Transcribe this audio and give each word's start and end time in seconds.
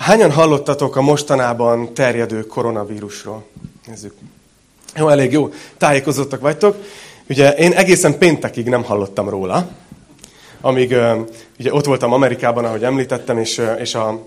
Hányan 0.00 0.30
hallottatok 0.30 0.96
a 0.96 1.00
mostanában 1.00 1.94
terjedő 1.94 2.46
koronavírusról? 2.46 3.44
Nézzük. 3.86 4.14
Jó, 4.96 5.08
elég 5.08 5.32
jó. 5.32 5.52
Tájékozottak 5.78 6.40
vagytok. 6.40 6.76
Ugye 7.28 7.54
én 7.54 7.72
egészen 7.72 8.18
péntekig 8.18 8.68
nem 8.68 8.84
hallottam 8.84 9.28
róla, 9.28 9.68
amíg 10.60 10.96
ugye 11.58 11.74
ott 11.74 11.84
voltam 11.84 12.12
Amerikában, 12.12 12.64
ahogy 12.64 12.84
említettem, 12.84 13.38
és, 13.38 13.60
és 13.78 13.94
a 13.94 14.18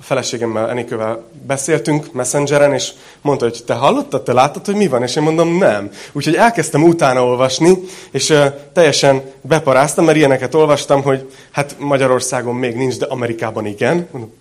feleségemmel, 0.00 0.70
Enikővel 0.70 1.24
beszéltünk 1.46 2.12
Messengeren, 2.12 2.74
és 2.74 2.92
mondta, 3.20 3.44
hogy 3.44 3.62
te 3.66 3.74
hallottad, 3.74 4.22
te 4.22 4.32
láttad, 4.32 4.66
hogy 4.66 4.76
mi 4.76 4.88
van? 4.88 5.02
És 5.02 5.16
én 5.16 5.22
mondom, 5.22 5.58
nem. 5.58 5.90
Úgyhogy 6.12 6.34
elkezdtem 6.34 6.82
utána 6.82 7.24
olvasni, 7.24 7.78
és 8.10 8.34
teljesen 8.72 9.22
beparáztam, 9.40 10.04
mert 10.04 10.16
ilyeneket 10.16 10.54
olvastam, 10.54 11.02
hogy 11.02 11.32
hát 11.50 11.76
Magyarországon 11.78 12.54
még 12.54 12.76
nincs, 12.76 12.98
de 12.98 13.06
Amerikában 13.06 13.66
igen. 13.66 14.08
Mondom, 14.12 14.32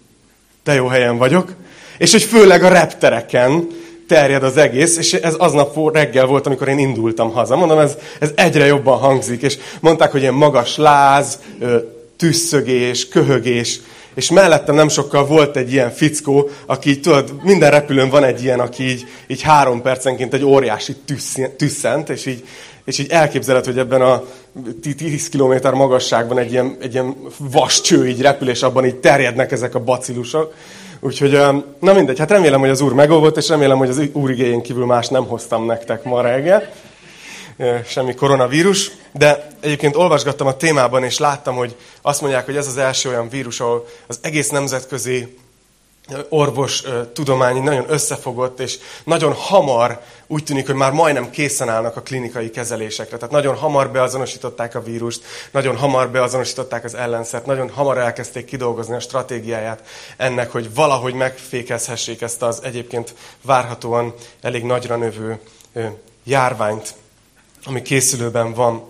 te 0.67 0.73
jó 0.73 0.87
helyen 0.87 1.17
vagyok. 1.17 1.53
És 1.97 2.11
hogy 2.11 2.23
főleg 2.23 2.63
a 2.63 2.67
reptereken 2.69 3.67
terjed 4.07 4.43
az 4.43 4.57
egész, 4.57 4.97
és 4.97 5.13
ez 5.13 5.33
aznap 5.33 5.93
reggel 5.93 6.25
volt, 6.25 6.45
amikor 6.45 6.67
én 6.67 6.79
indultam 6.79 7.31
haza. 7.31 7.55
Mondom, 7.55 7.79
ez, 7.79 7.95
ez 8.19 8.31
egyre 8.35 8.65
jobban 8.65 8.97
hangzik, 8.97 9.41
és 9.41 9.57
mondták, 9.79 10.11
hogy 10.11 10.21
ilyen 10.21 10.33
magas 10.33 10.77
láz, 10.77 11.39
tüsszögés, 12.17 13.07
köhögés, 13.07 13.79
és 14.15 14.31
mellettem 14.31 14.75
nem 14.75 14.87
sokkal 14.87 15.25
volt 15.25 15.57
egy 15.57 15.71
ilyen 15.71 15.91
fickó, 15.91 16.49
aki 16.65 16.99
tudod, 16.99 17.33
minden 17.43 17.71
repülőn 17.71 18.09
van 18.09 18.23
egy 18.23 18.43
ilyen, 18.43 18.59
aki 18.59 18.83
így, 18.83 19.05
így 19.27 19.41
három 19.41 19.81
percenként 19.81 20.33
egy 20.33 20.43
óriási 20.43 20.95
tüsszent, 21.57 22.09
és 22.09 22.25
így, 22.25 22.43
és 22.87 22.97
így 22.97 23.11
elképzeled, 23.11 23.65
hogy 23.65 23.77
ebben 23.77 24.01
a 24.01 24.23
10 24.97 25.29
kilométer 25.29 25.73
magasságban 25.73 26.37
egy 26.37 26.51
ilyen, 26.51 26.77
egy 26.81 26.93
ilyen 26.93 27.15
vas 27.37 27.91
így 27.91 28.21
repül, 28.21 28.49
és 28.49 28.63
abban 28.63 28.85
így 28.85 28.95
terjednek 28.95 29.51
ezek 29.51 29.75
a 29.75 29.79
bacilusok. 29.79 30.53
Úgyhogy, 30.99 31.31
na 31.79 31.93
mindegy, 31.93 32.19
hát 32.19 32.31
remélem, 32.31 32.59
hogy 32.59 32.69
az 32.69 32.81
Úr 32.81 32.93
megolvott, 32.93 33.37
és 33.37 33.49
remélem, 33.49 33.77
hogy 33.77 33.89
az 33.89 34.01
Úr 34.13 34.29
igényén 34.29 34.61
kívül 34.61 34.85
más 34.85 35.07
nem 35.07 35.25
hoztam 35.25 35.65
nektek 35.65 36.03
ma 36.03 36.21
reggel. 36.21 36.71
Semmi 37.85 38.13
koronavírus. 38.13 38.91
De 39.13 39.47
egyébként 39.59 39.95
olvasgattam 39.95 40.47
a 40.47 40.57
témában, 40.57 41.03
és 41.03 41.17
láttam, 41.17 41.55
hogy 41.55 41.75
azt 42.01 42.21
mondják, 42.21 42.45
hogy 42.45 42.55
ez 42.55 42.67
az 42.67 42.77
első 42.77 43.09
olyan 43.09 43.29
vírus, 43.29 43.59
ahol 43.59 43.85
az 44.07 44.19
egész 44.21 44.49
nemzetközi 44.49 45.37
orvos 46.29 46.83
tudomány 47.13 47.63
nagyon 47.63 47.85
összefogott, 47.87 48.59
és 48.59 48.77
nagyon 49.03 49.33
hamar 49.33 50.01
úgy 50.27 50.43
tűnik, 50.43 50.65
hogy 50.65 50.75
már 50.75 50.91
majdnem 50.91 51.29
készen 51.29 51.69
állnak 51.69 51.95
a 51.95 52.01
klinikai 52.01 52.49
kezelésekre. 52.49 53.17
Tehát 53.17 53.33
nagyon 53.33 53.55
hamar 53.55 53.91
beazonosították 53.91 54.75
a 54.75 54.81
vírust, 54.81 55.23
nagyon 55.51 55.77
hamar 55.77 56.09
beazonosították 56.09 56.83
az 56.83 56.95
ellenszert, 56.95 57.45
nagyon 57.45 57.69
hamar 57.69 57.97
elkezdték 57.97 58.45
kidolgozni 58.45 58.95
a 58.95 58.99
stratégiáját 58.99 59.87
ennek, 60.17 60.51
hogy 60.51 60.73
valahogy 60.73 61.13
megfékezhessék 61.13 62.21
ezt 62.21 62.41
az 62.41 62.59
egyébként 62.63 63.13
várhatóan 63.41 64.13
elég 64.41 64.63
nagyra 64.63 64.95
növő 64.95 65.39
járványt, 66.23 66.93
ami 67.65 67.81
készülőben 67.81 68.53
van. 68.53 68.83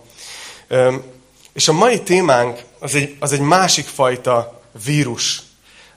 És 1.54 1.68
a 1.68 1.74
mai 1.74 2.02
témánk 2.02 2.60
az 2.80 2.96
egy, 2.96 3.16
az 3.20 3.32
egy 3.32 3.40
másik 3.40 3.86
fajta 3.86 4.62
vírus, 4.86 5.47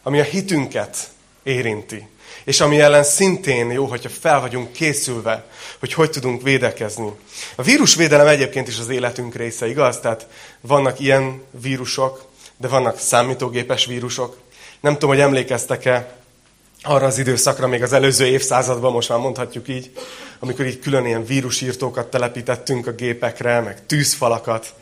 ami 0.02 0.20
a 0.20 0.24
hitünket 0.24 0.96
érinti. 1.42 2.08
És 2.44 2.60
ami 2.60 2.80
ellen 2.80 3.04
szintén 3.04 3.70
jó, 3.70 3.86
hogyha 3.86 4.08
fel 4.20 4.40
vagyunk 4.40 4.72
készülve, 4.72 5.44
hogy 5.78 5.92
hogy 5.92 6.10
tudunk 6.10 6.42
védekezni. 6.42 7.10
A 7.54 7.62
vírusvédelem 7.62 8.26
egyébként 8.26 8.68
is 8.68 8.78
az 8.78 8.88
életünk 8.88 9.34
része, 9.34 9.68
igaz? 9.68 10.00
Tehát 10.00 10.26
vannak 10.60 11.00
ilyen 11.00 11.42
vírusok, 11.50 12.24
de 12.56 12.68
vannak 12.68 12.98
számítógépes 12.98 13.86
vírusok. 13.86 14.36
Nem 14.80 14.92
tudom, 14.92 15.10
hogy 15.10 15.20
emlékeztek-e 15.20 16.18
arra 16.82 17.06
az 17.06 17.18
időszakra, 17.18 17.66
még 17.66 17.82
az 17.82 17.92
előző 17.92 18.26
évszázadban, 18.26 18.92
most 18.92 19.08
már 19.08 19.18
mondhatjuk 19.18 19.68
így, 19.68 19.90
amikor 20.38 20.66
így 20.66 20.78
külön 20.78 21.06
ilyen 21.06 21.24
vírusírtókat 21.24 22.10
telepítettünk 22.10 22.86
a 22.86 22.92
gépekre, 22.92 23.60
meg 23.60 23.86
tűzfalakat. 23.86 24.74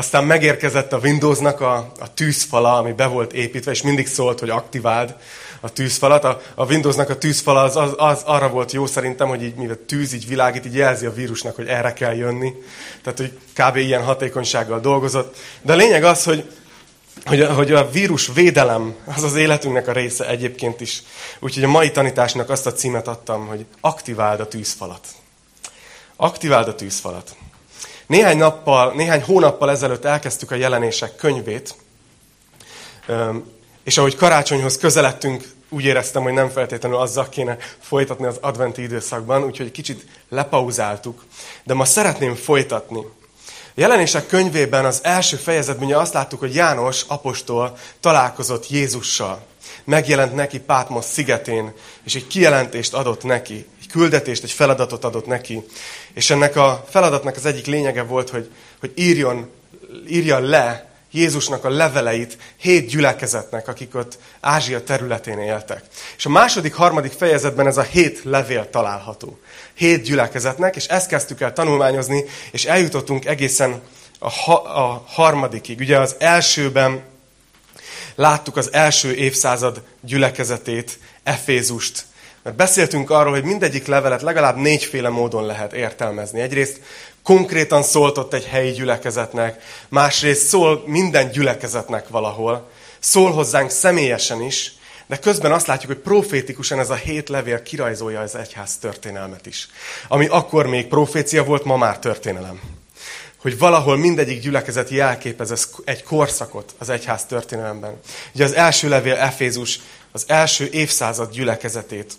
Aztán 0.00 0.24
megérkezett 0.24 0.92
a 0.92 0.98
Windowsnak 0.98 1.60
a, 1.60 1.92
a 2.00 2.14
tűzfala, 2.14 2.76
ami 2.76 2.92
be 2.92 3.06
volt 3.06 3.32
építve, 3.32 3.70
és 3.70 3.82
mindig 3.82 4.06
szólt, 4.06 4.38
hogy 4.38 4.50
aktiváld 4.50 5.14
a 5.60 5.72
tűzfalat. 5.72 6.24
A, 6.24 6.40
a 6.54 6.64
Windowsnak 6.64 7.08
a 7.08 7.18
tűzfala 7.18 7.62
az, 7.62 7.76
az, 7.76 7.94
az 7.96 8.22
arra 8.24 8.48
volt 8.48 8.72
jó 8.72 8.86
szerintem, 8.86 9.28
hogy 9.28 9.42
így, 9.42 9.54
mivel 9.54 9.78
tűz 9.86 10.12
így 10.12 10.28
világít, 10.28 10.66
így 10.66 10.74
jelzi 10.74 11.06
a 11.06 11.12
vírusnak, 11.12 11.56
hogy 11.56 11.66
erre 11.66 11.92
kell 11.92 12.14
jönni. 12.14 12.52
Tehát, 13.02 13.18
hogy 13.18 13.38
kb. 13.54 13.76
ilyen 13.76 14.04
hatékonysággal 14.04 14.80
dolgozott. 14.80 15.36
De 15.62 15.72
a 15.72 15.76
lényeg 15.76 16.04
az, 16.04 16.24
hogy, 16.24 16.50
hogy, 17.24 17.40
a, 17.40 17.52
hogy 17.52 17.72
a 17.72 17.90
vírus 17.90 18.30
védelem 18.34 18.94
az 19.04 19.22
az 19.22 19.36
életünknek 19.36 19.88
a 19.88 19.92
része 19.92 20.28
egyébként 20.28 20.80
is. 20.80 21.02
Úgyhogy 21.40 21.64
a 21.64 21.68
mai 21.68 21.90
tanításnak 21.90 22.50
azt 22.50 22.66
a 22.66 22.72
címet 22.72 23.08
adtam, 23.08 23.46
hogy 23.46 23.66
aktiváld 23.80 24.40
a 24.40 24.48
tűzfalat. 24.48 25.06
Aktiváld 26.16 26.68
a 26.68 26.74
tűzfalat. 26.74 27.36
Néhány 28.10 28.36
nappal, 28.36 28.92
néhány 28.92 29.22
hónappal 29.22 29.70
ezelőtt 29.70 30.04
elkezdtük 30.04 30.50
a 30.50 30.54
jelenések 30.54 31.16
könyvét, 31.16 31.74
és 33.84 33.98
ahogy 33.98 34.16
karácsonyhoz 34.16 34.78
közeledtünk, 34.78 35.44
úgy 35.68 35.84
éreztem, 35.84 36.22
hogy 36.22 36.32
nem 36.32 36.48
feltétlenül 36.48 36.98
azzal 36.98 37.28
kéne 37.28 37.56
folytatni 37.80 38.26
az 38.26 38.38
adventi 38.40 38.82
időszakban, 38.82 39.44
úgyhogy 39.44 39.70
kicsit 39.70 40.06
lepauzáltuk. 40.28 41.24
De 41.64 41.74
ma 41.74 41.84
szeretném 41.84 42.34
folytatni. 42.34 43.00
A 43.66 43.74
jelenések 43.74 44.26
könyvében 44.26 44.84
az 44.84 45.00
első 45.02 45.36
fejezetben 45.36 45.86
ugye 45.86 45.96
azt 45.96 46.14
láttuk, 46.14 46.40
hogy 46.40 46.54
János 46.54 47.04
apostol 47.06 47.76
találkozott 48.00 48.70
Jézussal. 48.70 49.46
Megjelent 49.84 50.34
neki 50.34 50.60
Pátmos 50.60 51.04
szigetén, 51.04 51.72
és 52.04 52.14
egy 52.14 52.26
kijelentést 52.26 52.94
adott 52.94 53.24
neki 53.24 53.66
küldetést, 53.90 54.42
egy 54.42 54.50
feladatot 54.50 55.04
adott 55.04 55.26
neki. 55.26 55.62
És 56.12 56.30
ennek 56.30 56.56
a 56.56 56.84
feladatnak 56.88 57.36
az 57.36 57.44
egyik 57.44 57.66
lényege 57.66 58.02
volt, 58.02 58.30
hogy, 58.30 58.50
hogy 58.80 58.92
írjon, 58.94 59.50
írja 60.08 60.38
le 60.38 60.90
Jézusnak 61.12 61.64
a 61.64 61.70
leveleit 61.70 62.38
hét 62.56 62.86
gyülekezetnek, 62.86 63.68
akik 63.68 63.94
ott 63.94 64.18
Ázsia 64.40 64.84
területén 64.84 65.38
éltek. 65.38 65.82
És 66.16 66.26
a 66.26 66.28
második, 66.28 66.74
harmadik 66.74 67.12
fejezetben 67.12 67.66
ez 67.66 67.76
a 67.76 67.82
hét 67.82 68.20
levél 68.24 68.70
található. 68.70 69.38
Hét 69.74 70.02
gyülekezetnek, 70.02 70.76
és 70.76 70.86
ezt 70.86 71.08
kezdtük 71.08 71.40
el 71.40 71.52
tanulmányozni, 71.52 72.24
és 72.50 72.64
eljutottunk 72.64 73.24
egészen 73.24 73.80
a, 74.18 74.30
ha, 74.30 74.54
a 74.54 75.04
harmadikig. 75.06 75.78
Ugye 75.78 75.98
az 75.98 76.16
elsőben 76.18 77.02
láttuk 78.14 78.56
az 78.56 78.72
első 78.72 79.14
évszázad 79.14 79.82
gyülekezetét, 80.00 80.98
Efézust, 81.22 82.04
mert 82.42 82.56
beszéltünk 82.56 83.10
arról, 83.10 83.32
hogy 83.32 83.44
mindegyik 83.44 83.86
levelet 83.86 84.22
legalább 84.22 84.56
négyféle 84.56 85.08
módon 85.08 85.46
lehet 85.46 85.72
értelmezni. 85.72 86.40
Egyrészt 86.40 86.80
konkrétan 87.22 87.82
szóltott 87.82 88.34
egy 88.34 88.44
helyi 88.44 88.70
gyülekezetnek, 88.70 89.62
másrészt 89.88 90.46
szól 90.46 90.82
minden 90.86 91.30
gyülekezetnek 91.30 92.08
valahol, 92.08 92.70
szól 92.98 93.32
hozzánk 93.32 93.70
személyesen 93.70 94.42
is, 94.42 94.72
de 95.06 95.18
közben 95.18 95.52
azt 95.52 95.66
látjuk, 95.66 95.92
hogy 95.92 96.00
profétikusan 96.00 96.78
ez 96.78 96.90
a 96.90 96.94
hét 96.94 97.28
levél 97.28 97.62
kirajzolja 97.62 98.20
az 98.20 98.34
egyház 98.34 98.76
történelmet 98.76 99.46
is. 99.46 99.68
Ami 100.08 100.26
akkor 100.26 100.66
még 100.66 100.86
profécia 100.86 101.44
volt, 101.44 101.64
ma 101.64 101.76
már 101.76 101.98
történelem. 101.98 102.60
Hogy 103.36 103.58
valahol 103.58 103.96
mindegyik 103.96 104.40
gyülekezet 104.40 104.88
jelképez 104.88 105.68
egy 105.84 106.02
korszakot 106.02 106.74
az 106.78 106.88
egyház 106.88 107.24
történelemben. 107.24 108.00
Ugye 108.34 108.44
az 108.44 108.54
első 108.54 108.88
levél 108.88 109.14
Efézus 109.14 109.80
az 110.12 110.24
első 110.26 110.68
évszázad 110.72 111.32
gyülekezetét 111.32 112.14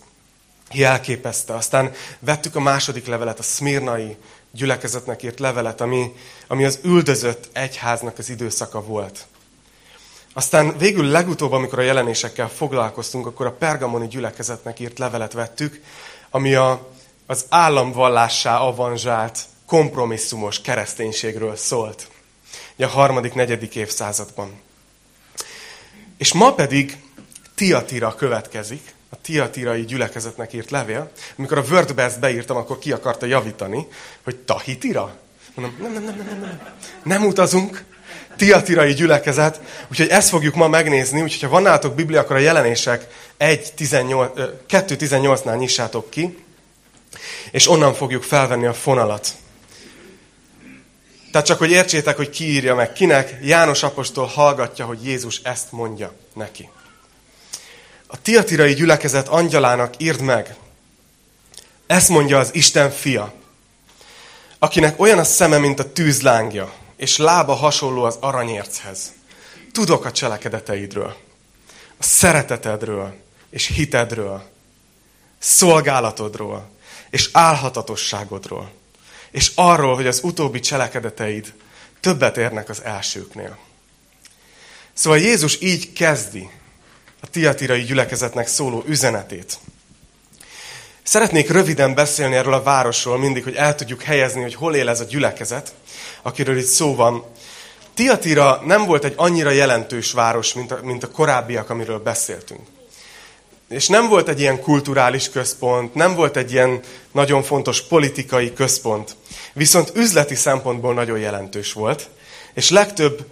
jelképezte. 0.73 1.53
Aztán 1.53 1.91
vettük 2.19 2.55
a 2.55 2.59
második 2.59 3.05
levelet, 3.05 3.39
a 3.39 3.43
szmirnai 3.43 4.17
gyülekezetnek 4.51 5.23
írt 5.23 5.39
levelet, 5.39 5.81
ami, 5.81 6.13
ami 6.47 6.65
az 6.65 6.79
üldözött 6.83 7.49
egyháznak 7.51 8.17
az 8.17 8.29
időszaka 8.29 8.83
volt. 8.83 9.25
Aztán 10.33 10.77
végül 10.77 11.05
legutóbb, 11.05 11.51
amikor 11.51 11.79
a 11.79 11.81
jelenésekkel 11.81 12.49
foglalkoztunk, 12.49 13.25
akkor 13.25 13.45
a 13.45 13.51
pergamoni 13.51 14.07
gyülekezetnek 14.07 14.79
írt 14.79 14.99
levelet 14.99 15.33
vettük, 15.33 15.81
ami 16.29 16.53
a, 16.53 16.89
az 17.25 17.45
államvallássá 17.49 18.57
avanzsált, 18.57 19.39
kompromisszumos 19.65 20.61
kereszténységről 20.61 21.55
szólt. 21.55 22.07
Ugye 22.75 22.85
a 22.85 22.89
harmadik, 22.89 23.33
negyedik 23.33 23.75
évszázadban. 23.75 24.59
És 26.17 26.33
ma 26.33 26.53
pedig 26.53 26.97
Tiatira 27.55 28.15
következik, 28.15 28.93
a 29.13 29.17
tiatirai 29.21 29.85
gyülekezetnek 29.85 30.53
írt 30.53 30.71
levél. 30.71 31.11
Amikor 31.37 31.57
a 31.57 31.63
Wordbe 31.69 32.03
ezt 32.03 32.19
beírtam, 32.19 32.57
akkor 32.57 32.79
ki 32.79 32.91
akarta 32.91 33.25
javítani, 33.25 33.87
hogy 34.23 34.35
Tahitira? 34.35 35.15
Mondom, 35.55 35.77
nem, 35.81 35.91
nem, 35.91 36.03
nem, 36.03 36.15
nem, 36.15 36.25
nem, 36.25 36.39
nem. 36.39 36.59
Nem 37.03 37.25
utazunk. 37.25 37.83
Tiatirai 38.35 38.93
gyülekezet. 38.93 39.61
Úgyhogy 39.91 40.07
ezt 40.07 40.29
fogjuk 40.29 40.55
ma 40.55 40.67
megnézni. 40.67 41.21
Úgyhogy 41.21 41.41
ha 41.41 41.49
van 41.49 41.61
nálatok 41.61 41.95
Biblia, 41.95 42.19
akkor 42.19 42.35
a 42.35 42.39
jelenések 42.39 43.07
2.18-nál 43.39 45.57
nyissátok 45.57 46.09
ki, 46.09 46.37
és 47.51 47.69
onnan 47.69 47.93
fogjuk 47.93 48.23
felvenni 48.23 48.65
a 48.65 48.73
fonalat. 48.73 49.27
Tehát 51.31 51.47
csak, 51.47 51.57
hogy 51.57 51.71
értsétek, 51.71 52.15
hogy 52.15 52.29
ki 52.29 52.43
írja 52.43 52.75
meg 52.75 52.93
kinek, 52.93 53.37
János 53.41 53.83
apostol 53.83 54.25
hallgatja, 54.25 54.85
hogy 54.85 55.05
Jézus 55.05 55.39
ezt 55.43 55.71
mondja 55.71 56.13
neki. 56.33 56.69
A 58.13 58.21
tiatirai 58.21 58.73
gyülekezet 58.73 59.27
angyalának 59.27 59.93
írd 59.97 60.21
meg. 60.21 60.55
Ezt 61.87 62.09
mondja 62.09 62.39
az 62.39 62.49
Isten 62.53 62.91
fia, 62.91 63.33
akinek 64.59 64.99
olyan 64.99 65.19
a 65.19 65.23
szeme, 65.23 65.57
mint 65.57 65.79
a 65.79 65.91
tűzlángja, 65.91 66.73
és 66.97 67.17
lába 67.17 67.53
hasonló 67.53 68.03
az 68.03 68.17
aranyérchez. 68.19 69.13
Tudok 69.71 70.05
a 70.05 70.11
cselekedeteidről, 70.11 71.15
a 71.97 72.03
szeretetedről 72.03 73.15
és 73.49 73.67
hitedről, 73.67 74.43
szolgálatodról 75.39 76.69
és 77.09 77.29
álhatatosságodról, 77.31 78.71
és 79.31 79.51
arról, 79.55 79.95
hogy 79.95 80.07
az 80.07 80.19
utóbbi 80.23 80.59
cselekedeteid 80.59 81.53
többet 81.99 82.37
érnek 82.37 82.69
az 82.69 82.83
elsőknél. 82.83 83.57
Szóval 84.93 85.19
Jézus 85.19 85.61
így 85.61 85.93
kezdi 85.93 86.49
a 87.21 87.29
tiatirai 87.29 87.81
gyülekezetnek 87.81 88.47
szóló 88.47 88.83
üzenetét. 88.87 89.59
Szeretnék 91.03 91.49
röviden 91.49 91.93
beszélni 91.93 92.35
erről 92.35 92.53
a 92.53 92.63
városról 92.63 93.17
mindig, 93.17 93.43
hogy 93.43 93.55
el 93.55 93.75
tudjuk 93.75 94.01
helyezni, 94.01 94.41
hogy 94.41 94.55
hol 94.55 94.75
él 94.75 94.89
ez 94.89 94.99
a 94.99 95.03
gyülekezet, 95.03 95.73
akiről 96.21 96.57
itt 96.57 96.65
szó 96.65 96.95
van. 96.95 97.23
Tiatira 97.93 98.61
nem 98.65 98.85
volt 98.85 99.03
egy 99.03 99.13
annyira 99.15 99.49
jelentős 99.49 100.11
város, 100.11 100.53
mint 100.53 100.71
a, 100.71 100.79
mint 100.83 101.03
a 101.03 101.11
korábbiak, 101.11 101.69
amiről 101.69 101.99
beszéltünk. 101.99 102.61
És 103.69 103.87
nem 103.87 104.07
volt 104.07 104.27
egy 104.27 104.39
ilyen 104.39 104.61
kulturális 104.61 105.29
központ, 105.29 105.93
nem 105.93 106.15
volt 106.15 106.37
egy 106.37 106.51
ilyen 106.51 106.79
nagyon 107.11 107.43
fontos 107.43 107.81
politikai 107.81 108.53
központ. 108.53 109.15
Viszont 109.53 109.91
üzleti 109.95 110.35
szempontból 110.35 110.93
nagyon 110.93 111.19
jelentős 111.19 111.73
volt, 111.73 112.09
és 112.53 112.69
legtöbb 112.69 113.25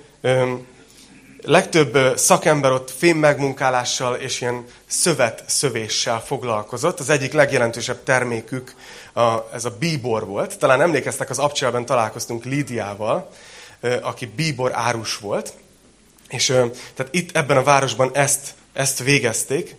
legtöbb 1.41 2.17
szakember 2.17 2.71
ott 2.71 2.91
fém 2.97 3.17
megmunkálással 3.17 4.15
és 4.15 4.41
ilyen 4.41 4.65
szövet 4.87 5.43
szövéssel 5.47 6.23
foglalkozott. 6.25 6.99
Az 6.99 7.09
egyik 7.09 7.33
legjelentősebb 7.33 8.03
termékük 8.03 8.75
a, 9.13 9.37
ez 9.53 9.65
a 9.65 9.75
bíbor 9.79 10.25
volt. 10.25 10.57
Talán 10.57 10.81
emlékeztek, 10.81 11.29
az 11.29 11.39
Abcselben 11.39 11.85
találkoztunk 11.85 12.43
Lídiával, 12.43 13.29
aki 14.01 14.25
bíbor 14.25 14.71
árus 14.73 15.17
volt. 15.17 15.53
És 16.29 16.45
tehát 16.95 17.07
itt 17.11 17.37
ebben 17.37 17.57
a 17.57 17.63
városban 17.63 18.09
ezt, 18.13 18.53
ezt 18.73 19.03
végezték. 19.03 19.75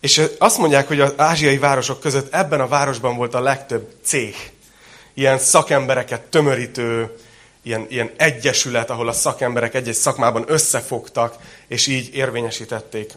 És 0.00 0.22
azt 0.38 0.58
mondják, 0.58 0.88
hogy 0.88 1.00
az 1.00 1.12
ázsiai 1.16 1.58
városok 1.58 2.00
között 2.00 2.34
ebben 2.34 2.60
a 2.60 2.68
városban 2.68 3.16
volt 3.16 3.34
a 3.34 3.40
legtöbb 3.40 3.94
cég. 4.02 4.34
Ilyen 5.14 5.38
szakembereket 5.38 6.20
tömörítő, 6.20 7.16
ilyen, 7.62 7.86
ilyen 7.88 8.10
egyesület, 8.16 8.90
ahol 8.90 9.08
a 9.08 9.12
szakemberek 9.12 9.74
egy-egy 9.74 9.94
szakmában 9.94 10.44
összefogtak, 10.46 11.36
és 11.66 11.86
így 11.86 12.14
érvényesítették 12.14 13.12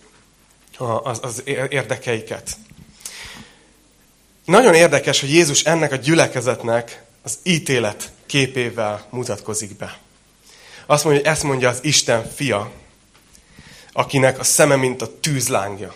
az, 1.04 1.20
az 1.22 1.44
érdekeiket. 1.70 2.58
Nagyon 4.46 4.74
érdekes, 4.74 5.20
hogy 5.20 5.34
Jézus 5.34 5.64
ennek 5.64 5.92
a 5.92 5.96
gyülekezetnek 5.96 7.04
az 7.22 7.38
ítélet 7.44 8.12
képével 8.26 9.06
mutatkozik 9.10 9.78
be. 9.78 9.98
Azt 10.86 11.04
mondja, 11.04 11.22
hogy 11.22 11.32
ezt 11.32 11.44
mondja 11.44 11.70
az 11.70 11.80
Isten 11.82 12.32
fia, 12.32 12.72
akinek 13.92 14.40
a 14.40 14.44
szeme, 14.44 14.76
mint 14.76 15.02
a 15.02 15.20
tűzlángja. 15.20 15.94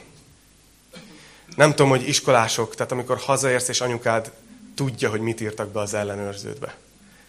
Nem 1.56 1.70
tudom, 1.70 1.90
hogy 1.90 2.08
iskolások, 2.08 2.76
tehát 2.76 2.92
amikor 2.92 3.18
hazaérsz, 3.18 3.68
és 3.68 3.82
anyukád 3.82 4.32
tudja, 4.76 5.10
hogy 5.10 5.20
mit 5.20 5.42
írtak 5.42 5.70
be 5.70 5.80
az 5.80 5.94
ellenőrződbe 5.94 6.76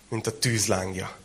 mint 0.09 0.27
a 0.27 0.39
tűzlángja. 0.39 1.17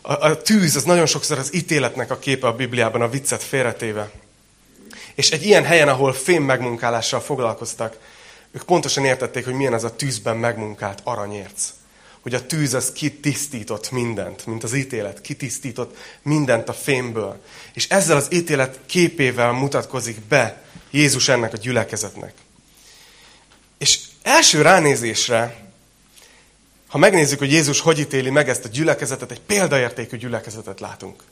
A, 0.00 0.12
a 0.12 0.42
tűz 0.42 0.76
az 0.76 0.84
nagyon 0.84 1.06
sokszor 1.06 1.38
az 1.38 1.54
ítéletnek 1.54 2.10
a 2.10 2.18
képe 2.18 2.46
a 2.46 2.54
Bibliában, 2.54 3.00
a 3.00 3.08
viccet 3.08 3.42
félretéve. 3.42 4.10
És 5.14 5.30
egy 5.30 5.44
ilyen 5.44 5.64
helyen, 5.64 5.88
ahol 5.88 6.12
fém 6.12 6.42
megmunkálással 6.42 7.20
foglalkoztak, 7.20 7.98
ők 8.50 8.62
pontosan 8.62 9.04
értették, 9.04 9.44
hogy 9.44 9.54
milyen 9.54 9.72
az 9.72 9.84
a 9.84 9.96
tűzben 9.96 10.36
megmunkált 10.36 11.00
aranyérc. 11.04 11.72
Hogy 12.20 12.34
a 12.34 12.46
tűz 12.46 12.74
az 12.74 12.92
kitisztított 12.92 13.90
mindent, 13.90 14.46
mint 14.46 14.64
az 14.64 14.74
ítélet, 14.74 15.20
kitisztított 15.20 15.96
mindent 16.22 16.68
a 16.68 16.72
fémből. 16.72 17.42
És 17.72 17.88
ezzel 17.88 18.16
az 18.16 18.26
ítélet 18.30 18.80
képével 18.86 19.52
mutatkozik 19.52 20.20
be 20.20 20.62
Jézus 20.90 21.28
ennek 21.28 21.52
a 21.52 21.56
gyülekezetnek. 21.56 22.32
És 23.78 23.98
első 24.22 24.62
ránézésre 24.62 25.63
ha 26.94 27.00
megnézzük, 27.00 27.38
hogy 27.38 27.52
Jézus 27.52 27.80
hogy 27.80 27.98
ítéli 27.98 28.30
meg 28.30 28.48
ezt 28.48 28.64
a 28.64 28.68
gyülekezetet, 28.68 29.30
egy 29.30 29.40
példaértékű 29.40 30.16
gyülekezetet 30.16 30.80
látunk. 30.80 31.22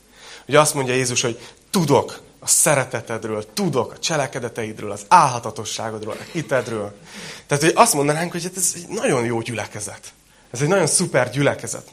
Ugye 0.47 0.59
azt 0.59 0.73
mondja 0.73 0.93
Jézus, 0.93 1.21
hogy 1.21 1.39
tudok 1.69 2.21
a 2.39 2.47
szeretetedről, 2.47 3.53
tudok 3.53 3.91
a 3.91 3.99
cselekedeteidről, 3.99 4.91
az 4.91 5.05
álhatatosságodról, 5.07 6.15
a 6.19 6.23
hitedről. 6.31 6.95
Tehát, 7.47 7.63
hogy 7.63 7.73
azt 7.75 7.93
mondanánk, 7.93 8.31
hogy 8.31 8.43
hát 8.43 8.57
ez 8.57 8.73
egy 8.75 8.87
nagyon 8.87 9.25
jó 9.25 9.41
gyülekezet. 9.41 10.13
Ez 10.51 10.61
egy 10.61 10.67
nagyon 10.67 10.87
szuper 10.87 11.29
gyülekezet. 11.29 11.87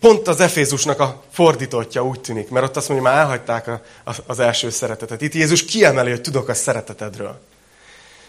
Pont 0.00 0.28
az 0.28 0.40
Efézusnak 0.40 1.00
a 1.00 1.22
fordítottja 1.32 2.04
úgy 2.04 2.20
tűnik, 2.20 2.48
mert 2.48 2.66
ott 2.66 2.76
azt 2.76 2.88
mondja, 2.88 3.10
már 3.10 3.18
elhagyták 3.18 3.66
a, 3.68 3.82
a, 4.04 4.12
az 4.26 4.38
első 4.38 4.70
szeretetet. 4.70 5.22
Itt 5.22 5.34
Jézus 5.34 5.64
kiemeli, 5.64 6.10
hogy 6.10 6.20
tudok 6.20 6.48
a 6.48 6.54
szeretetedről. 6.54 7.40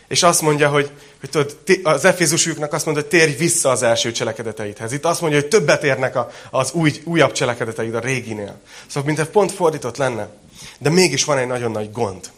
És 0.10 0.24
azt 0.24 0.42
mondja, 0.42 0.70
hogy, 0.70 0.92
hogy 1.20 1.30
tudod, 1.30 1.58
az 1.84 2.06
Efézusjuknak 2.06 2.74
azt 2.74 2.86
mondja, 2.86 3.04
hogy 3.04 3.12
térj 3.12 3.32
vissza 3.32 3.70
az 3.70 3.84
első 3.84 4.12
cselekedeteidhez. 4.12 4.92
Itt 4.92 5.06
azt 5.06 5.22
mondja, 5.22 5.40
hogy 5.40 5.50
többet 5.50 5.84
érnek 5.84 6.16
a, 6.16 6.32
az 6.50 6.72
új, 6.72 7.02
újabb 7.04 7.32
cselekedeteid 7.32 7.96
a 7.96 8.00
réginél. 8.00 8.60
Szóval, 8.88 9.04
mint 9.04 9.20
egy 9.20 9.30
pont 9.30 9.52
fordított 9.52 9.98
lenne. 9.98 10.30
De 10.78 10.90
mégis 10.90 11.24
van 11.24 11.38
egy 11.38 11.48
nagyon 11.48 11.72
nagy 11.72 11.92
gond. 11.92 12.30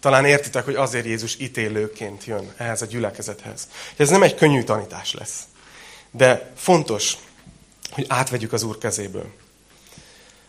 Talán 0.00 0.24
értitek, 0.24 0.64
hogy 0.64 0.74
azért 0.74 1.04
Jézus 1.04 1.36
ítélőként 1.38 2.24
jön 2.24 2.52
ehhez 2.56 2.82
a 2.82 2.86
gyülekezethez. 2.86 3.68
Ez 3.96 4.08
nem 4.08 4.22
egy 4.22 4.34
könnyű 4.34 4.62
tanítás 4.62 5.14
lesz. 5.14 5.38
De 6.10 6.52
fontos, 6.56 7.16
hogy 7.90 8.04
átvegyük 8.08 8.52
az 8.52 8.62
Úr 8.62 8.78
kezéből. 8.78 9.26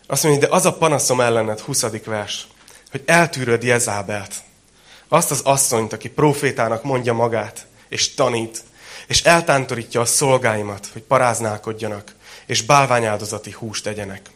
Azt 0.06 0.22
mondja, 0.22 0.48
de 0.48 0.54
az 0.54 0.66
a 0.66 0.72
panaszom 0.72 1.20
ellened, 1.20 1.60
20. 1.60 1.84
vers, 2.04 2.46
hogy 2.90 3.02
eltűröd 3.06 3.62
Jezábelt, 3.62 4.34
azt 5.12 5.30
az 5.30 5.40
asszonyt, 5.44 5.92
aki 5.92 6.08
profétának 6.08 6.82
mondja 6.82 7.12
magát, 7.12 7.66
és 7.88 8.14
tanít, 8.14 8.62
és 9.06 9.22
eltántorítja 9.22 10.00
a 10.00 10.04
szolgáimat, 10.04 10.88
hogy 10.92 11.02
paráználkodjanak, 11.02 12.14
és 12.46 12.62
bálványáldozati 12.62 13.50
húst 13.50 13.84
tegyenek. 13.84 14.30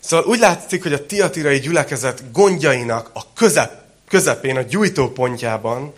Szóval 0.00 0.26
úgy 0.26 0.38
látszik, 0.38 0.82
hogy 0.82 0.92
a 0.92 1.06
tiatirai 1.06 1.58
gyülekezet 1.58 2.32
gondjainak 2.32 3.10
a 3.14 3.32
közep, 3.32 3.82
közepén, 4.08 4.56
a 4.56 4.62
gyújtópontjában 4.62 5.92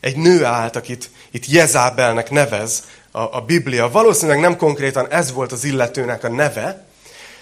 egy 0.00 0.16
nő 0.16 0.44
állt, 0.44 0.76
akit 0.76 1.10
itt 1.30 1.46
Jezábelnek 1.46 2.30
nevez 2.30 2.84
a, 3.10 3.20
a 3.20 3.40
Biblia. 3.46 3.90
Valószínűleg 3.90 4.40
nem 4.40 4.56
konkrétan 4.56 5.08
ez 5.10 5.32
volt 5.32 5.52
az 5.52 5.64
illetőnek 5.64 6.24
a 6.24 6.28
neve, 6.28 6.86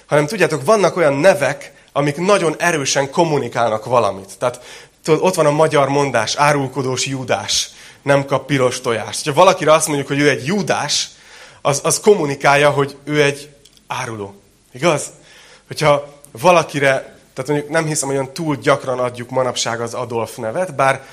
hanem 0.06 0.26
tudjátok, 0.26 0.64
vannak 0.64 0.96
olyan 0.96 1.14
nevek, 1.14 1.75
amik 1.96 2.16
nagyon 2.16 2.54
erősen 2.58 3.10
kommunikálnak 3.10 3.84
valamit. 3.84 4.38
Tehát 4.38 4.60
tudod, 5.02 5.20
ott 5.22 5.34
van 5.34 5.46
a 5.46 5.50
magyar 5.50 5.88
mondás, 5.88 6.34
árulkodós 6.34 7.06
júdás, 7.06 7.70
nem 8.02 8.24
kap 8.24 8.46
piros 8.46 8.80
tojást. 8.80 9.24
Ha 9.24 9.32
valakire 9.32 9.72
azt 9.72 9.86
mondjuk, 9.86 10.08
hogy 10.08 10.18
ő 10.18 10.28
egy 10.28 10.46
júdás, 10.46 11.08
az, 11.62 11.80
az 11.84 12.00
kommunikálja, 12.00 12.70
hogy 12.70 12.96
ő 13.04 13.22
egy 13.22 13.50
áruló. 13.86 14.34
Igaz? 14.72 15.04
Hogyha 15.66 16.20
valakire, 16.40 17.18
tehát 17.34 17.50
mondjuk 17.50 17.68
nem 17.68 17.86
hiszem, 17.86 18.08
hogy 18.08 18.16
olyan 18.16 18.32
túl 18.32 18.56
gyakran 18.56 18.98
adjuk 18.98 19.30
manapság 19.30 19.80
az 19.80 19.94
Adolf 19.94 20.36
nevet, 20.36 20.74
bár 20.74 21.06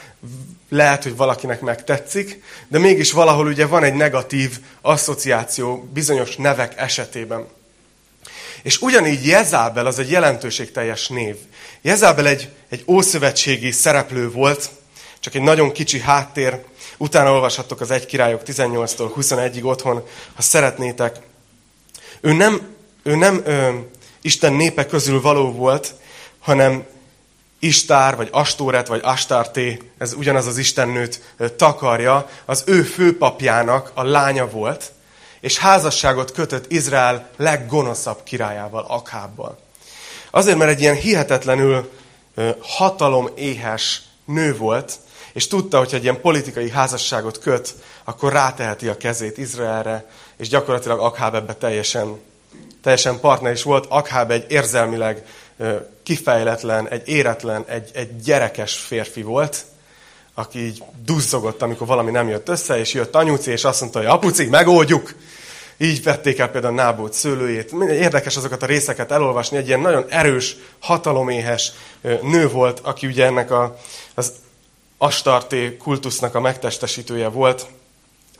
lehet, 0.69 1.03
hogy 1.03 1.15
valakinek 1.15 1.61
megtetszik, 1.61 2.43
de 2.67 2.79
mégis 2.79 3.11
valahol 3.11 3.47
ugye 3.47 3.65
van 3.65 3.83
egy 3.83 3.93
negatív 3.93 4.59
asszociáció 4.81 5.89
bizonyos 5.93 6.35
nevek 6.35 6.73
esetében. 6.77 7.47
És 8.63 8.81
ugyanígy 8.81 9.25
Jezábel 9.25 9.85
az 9.85 9.99
egy 9.99 10.09
jelentőségteljes 10.09 11.07
név. 11.07 11.35
Jezábel 11.81 12.27
egy, 12.27 12.49
egy 12.69 12.83
ószövetségi 12.87 13.71
szereplő 13.71 14.31
volt, 14.31 14.69
csak 15.19 15.35
egy 15.35 15.41
nagyon 15.41 15.71
kicsi 15.71 15.99
háttér. 15.99 16.63
Utána 16.97 17.31
olvashattok 17.31 17.81
az 17.81 17.91
egy 17.91 18.05
királyok 18.05 18.41
18-tól 18.45 19.11
21-ig 19.15 19.63
otthon, 19.63 20.03
ha 20.35 20.41
szeretnétek. 20.41 21.19
Ő 22.21 22.33
nem, 22.33 22.61
ő 23.03 23.15
nem 23.15 23.41
ö, 23.45 23.69
Isten 24.21 24.53
népe 24.53 24.85
közül 24.85 25.21
való 25.21 25.51
volt, 25.51 25.93
hanem 26.39 26.85
Istár, 27.59 28.15
vagy 28.15 28.29
Astóret, 28.31 28.87
vagy 28.87 29.01
Astárté, 29.03 29.79
ez 29.97 30.13
ugyanaz 30.13 30.47
az 30.47 30.57
istennőt 30.57 31.35
takarja, 31.55 32.29
az 32.45 32.63
ő 32.65 32.81
főpapjának 32.81 33.91
a 33.93 34.03
lánya 34.03 34.49
volt, 34.49 34.91
és 35.43 35.57
házasságot 35.57 36.31
kötött 36.31 36.71
Izrael 36.71 37.29
leggonoszabb 37.37 38.23
királyával, 38.23 38.85
Akhábbal. 38.87 39.57
Azért, 40.31 40.57
mert 40.57 40.71
egy 40.71 40.81
ilyen 40.81 40.95
hihetetlenül 40.95 41.91
hatalom 42.59 43.29
éhes 43.35 44.01
nő 44.25 44.57
volt, 44.57 44.99
és 45.33 45.47
tudta, 45.47 45.77
hogy 45.77 45.93
egy 45.93 46.03
ilyen 46.03 46.21
politikai 46.21 46.69
házasságot 46.69 47.39
köt, 47.39 47.73
akkor 48.03 48.31
ráteheti 48.31 48.87
a 48.87 48.97
kezét 48.97 49.37
Izraelre, 49.37 50.09
és 50.37 50.47
gyakorlatilag 50.47 50.99
Akháb 50.99 51.35
ebbe 51.35 51.53
teljesen, 51.53 52.19
teljesen 52.81 53.19
partner 53.19 53.51
is 53.51 53.63
volt. 53.63 53.85
Akháb 53.89 54.31
egy 54.31 54.45
érzelmileg 54.47 55.25
kifejletlen, 56.03 56.89
egy 56.89 57.07
éretlen, 57.07 57.65
egy, 57.67 57.89
egy 57.93 58.21
gyerekes 58.21 58.75
férfi 58.75 59.21
volt, 59.21 59.65
aki 60.33 60.59
így 60.59 60.83
duzzogott, 61.05 61.61
amikor 61.61 61.87
valami 61.87 62.11
nem 62.11 62.29
jött 62.29 62.49
össze, 62.49 62.79
és 62.79 62.93
jött 62.93 63.15
anyuci, 63.15 63.51
és 63.51 63.63
azt 63.63 63.79
mondta, 63.79 63.99
hogy 63.99 64.07
apuci, 64.07 64.45
megoldjuk. 64.45 65.15
Így 65.77 66.03
vették 66.03 66.39
el 66.39 66.49
például 66.49 66.73
Nábót 66.73 67.13
szőlőjét. 67.13 67.71
Érdekes 67.89 68.37
azokat 68.37 68.63
a 68.63 68.65
részeket 68.65 69.11
elolvasni. 69.11 69.57
Egy 69.57 69.67
ilyen 69.67 69.79
nagyon 69.79 70.05
erős, 70.09 70.55
hataloméhes 70.79 71.71
nő 72.21 72.49
volt, 72.49 72.79
aki 72.79 73.07
ugye 73.07 73.25
ennek 73.25 73.51
a, 73.51 73.77
az 74.13 74.33
Astarté 74.97 75.77
kultusznak 75.77 76.35
a 76.35 76.39
megtestesítője 76.39 77.27
volt. 77.27 77.65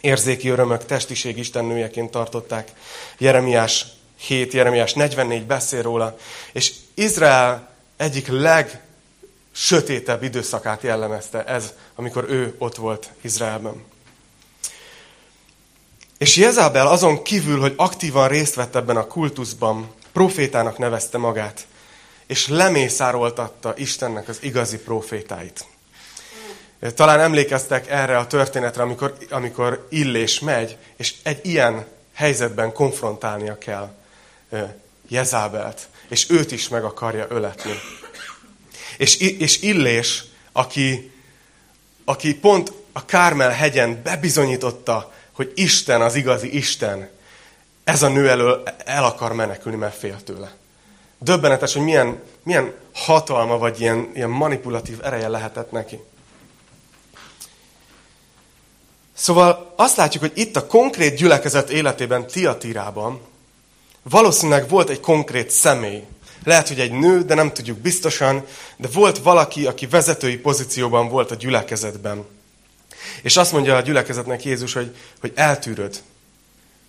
Érzéki 0.01 0.49
örömök, 0.49 0.85
testiség 0.85 1.37
istennőjeként 1.37 2.11
tartották. 2.11 2.71
Jeremiás 3.17 3.85
7, 4.19 4.53
Jeremiás 4.53 4.93
44 4.93 5.45
beszél 5.45 5.81
róla. 5.81 6.17
És 6.51 6.73
Izrael 6.93 7.69
egyik 7.97 8.27
legsötétebb 9.53 10.23
időszakát 10.23 10.81
jellemezte 10.81 11.43
ez, 11.43 11.73
amikor 11.95 12.25
ő 12.29 12.55
ott 12.57 12.75
volt 12.75 13.09
Izraelben. 13.21 13.83
És 16.17 16.35
Jezabel 16.35 16.87
azon 16.87 17.23
kívül, 17.23 17.59
hogy 17.59 17.73
aktívan 17.75 18.27
részt 18.27 18.55
vett 18.55 18.75
ebben 18.75 18.97
a 18.97 19.07
kultuszban, 19.07 19.93
profétának 20.11 20.77
nevezte 20.77 21.17
magát, 21.17 21.67
és 22.27 22.47
lemészároltatta 22.47 23.73
Istennek 23.77 24.27
az 24.27 24.37
igazi 24.41 24.77
profétáit. 24.77 25.65
Talán 26.95 27.19
emlékeztek 27.19 27.89
erre 27.89 28.17
a 28.17 28.27
történetre, 28.27 28.81
amikor, 28.81 29.17
amikor 29.29 29.87
Illés 29.89 30.39
megy, 30.39 30.77
és 30.95 31.13
egy 31.23 31.45
ilyen 31.45 31.85
helyzetben 32.13 32.73
konfrontálnia 32.73 33.57
kell 33.57 33.93
Jezábelt, 35.07 35.87
és 36.09 36.29
őt 36.29 36.51
is 36.51 36.67
meg 36.67 36.83
akarja 36.83 37.25
öletni. 37.29 37.73
És, 39.03 39.17
és 39.17 39.61
Illés, 39.61 40.23
aki, 40.51 41.11
aki 42.05 42.35
pont 42.35 42.71
a 42.91 43.05
Kármel 43.05 43.49
hegyen 43.49 44.01
bebizonyította, 44.03 45.13
hogy 45.31 45.51
Isten 45.55 46.01
az 46.01 46.15
igazi 46.15 46.55
Isten, 46.57 47.09
ez 47.83 48.03
a 48.03 48.07
nő 48.07 48.29
elől 48.29 48.63
el 48.85 49.03
akar 49.03 49.33
menekülni, 49.33 49.77
mert 49.77 49.97
fél 49.97 50.23
tőle. 50.23 50.51
Döbbenetes, 51.17 51.73
hogy 51.73 51.81
milyen, 51.81 52.21
milyen 52.43 52.73
hatalma 52.93 53.57
vagy 53.57 53.81
ilyen, 53.81 54.11
ilyen 54.13 54.29
manipulatív 54.29 54.99
ereje 55.01 55.27
lehetett 55.27 55.71
neki. 55.71 55.99
Szóval 59.13 59.73
azt 59.75 59.97
látjuk, 59.97 60.23
hogy 60.23 60.37
itt 60.37 60.55
a 60.55 60.67
konkrét 60.67 61.15
gyülekezet 61.15 61.69
életében, 61.69 62.27
Tiatírában, 62.27 63.21
valószínűleg 64.03 64.69
volt 64.69 64.89
egy 64.89 64.99
konkrét 64.99 65.49
személy. 65.49 66.03
Lehet, 66.43 66.67
hogy 66.67 66.79
egy 66.79 66.91
nő, 66.91 67.23
de 67.23 67.33
nem 67.33 67.53
tudjuk 67.53 67.77
biztosan, 67.77 68.45
de 68.77 68.87
volt 68.93 69.17
valaki, 69.17 69.65
aki 69.65 69.87
vezetői 69.87 70.37
pozícióban 70.37 71.09
volt 71.09 71.31
a 71.31 71.35
gyülekezetben. 71.35 72.25
És 73.21 73.37
azt 73.37 73.51
mondja 73.51 73.75
a 73.75 73.81
gyülekezetnek 73.81 74.43
Jézus, 74.43 74.73
hogy, 74.73 74.95
hogy 75.19 75.31
eltűröd 75.35 76.01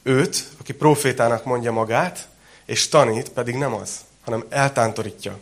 őt, 0.03 0.45
aki 0.61 0.73
profétának 0.73 1.45
mondja 1.45 1.73
magát, 1.73 2.29
és 2.67 2.89
tanít, 2.89 3.29
pedig 3.29 3.55
nem 3.55 3.75
az, 3.75 3.91
hanem 4.25 4.45
eltántorítja 4.49 5.39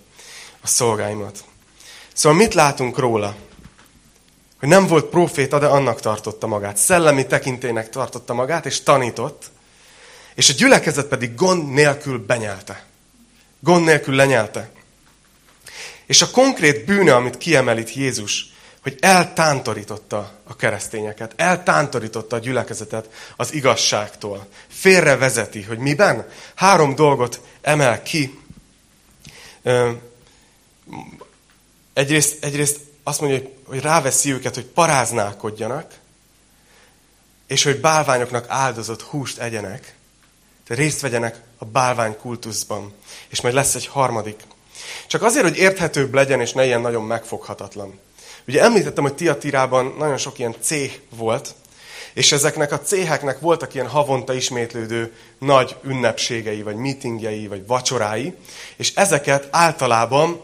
a 0.60 0.66
szolgáimat. 0.66 1.44
Szóval 2.12 2.38
mit 2.38 2.54
látunk 2.54 2.98
róla? 2.98 3.36
Hogy 4.58 4.68
nem 4.68 4.86
volt 4.86 5.04
proféta, 5.04 5.58
de 5.58 5.66
annak 5.66 6.00
tartotta 6.00 6.46
magát. 6.46 6.76
Szellemi 6.76 7.26
tekintének 7.26 7.90
tartotta 7.90 8.34
magát, 8.34 8.66
és 8.66 8.82
tanított. 8.82 9.50
És 10.34 10.48
a 10.48 10.54
gyülekezet 10.56 11.06
pedig 11.06 11.34
gond 11.34 11.68
nélkül 11.68 12.18
benyelte. 12.18 12.84
Gond 13.64 13.84
nélkül 13.84 14.14
lenyelte. 14.14 14.70
És 16.06 16.22
a 16.22 16.30
konkrét 16.30 16.84
bűne, 16.84 17.14
amit 17.14 17.38
kiemelít 17.38 17.94
Jézus, 17.94 18.52
hogy 18.82 18.96
eltántorította 19.00 20.32
a 20.44 20.56
keresztényeket, 20.56 21.32
eltántorította 21.36 22.36
a 22.36 22.38
gyülekezetet 22.38 23.08
az 23.36 23.52
igazságtól. 23.52 24.46
Félre 24.68 25.16
vezeti, 25.16 25.62
hogy 25.62 25.78
miben? 25.78 26.28
Három 26.54 26.94
dolgot 26.94 27.40
emel 27.60 28.02
ki. 28.02 28.38
Egyrészt, 31.92 32.44
egyrészt 32.44 32.80
azt 33.02 33.20
mondja, 33.20 33.38
hogy, 33.38 33.52
hogy 33.64 33.80
ráveszi 33.80 34.32
őket, 34.32 34.54
hogy 34.54 34.64
paráználkodjanak, 34.64 35.92
és 37.46 37.62
hogy 37.62 37.80
bálványoknak 37.80 38.44
áldozott 38.48 39.02
húst 39.02 39.38
egyenek, 39.38 39.94
tehát 40.66 40.82
részt 40.82 41.00
vegyenek 41.00 41.40
a 41.62 41.64
bálvány 41.64 42.16
kultuszban. 42.16 42.92
És 43.28 43.40
majd 43.40 43.54
lesz 43.54 43.74
egy 43.74 43.86
harmadik. 43.86 44.40
Csak 45.06 45.22
azért, 45.22 45.44
hogy 45.44 45.56
érthetőbb 45.56 46.14
legyen, 46.14 46.40
és 46.40 46.52
ne 46.52 46.64
ilyen 46.64 46.80
nagyon 46.80 47.04
megfoghatatlan. 47.04 47.98
Ugye 48.48 48.62
említettem, 48.62 49.04
hogy 49.04 49.14
Tiatirában 49.14 49.94
nagyon 49.98 50.16
sok 50.16 50.38
ilyen 50.38 50.54
céh 50.60 50.92
volt, 51.16 51.54
és 52.14 52.32
ezeknek 52.32 52.72
a 52.72 52.80
céheknek 52.80 53.40
voltak 53.40 53.74
ilyen 53.74 53.88
havonta 53.88 54.32
ismétlődő 54.32 55.16
nagy 55.38 55.76
ünnepségei, 55.82 56.62
vagy 56.62 56.76
meetingjei, 56.76 57.46
vagy 57.46 57.66
vacsorái, 57.66 58.34
és 58.76 58.94
ezeket 58.94 59.48
általában 59.50 60.40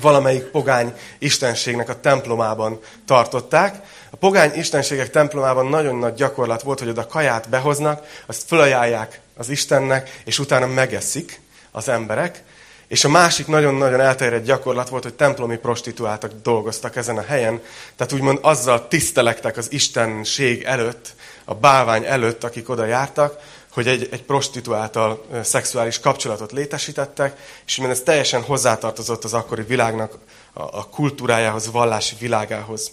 valamelyik 0.00 0.44
pogány 0.44 0.94
istenségnek 1.18 1.88
a 1.88 2.00
templomában 2.00 2.80
tartották. 3.06 3.82
A 4.10 4.16
pogány 4.16 4.52
istenségek 4.54 5.10
templomában 5.10 5.66
nagyon 5.66 5.96
nagy 5.96 6.14
gyakorlat 6.14 6.62
volt, 6.62 6.78
hogy 6.78 6.88
oda 6.88 7.06
kaját 7.06 7.48
behoznak, 7.48 8.06
azt 8.26 8.46
fölajánlják 8.46 9.20
az 9.40 9.48
Istennek, 9.48 10.20
és 10.24 10.38
utána 10.38 10.66
megeszik 10.66 11.40
az 11.70 11.88
emberek. 11.88 12.42
És 12.88 13.04
a 13.04 13.08
másik 13.08 13.46
nagyon-nagyon 13.46 14.00
elterjedt 14.00 14.44
gyakorlat 14.44 14.88
volt, 14.88 15.02
hogy 15.02 15.14
templomi 15.14 15.56
prostituáltak 15.56 16.32
dolgoztak 16.42 16.96
ezen 16.96 17.18
a 17.18 17.22
helyen, 17.22 17.62
tehát 17.96 18.12
úgymond 18.12 18.38
azzal 18.42 18.88
tisztelektek 18.88 19.56
az 19.56 19.72
istenség 19.72 20.62
előtt, 20.62 21.14
a 21.44 21.54
bálvány 21.54 22.04
előtt, 22.04 22.44
akik 22.44 22.68
oda 22.68 22.84
jártak, 22.84 23.38
hogy 23.72 23.86
egy, 23.86 24.08
egy 24.10 24.22
prostituáltal 24.22 25.26
szexuális 25.42 26.00
kapcsolatot 26.00 26.52
létesítettek, 26.52 27.36
és 27.66 27.76
mert 27.76 27.90
ez 27.90 28.00
teljesen 28.00 28.42
hozzátartozott 28.42 29.24
az 29.24 29.34
akkori 29.34 29.62
világnak 29.62 30.18
a, 30.52 30.62
a 30.62 30.88
kultúrájához, 30.88 31.70
vallási 31.70 32.16
világához. 32.18 32.90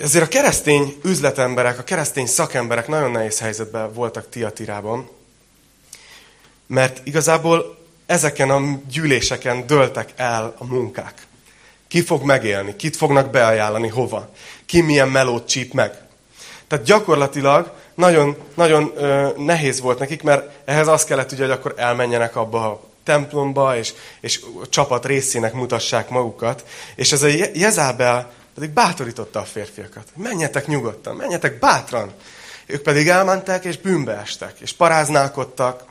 Ezért 0.00 0.24
a 0.24 0.28
keresztény 0.28 0.96
üzletemberek, 1.04 1.78
a 1.78 1.82
keresztény 1.82 2.26
szakemberek 2.26 2.88
nagyon 2.88 3.10
nehéz 3.10 3.40
helyzetben 3.40 3.92
voltak 3.92 4.28
Tiatirában, 4.28 5.08
mert 6.66 7.06
igazából 7.06 7.78
ezeken 8.06 8.50
a 8.50 8.60
gyűléseken 8.88 9.66
döltek 9.66 10.12
el 10.16 10.54
a 10.58 10.64
munkák. 10.64 11.26
Ki 11.88 12.02
fog 12.02 12.22
megélni, 12.22 12.76
kit 12.76 12.96
fognak 12.96 13.30
beajánlani, 13.30 13.88
hova, 13.88 14.28
ki 14.66 14.80
milyen 14.80 15.08
melót 15.08 15.48
csíp 15.48 15.72
meg. 15.72 15.98
Tehát 16.66 16.84
gyakorlatilag 16.84 17.72
nagyon, 17.94 18.36
nagyon 18.54 18.92
ö, 18.96 19.28
nehéz 19.36 19.80
volt 19.80 19.98
nekik, 19.98 20.22
mert 20.22 20.50
ehhez 20.64 20.88
az 20.88 21.04
kellett, 21.04 21.32
ugye, 21.32 21.42
hogy 21.42 21.50
akkor 21.50 21.74
elmenjenek 21.76 22.36
abba 22.36 22.70
a 22.70 22.80
templomba, 23.04 23.76
és, 23.76 23.92
és 24.20 24.40
a 24.62 24.68
csapat 24.68 25.06
részének 25.06 25.52
mutassák 25.52 26.08
magukat. 26.08 26.64
És 26.94 27.12
ez 27.12 27.22
a 27.22 27.28
Jezábel 27.52 28.38
pedig 28.54 28.70
bátorította 28.70 29.40
a 29.40 29.44
férfiakat. 29.44 30.08
Menjetek 30.16 30.66
nyugodtan, 30.66 31.16
menjetek 31.16 31.58
bátran. 31.58 32.12
Ők 32.66 32.82
pedig 32.82 33.08
elmentek, 33.08 33.64
és 33.64 33.78
bűnbe 33.78 34.16
estek, 34.16 34.60
és 34.60 34.72
paráználkodtak, 34.72 35.84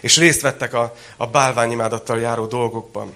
és 0.00 0.16
részt 0.16 0.40
vettek 0.40 0.74
a, 0.74 0.94
a 1.16 1.26
bálványimádattal 1.26 2.20
járó 2.20 2.46
dolgokban. 2.46 3.14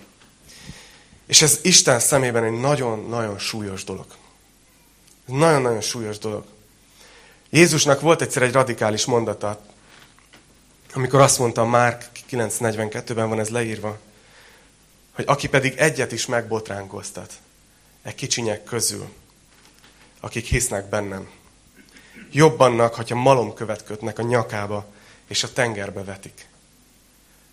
És 1.26 1.42
ez 1.42 1.58
Isten 1.62 2.00
szemében 2.00 2.44
egy 2.44 2.61
nagyon-nagyon 2.61 3.38
súlyos 3.38 3.84
dolog. 3.84 4.06
Nagyon-nagyon 5.25 5.80
súlyos 5.80 6.18
dolog. 6.18 6.44
Jézusnak 7.50 8.00
volt 8.00 8.23
egyszer 8.23 8.42
egy 8.42 8.52
radikális 8.52 9.04
mondata, 9.04 9.61
amikor 10.94 11.20
azt 11.20 11.38
mondta, 11.38 11.64
Márk 11.64 12.04
9.42-ben 12.30 13.28
van 13.28 13.40
ez 13.40 13.49
leírva, 13.49 13.99
hogy 15.14 15.25
aki 15.28 15.49
pedig 15.49 15.75
egyet 15.76 16.12
is 16.12 16.26
megbotránkoztat, 16.26 17.32
egy 18.04 18.14
kicsinyek 18.14 18.64
közül, 18.64 19.08
akik 20.20 20.46
hisznek 20.46 20.88
bennem. 20.88 21.30
Jobb 22.32 22.61
annak, 22.61 22.94
hogyha 22.94 23.14
malomkövet 23.14 23.84
kötnek 23.84 24.18
a 24.18 24.23
nyakába, 24.23 24.87
és 25.28 25.42
a 25.42 25.52
tengerbe 25.52 26.04
vetik. 26.04 26.46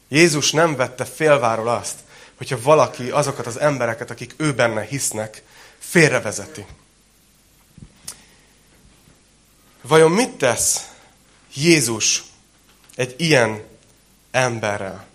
Jézus 0.08 0.52
nem 0.52 0.76
vette 0.76 1.06
félváról 1.06 1.68
azt, 1.68 2.00
hogyha 2.38 2.62
valaki 2.62 3.10
azokat 3.10 3.48
az 3.48 3.60
embereket, 3.60 4.10
akik 4.10 4.34
ő 4.38 4.54
benne 4.54 4.82
hisznek, 4.82 5.44
félrevezeti. 5.80 6.66
Vajon 9.82 10.12
mit 10.12 10.30
tesz 10.30 10.90
Jézus 11.54 12.24
egy 12.96 13.16
ilyen 13.18 13.64
emberrel, 14.32 15.06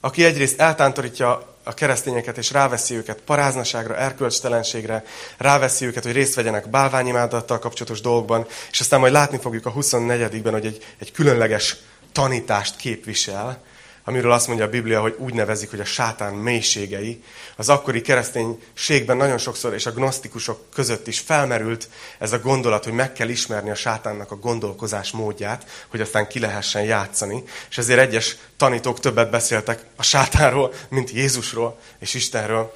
aki 0.00 0.24
egyrészt 0.24 0.60
eltántorítja 0.60 1.53
a 1.64 1.74
keresztényeket, 1.74 2.38
és 2.38 2.50
ráveszi 2.50 2.94
őket 2.94 3.20
paráznaságra, 3.20 3.96
erkölcstelenségre, 3.96 5.04
ráveszi 5.36 5.86
őket, 5.86 6.02
hogy 6.02 6.12
részt 6.12 6.34
vegyenek 6.34 6.70
bálványimádattal 6.70 7.58
kapcsolatos 7.58 8.00
dolgokban, 8.00 8.46
és 8.70 8.80
aztán 8.80 9.00
majd 9.00 9.12
látni 9.12 9.38
fogjuk 9.38 9.66
a 9.66 9.72
24-ben, 9.72 10.52
hogy 10.52 10.66
egy, 10.66 10.84
egy 10.98 11.12
különleges 11.12 11.76
tanítást 12.12 12.76
képvisel, 12.76 13.62
amiről 14.04 14.32
azt 14.32 14.46
mondja 14.46 14.64
a 14.64 14.68
Biblia, 14.68 15.00
hogy 15.00 15.16
úgy 15.18 15.34
nevezik, 15.34 15.70
hogy 15.70 15.80
a 15.80 15.84
sátán 15.84 16.34
mélységei, 16.34 17.22
az 17.56 17.68
akkori 17.68 18.00
kereszténységben 18.00 19.16
nagyon 19.16 19.38
sokszor, 19.38 19.74
és 19.74 19.86
a 19.86 19.92
gnosztikusok 19.92 20.70
között 20.74 21.06
is 21.06 21.18
felmerült 21.18 21.88
ez 22.18 22.32
a 22.32 22.38
gondolat, 22.38 22.84
hogy 22.84 22.92
meg 22.92 23.12
kell 23.12 23.28
ismerni 23.28 23.70
a 23.70 23.74
sátánnak 23.74 24.30
a 24.30 24.36
gondolkozás 24.36 25.10
módját, 25.10 25.86
hogy 25.88 26.00
aztán 26.00 26.28
ki 26.28 26.38
lehessen 26.38 26.82
játszani. 26.82 27.42
És 27.70 27.78
ezért 27.78 28.00
egyes 28.00 28.36
tanítók 28.56 29.00
többet 29.00 29.30
beszéltek 29.30 29.84
a 29.96 30.02
sátánról, 30.02 30.72
mint 30.88 31.10
Jézusról 31.10 31.78
és 31.98 32.14
Istenről. 32.14 32.74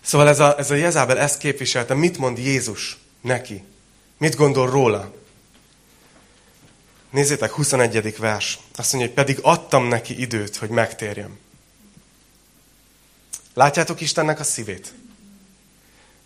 Szóval 0.00 0.28
ez 0.28 0.40
a, 0.40 0.58
ez 0.58 0.70
a 0.70 0.74
Jezábel 0.74 1.18
ezt 1.18 1.38
képviselte. 1.38 1.94
Mit 1.94 2.18
mond 2.18 2.38
Jézus 2.38 2.98
neki? 3.20 3.64
Mit 4.18 4.36
gondol 4.36 4.70
róla? 4.70 5.21
Nézzétek, 7.12 7.50
21. 7.50 8.16
vers. 8.18 8.58
Azt 8.76 8.92
mondja, 8.92 9.12
hogy 9.14 9.24
pedig 9.24 9.44
adtam 9.44 9.88
neki 9.88 10.20
időt, 10.20 10.56
hogy 10.56 10.68
megtérjem. 10.68 11.38
Látjátok 13.54 14.00
Istennek 14.00 14.40
a 14.40 14.44
szívét? 14.44 14.94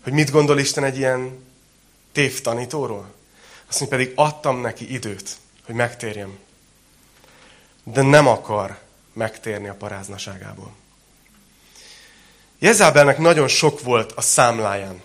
Hogy 0.03 0.13
mit 0.13 0.31
gondol 0.31 0.59
Isten 0.59 0.83
egy 0.83 0.97
ilyen 0.97 1.45
tévtanítóról? 2.11 3.13
Azt 3.67 3.79
mondja, 3.79 3.97
pedig 3.97 4.13
adtam 4.15 4.61
neki 4.61 4.93
időt, 4.93 5.37
hogy 5.65 5.75
megtérjem. 5.75 6.37
De 7.83 8.01
nem 8.01 8.27
akar 8.27 8.79
megtérni 9.13 9.67
a 9.67 9.73
paráznaságából. 9.73 10.75
Jezábelnek 12.59 13.17
nagyon 13.17 13.47
sok 13.47 13.81
volt 13.81 14.11
a 14.11 14.21
számláján. 14.21 15.01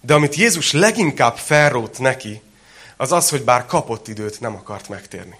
De 0.00 0.14
amit 0.14 0.34
Jézus 0.34 0.72
leginkább 0.72 1.36
felrót 1.36 1.98
neki, 1.98 2.42
az 2.96 3.12
az, 3.12 3.28
hogy 3.28 3.42
bár 3.42 3.66
kapott 3.66 4.08
időt, 4.08 4.40
nem 4.40 4.54
akart 4.54 4.88
megtérni. 4.88 5.38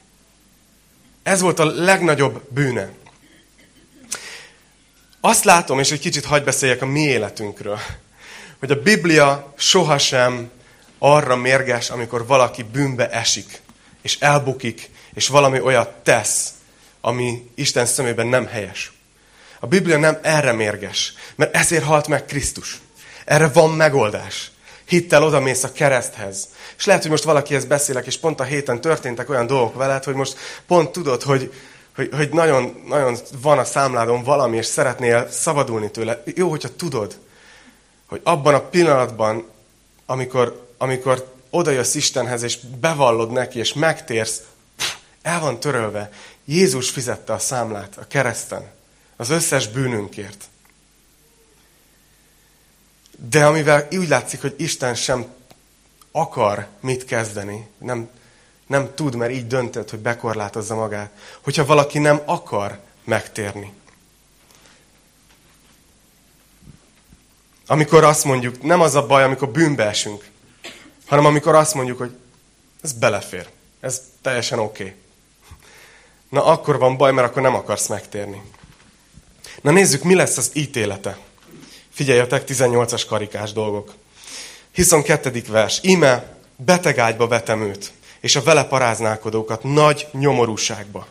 Ez 1.22 1.40
volt 1.40 1.58
a 1.58 1.64
legnagyobb 1.64 2.42
bűne. 2.48 2.90
Azt 5.20 5.44
látom, 5.44 5.78
és 5.78 5.90
egy 5.90 6.00
kicsit 6.00 6.24
hagy 6.24 6.44
beszéljek 6.44 6.82
a 6.82 6.86
mi 6.86 7.00
életünkről, 7.00 7.78
hogy 8.58 8.70
a 8.70 8.82
Biblia 8.82 9.52
sohasem 9.56 10.50
arra 10.98 11.36
mérges, 11.36 11.90
amikor 11.90 12.26
valaki 12.26 12.62
bűnbe 12.62 13.10
esik, 13.10 13.60
és 14.02 14.18
elbukik, 14.18 14.90
és 15.14 15.28
valami 15.28 15.60
olyat 15.60 15.90
tesz, 16.02 16.52
ami 17.00 17.50
Isten 17.54 17.86
szemében 17.86 18.26
nem 18.26 18.46
helyes. 18.46 18.92
A 19.60 19.66
Biblia 19.66 19.98
nem 19.98 20.18
erre 20.22 20.52
mérges, 20.52 21.14
mert 21.34 21.54
ezért 21.54 21.84
halt 21.84 22.08
meg 22.08 22.24
Krisztus. 22.24 22.80
Erre 23.24 23.48
van 23.48 23.70
megoldás 23.70 24.50
hittel 24.84 25.22
odamész 25.22 25.64
a 25.64 25.72
kereszthez. 25.72 26.48
És 26.76 26.84
lehet, 26.84 27.02
hogy 27.02 27.10
most 27.10 27.24
valakihez 27.24 27.64
beszélek, 27.64 28.06
és 28.06 28.18
pont 28.18 28.40
a 28.40 28.44
héten 28.44 28.80
történtek 28.80 29.30
olyan 29.30 29.46
dolgok 29.46 29.74
veled, 29.74 30.04
hogy 30.04 30.14
most 30.14 30.36
pont 30.66 30.92
tudod, 30.92 31.22
hogy, 31.22 31.52
hogy, 31.94 32.08
hogy 32.12 32.28
nagyon, 32.28 32.84
nagyon 32.88 33.16
van 33.42 33.58
a 33.58 33.64
számládon 33.64 34.22
valami, 34.22 34.56
és 34.56 34.66
szeretnél 34.66 35.28
szabadulni 35.30 35.90
tőle. 35.90 36.22
Jó, 36.24 36.48
hogyha 36.50 36.76
tudod, 36.76 37.18
hogy 38.06 38.20
abban 38.24 38.54
a 38.54 38.60
pillanatban, 38.60 39.46
amikor, 40.06 40.68
amikor 40.78 41.32
odajössz 41.50 41.94
Istenhez, 41.94 42.42
és 42.42 42.58
bevallod 42.80 43.30
neki, 43.30 43.58
és 43.58 43.72
megtérsz, 43.72 44.42
el 45.22 45.40
van 45.40 45.60
törölve. 45.60 46.10
Jézus 46.44 46.90
fizette 46.90 47.32
a 47.32 47.38
számlát 47.38 47.96
a 47.96 48.06
kereszten, 48.06 48.70
az 49.16 49.30
összes 49.30 49.68
bűnünkért. 49.68 50.44
De 53.16 53.46
amivel 53.46 53.88
úgy 53.90 54.08
látszik, 54.08 54.40
hogy 54.40 54.54
Isten 54.56 54.94
sem 54.94 55.26
akar 56.12 56.66
mit 56.80 57.04
kezdeni, 57.04 57.66
nem, 57.78 58.08
nem 58.66 58.94
tud, 58.94 59.14
mert 59.14 59.32
így 59.32 59.46
döntött, 59.46 59.90
hogy 59.90 59.98
bekorlátozza 59.98 60.74
magát, 60.74 61.10
hogyha 61.40 61.64
valaki 61.64 61.98
nem 61.98 62.22
akar 62.24 62.80
megtérni. 63.04 63.72
Amikor 67.66 68.04
azt 68.04 68.24
mondjuk, 68.24 68.62
nem 68.62 68.80
az 68.80 68.94
a 68.94 69.06
baj, 69.06 69.22
amikor 69.22 69.48
bűnbe 69.48 69.84
esünk, 69.84 70.28
hanem 71.06 71.24
amikor 71.24 71.54
azt 71.54 71.74
mondjuk, 71.74 71.98
hogy 71.98 72.16
ez 72.82 72.92
belefér, 72.92 73.48
ez 73.80 74.02
teljesen 74.22 74.58
oké. 74.58 74.82
Okay. 74.82 74.94
Na 76.28 76.44
akkor 76.44 76.78
van 76.78 76.96
baj, 76.96 77.12
mert 77.12 77.28
akkor 77.28 77.42
nem 77.42 77.54
akarsz 77.54 77.88
megtérni. 77.88 78.42
Na 79.60 79.70
nézzük, 79.70 80.02
mi 80.02 80.14
lesz 80.14 80.36
az 80.36 80.50
ítélete. 80.52 81.18
Figyeljetek, 81.94 82.44
18-as 82.46 83.02
karikás 83.08 83.52
dolgok. 83.52 83.92
22. 84.74 85.42
vers. 85.48 85.78
Ime 85.82 86.36
betegágyba 86.56 87.28
vetem 87.28 87.62
őt, 87.62 87.92
és 88.20 88.36
a 88.36 88.42
vele 88.42 88.64
paráználkodókat 88.64 89.62
nagy 89.62 90.06
nyomorúságba, 90.12 91.06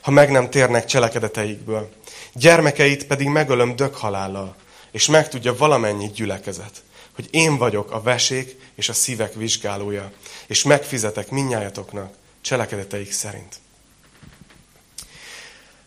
ha 0.00 0.10
meg 0.10 0.30
nem 0.30 0.50
térnek 0.50 0.84
cselekedeteikből. 0.84 1.90
Gyermekeit 2.32 3.06
pedig 3.06 3.28
megölöm 3.28 3.76
döghalállal, 3.76 4.56
és 4.90 5.06
megtudja 5.06 5.56
valamennyi 5.56 6.10
gyülekezet, 6.14 6.82
hogy 7.14 7.28
én 7.30 7.56
vagyok 7.56 7.90
a 7.90 8.02
vesék 8.02 8.58
és 8.74 8.88
a 8.88 8.92
szívek 8.92 9.34
vizsgálója, 9.34 10.12
és 10.46 10.62
megfizetek 10.62 11.30
minnyájatoknak 11.30 12.14
cselekedeteik 12.40 13.12
szerint. 13.12 13.54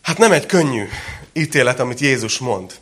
Hát 0.00 0.18
nem 0.18 0.32
egy 0.32 0.46
könnyű 0.46 0.88
ítélet, 1.32 1.80
amit 1.80 2.00
Jézus 2.00 2.38
mond. 2.38 2.78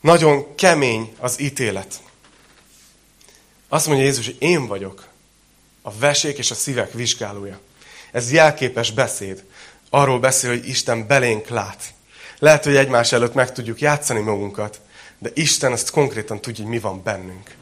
Nagyon 0.00 0.54
kemény 0.54 1.14
az 1.18 1.40
ítélet. 1.40 2.00
Azt 3.68 3.86
mondja 3.86 4.04
Jézus, 4.04 4.26
hogy 4.26 4.36
én 4.38 4.66
vagyok 4.66 5.06
a 5.82 5.92
vesék 5.92 6.38
és 6.38 6.50
a 6.50 6.54
szívek 6.54 6.92
vizsgálója. 6.92 7.58
Ez 8.12 8.32
jelképes 8.32 8.90
beszéd. 8.90 9.44
Arról 9.90 10.18
beszél, 10.18 10.50
hogy 10.50 10.68
Isten 10.68 11.06
belénk 11.06 11.48
lát. 11.48 11.82
Lehet, 12.38 12.64
hogy 12.64 12.76
egymás 12.76 13.12
előtt 13.12 13.34
meg 13.34 13.52
tudjuk 13.52 13.80
játszani 13.80 14.20
magunkat, 14.20 14.80
de 15.18 15.30
Isten 15.34 15.72
azt 15.72 15.90
konkrétan 15.90 16.40
tudja, 16.40 16.64
hogy 16.64 16.72
mi 16.72 16.78
van 16.78 17.02
bennünk. 17.02 17.54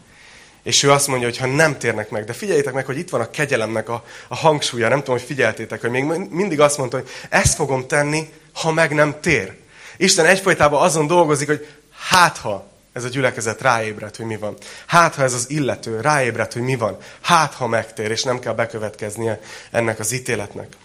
És 0.63 0.83
ő 0.83 0.91
azt 0.91 1.07
mondja, 1.07 1.29
hogy 1.29 1.37
ha 1.37 1.47
nem 1.47 1.79
térnek 1.79 2.11
meg, 2.11 2.25
de 2.25 2.33
figyeljétek 2.33 2.73
meg, 2.73 2.87
hogy 2.87 2.99
itt 2.99 3.11
van 3.11 3.21
a 3.21 3.31
kegyelemnek 3.31 3.89
a, 3.89 4.05
a 4.29 4.37
hangsúlya, 4.37 4.89
nem 4.89 4.99
tudom, 4.99 5.17
hogy 5.17 5.27
figyeltétek, 5.27 5.81
hogy 5.81 5.91
még 5.91 6.05
mindig 6.31 6.61
azt 6.61 6.79
mondta, 6.79 6.97
hogy 6.97 7.09
ezt 7.29 7.55
fogom 7.55 7.87
tenni, 7.87 8.33
ha 8.53 8.73
meg 8.73 8.95
nem 8.95 9.21
tér. 9.21 9.55
Isten 9.97 10.27
egyfolytában 10.27 10.83
azon 10.83 11.07
dolgozik, 11.07 11.47
hogy 11.47 11.67
Hát, 12.09 12.39
ha 12.39 12.67
ez 12.93 13.05
a 13.05 13.09
gyülekezet 13.09 13.61
ráébred, 13.61 14.17
hogy 14.17 14.27
mi 14.27 14.37
van. 14.37 14.57
Hát, 14.87 15.15
ha 15.15 15.23
ez 15.23 15.33
az 15.33 15.51
illető 15.51 16.01
ráébred, 16.01 16.53
hogy 16.53 16.63
mi 16.63 16.77
van. 16.77 16.99
Hát, 17.21 17.55
ha 17.55 17.67
megtér, 17.67 18.11
és 18.11 18.23
nem 18.23 18.39
kell 18.39 18.55
bekövetkeznie 18.55 19.41
ennek 19.71 19.99
az 19.99 20.13
ítéletnek. 20.13 20.77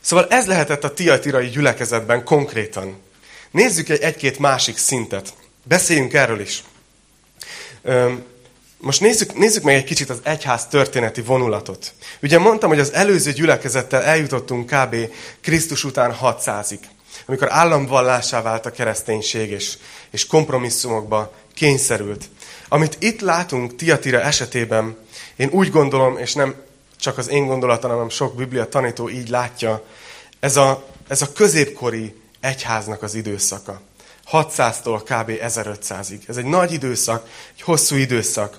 Szóval 0.00 0.26
ez 0.28 0.46
lehetett 0.46 0.84
a 0.84 0.94
tiatirai 0.94 1.48
gyülekezetben 1.48 2.24
konkrétan. 2.24 3.00
Nézzük 3.50 3.88
egy-két 3.88 4.38
másik 4.38 4.76
szintet. 4.76 5.32
Beszéljünk 5.62 6.12
erről 6.12 6.40
is. 6.40 6.64
Most 8.78 9.00
nézzük, 9.00 9.34
nézzük 9.34 9.62
meg 9.62 9.74
egy 9.74 9.84
kicsit 9.84 10.10
az 10.10 10.20
egyház 10.22 10.66
történeti 10.66 11.22
vonulatot. 11.22 11.92
Ugye 12.22 12.38
mondtam, 12.38 12.68
hogy 12.68 12.78
az 12.78 12.92
előző 12.92 13.32
gyülekezettel 13.32 14.02
eljutottunk 14.02 14.70
kb. 14.70 14.96
Krisztus 15.40 15.84
után 15.84 16.16
600-ig 16.22 16.78
amikor 17.26 17.52
államvallásá 17.52 18.42
vált 18.42 18.66
a 18.66 18.70
kereszténység, 18.70 19.50
és, 19.50 19.78
és 20.10 20.26
kompromisszumokba 20.26 21.32
kényszerült. 21.54 22.24
Amit 22.68 22.96
itt 22.98 23.20
látunk 23.20 23.76
Tiatira 23.76 24.20
esetében, 24.20 24.96
én 25.36 25.48
úgy 25.52 25.70
gondolom, 25.70 26.18
és 26.18 26.34
nem 26.34 26.54
csak 27.00 27.18
az 27.18 27.28
én 27.28 27.46
gondolatom, 27.46 27.90
hanem 27.90 28.08
sok 28.08 28.34
biblia 28.34 28.68
tanító 28.68 29.08
így 29.08 29.28
látja, 29.28 29.84
ez 30.40 30.56
a, 30.56 30.84
ez 31.08 31.22
a 31.22 31.32
középkori 31.32 32.14
egyháznak 32.40 33.02
az 33.02 33.14
időszaka. 33.14 33.80
600-tól 34.32 35.00
kb. 35.04 35.30
1500-ig. 35.30 36.28
Ez 36.28 36.36
egy 36.36 36.44
nagy 36.44 36.72
időszak, 36.72 37.28
egy 37.54 37.62
hosszú 37.62 37.96
időszak. 37.96 38.58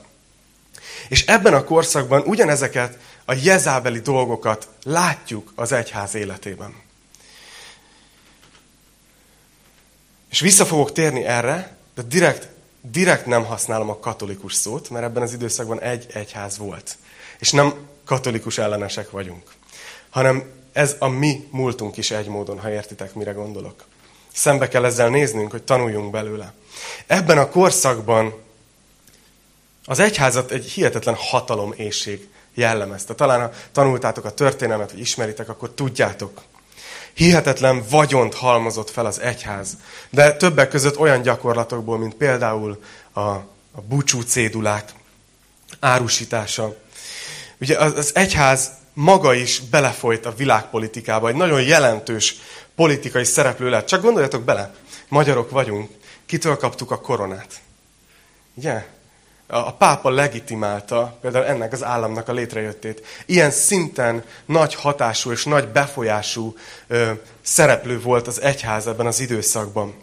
És 1.10 1.26
ebben 1.26 1.54
a 1.54 1.64
korszakban 1.64 2.22
ugyanezeket 2.26 2.98
a 3.26 3.34
jezábeli 3.34 4.00
dolgokat 4.00 4.68
látjuk 4.84 5.52
az 5.56 5.72
egyház 5.72 6.16
életében. 6.16 6.74
És 10.32 10.40
vissza 10.40 10.66
fogok 10.66 10.92
térni 10.92 11.24
erre, 11.24 11.76
de 11.96 12.02
direkt, 12.02 12.48
direkt 12.82 13.26
nem 13.26 13.46
használom 13.46 13.90
a 13.90 14.00
katolikus 14.00 14.54
szót, 14.54 14.90
mert 14.90 15.06
ebben 15.06 15.24
az 15.24 15.34
időszakban 15.34 15.82
egy 15.82 16.06
egyház 16.14 16.58
volt. 16.58 16.98
És 17.40 17.52
nem 17.52 17.74
katolikus 18.06 18.58
ellenesek 18.58 19.12
vagyunk, 19.12 19.52
hanem 20.10 20.44
ez 20.72 20.96
a 21.00 21.08
mi 21.08 21.48
múltunk 21.52 21.98
is 21.98 22.12
egy 22.12 22.28
módon, 22.28 22.60
ha 22.60 22.72
értitek, 22.72 23.14
mire 23.14 23.32
gondolok. 23.32 23.86
Szembe 24.34 24.68
kell 24.68 24.86
ezzel 24.86 25.10
néznünk, 25.10 25.52
hogy 25.52 25.64
tanuljunk 25.64 26.12
belőle. 26.12 26.54
Ebben 27.08 27.38
a 27.38 27.50
korszakban 27.50 28.34
az 29.86 30.00
egyházat 30.00 30.52
egy 30.52 30.66
hihetetlen 30.66 31.16
hatalomészség 31.16 32.30
jellemezte. 32.54 33.14
Talán 33.14 33.42
ha 33.42 33.52
tanultátok 33.72 34.26
a 34.26 34.34
történelmet, 34.34 34.92
vagy 34.92 35.00
ismeritek, 35.00 35.50
akkor 35.50 35.70
tudjátok, 35.70 36.42
hihetetlen 37.14 37.84
vagyont 37.90 38.34
halmozott 38.34 38.90
fel 38.90 39.06
az 39.06 39.20
egyház. 39.20 39.78
De 40.10 40.36
többek 40.36 40.70
között 40.70 41.00
olyan 41.00 41.22
gyakorlatokból, 41.22 41.98
mint 41.98 42.14
például 42.16 42.84
a, 43.14 43.20
a 43.20 43.82
búcsú 43.88 44.22
cédulák 44.22 44.92
árusítása. 45.80 46.76
Ugye 47.60 47.78
az, 47.78 47.94
az 47.98 48.16
egyház 48.16 48.72
maga 48.94 49.34
is 49.34 49.60
belefolyt 49.60 50.26
a 50.26 50.34
világpolitikába, 50.34 51.28
egy 51.28 51.36
nagyon 51.36 51.62
jelentős 51.62 52.36
politikai 52.76 53.24
szereplő 53.24 53.70
lett. 53.70 53.86
Csak 53.86 54.02
gondoljatok 54.02 54.44
bele, 54.44 54.74
magyarok 55.08 55.50
vagyunk, 55.50 55.90
kitől 56.26 56.58
kaptuk 56.58 56.92
a 56.92 57.02
koronát? 57.02 57.60
Ugye? 58.54 58.86
A 59.54 59.74
pápa 59.74 60.10
legitimálta 60.10 61.18
például 61.22 61.46
ennek 61.46 61.74
az 61.74 61.84
államnak 61.84 62.28
a 62.28 62.34
létrejöttét. 62.34 63.06
Ilyen 63.26 63.52
szinten 63.52 64.24
nagy 64.46 64.76
hatású 64.76 65.32
és 65.32 65.46
nagy 65.46 65.68
befolyású 65.68 66.56
ö, 66.88 67.12
szereplő 67.42 68.02
volt 68.02 68.28
az 68.28 68.42
egyház 68.42 68.88
ebben 68.88 69.06
az 69.06 69.20
időszakban. 69.20 69.94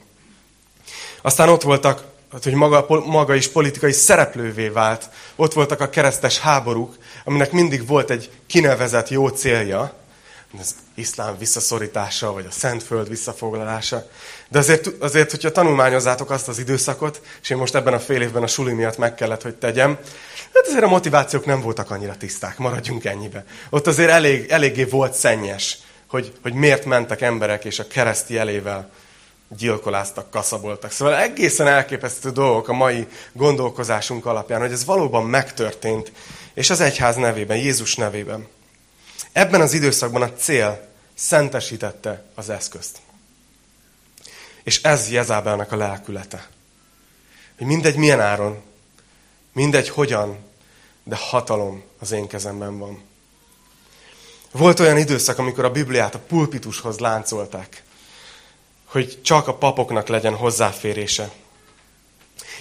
Aztán 1.23 1.49
ott 1.49 1.63
voltak, 1.63 2.05
hát, 2.33 2.45
hogy 2.45 2.53
maga, 2.53 2.87
maga 3.05 3.35
is 3.35 3.49
politikai 3.49 3.93
szereplővé 3.93 4.69
vált. 4.69 5.09
Ott 5.37 5.53
voltak 5.53 5.81
a 5.81 5.89
keresztes 5.89 6.39
háborúk, 6.39 6.97
aminek 7.25 7.53
mindig 7.53 7.87
volt 7.87 8.11
egy 8.11 8.31
kinevezett 8.47 9.09
jó 9.09 9.29
célja, 9.29 9.98
az 10.61 10.75
iszlám 10.95 11.39
visszaszorítása, 11.39 12.33
vagy 12.33 12.47
a 12.47 12.51
Szentföld 12.51 13.09
visszafoglalása. 13.09 14.09
De 14.49 14.59
azért, 14.59 14.87
azért, 14.99 15.31
hogyha 15.31 15.53
tanulmányozzátok 15.53 16.31
azt 16.31 16.49
az 16.49 16.59
időszakot, 16.59 17.21
és 17.43 17.51
én 17.51 17.57
most 17.57 17.75
ebben 17.75 17.93
a 17.93 18.01
fél 18.01 18.21
évben 18.21 18.43
a 18.43 18.47
suli 18.47 18.73
miatt 18.73 18.99
meg 18.99 19.15
kellett, 19.15 19.43
hogy 19.43 19.55
tegyem, 19.55 19.99
hát 20.55 20.67
azért 20.67 20.85
a 20.85 20.89
motivációk 20.89 21.45
nem 21.45 21.61
voltak 21.61 21.91
annyira 21.91 22.17
tiszták, 22.17 22.59
maradjunk 22.59 23.05
ennyibe. 23.05 23.45
Ott 23.71 23.87
azért 23.87 24.11
elég, 24.11 24.51
eléggé 24.51 24.85
volt 24.85 25.15
szennyes, 25.15 25.79
hogy, 26.07 26.33
hogy 26.43 26.53
miért 26.53 26.85
mentek 26.85 27.21
emberek, 27.21 27.65
és 27.65 27.79
a 27.79 27.87
kereszti 27.87 28.39
elével 28.39 28.91
gyilkoláztak, 29.57 30.31
kaszaboltak. 30.31 30.91
Szóval 30.91 31.17
egészen 31.17 31.67
elképesztő 31.67 32.31
dolgok 32.31 32.69
a 32.69 32.73
mai 32.73 33.07
gondolkozásunk 33.33 34.27
alapján, 34.27 34.61
hogy 34.61 34.73
ez 34.73 34.85
valóban 34.85 35.25
megtörtént, 35.25 36.13
és 36.55 36.71
az 36.71 36.81
egyház 36.81 37.17
nevében, 37.17 37.57
Jézus 37.57 37.95
nevében. 37.95 38.47
Ebben 39.38 39.61
az 39.61 39.72
időszakban 39.72 40.22
a 40.22 40.33
cél 40.33 40.88
szentesítette 41.14 42.24
az 42.35 42.48
eszközt. 42.48 42.98
És 44.62 44.83
ez 44.83 45.11
Jezábelnek 45.11 45.72
a 45.72 45.77
lelkülete. 45.77 46.48
Hogy 47.59 47.66
mindegy 47.66 47.96
milyen 47.96 48.20
áron, 48.20 48.62
mindegy 49.53 49.88
hogyan, 49.88 50.38
de 51.05 51.16
hatalom 51.16 51.83
az 51.98 52.11
én 52.11 52.27
kezemben 52.27 52.79
van. 52.79 53.03
Volt 54.51 54.81
olyan 54.81 54.98
időszak, 54.98 55.38
amikor 55.38 55.64
a 55.64 55.70
Bibliát 55.70 56.14
a 56.14 56.22
pulpitushoz 56.27 56.98
láncolták, 56.98 57.83
hogy 58.85 59.22
csak 59.22 59.48
a 59.48 59.55
papoknak 59.55 60.09
legyen 60.09 60.35
hozzáférése. 60.35 61.31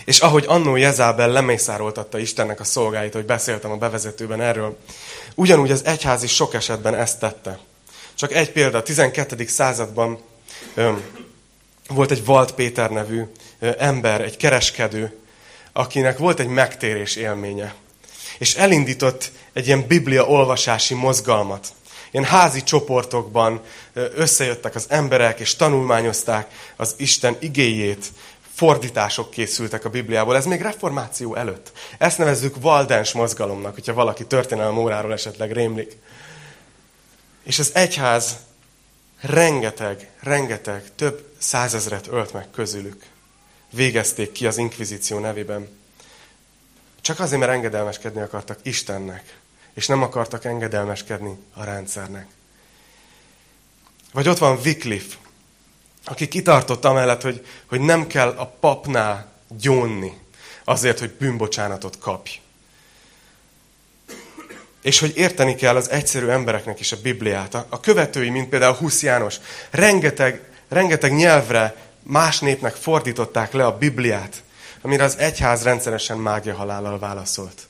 És 0.06 0.20
ahogy 0.20 0.46
annó 0.48 0.76
Jezábel 0.76 1.30
lemészároltatta 1.30 2.18
Istennek 2.18 2.60
a 2.60 2.64
szolgáit, 2.64 3.14
hogy 3.14 3.26
beszéltem 3.26 3.72
a 3.72 3.78
bevezetőben 3.78 4.42
erről, 4.42 4.78
ugyanúgy 5.38 5.72
az 5.72 5.86
egyház 5.86 6.24
is 6.24 6.34
sok 6.34 6.54
esetben 6.54 6.96
ezt 6.96 7.20
tette. 7.20 7.60
Csak 8.16 8.34
egy 8.34 8.52
példa, 8.52 8.78
a 8.78 8.84
12. 8.84 9.46
században 9.48 10.20
ö, 10.74 10.92
volt 11.88 12.12
egy 12.12 12.24
Walt 12.26 12.52
Péter 12.52 12.90
nevű 12.90 13.24
ö, 13.60 13.72
ember, 13.78 14.22
egy 14.22 14.38
kereskedő, 14.38 15.18
akinek 15.74 16.18
volt 16.18 16.40
egy 16.40 16.48
megtérés 16.48 17.16
élménye. 17.16 17.74
És 18.38 18.56
elindított 18.56 19.32
egy 19.54 19.68
ilyen 19.68 19.88
biblia 19.88 20.28
olvasási 20.28 20.94
mozgalmat. 20.94 21.68
Ilyen 22.12 22.26
házi 22.26 22.64
csoportokban 22.64 23.62
összejöttek 23.94 24.76
az 24.76 24.86
emberek, 24.90 25.40
és 25.40 25.56
tanulmányozták 25.56 26.48
az 26.76 26.94
Isten 26.98 27.38
igéjét, 27.40 28.06
fordítások 28.58 29.32
készültek 29.32 29.86
a 29.86 29.90
Bibliából. 29.90 30.36
Ez 30.36 30.46
még 30.46 30.62
reformáció 30.62 31.36
előtt. 31.36 31.72
Ezt 31.98 32.18
nevezzük 32.18 32.62
Valdens 32.62 33.12
mozgalomnak, 33.12 33.74
hogyha 33.74 33.94
valaki 33.94 34.26
történelem 34.26 34.78
óráról 34.78 35.14
esetleg 35.14 35.52
rémlik. 35.52 35.98
És 37.44 37.60
az 37.60 37.72
egyház 37.74 38.38
rengeteg, 39.22 40.10
rengeteg, 40.20 40.96
több 40.96 41.34
százezret 41.38 42.08
ölt 42.08 42.34
meg 42.34 42.48
közülük. 42.52 43.06
Végezték 43.70 44.32
ki 44.32 44.48
az 44.48 44.58
inkvizíció 44.58 45.20
nevében. 45.20 45.68
Csak 47.02 47.20
azért, 47.20 47.40
mert 47.40 47.52
engedelmeskedni 47.52 48.22
akartak 48.22 48.60
Istennek, 48.64 49.38
és 49.74 49.88
nem 49.88 50.02
akartak 50.02 50.46
engedelmeskedni 50.46 51.38
a 51.54 51.64
rendszernek. 51.64 52.28
Vagy 54.14 54.28
ott 54.28 54.38
van 54.38 54.60
Wycliffe, 54.64 55.16
aki 56.10 56.28
kitartott 56.28 56.86
amellett, 56.86 57.22
hogy, 57.22 57.46
hogy 57.66 57.80
nem 57.80 58.08
kell 58.08 58.30
a 58.30 58.46
papnál 58.60 59.32
gyónni 59.48 60.18
azért, 60.64 61.00
hogy 61.00 61.12
bűnbocsánatot 61.12 62.00
kapj. 62.00 62.40
És 64.82 65.00
hogy 65.00 65.18
érteni 65.18 65.56
kell 65.56 65.76
az 65.76 65.90
egyszerű 65.90 66.28
embereknek 66.28 66.80
is 66.80 66.92
a 66.92 67.02
Bibliát. 67.02 67.54
A, 67.54 67.66
a 67.70 67.80
követői, 67.80 68.30
mint 68.30 68.50
például 68.50 68.76
Husz 68.76 69.02
János, 69.04 69.36
rengeteg, 69.70 70.42
rengeteg 70.68 71.14
nyelvre 71.14 71.76
más 72.04 72.40
népnek 72.40 72.76
fordították 72.76 73.54
le 73.54 73.66
a 73.66 73.78
Bibliát, 73.78 74.44
amire 74.82 75.04
az 75.04 75.18
egyház 75.18 75.64
rendszeresen 75.64 76.18
mágia 76.18 76.56
halállal 76.56 77.00
válaszolt. 77.00 77.68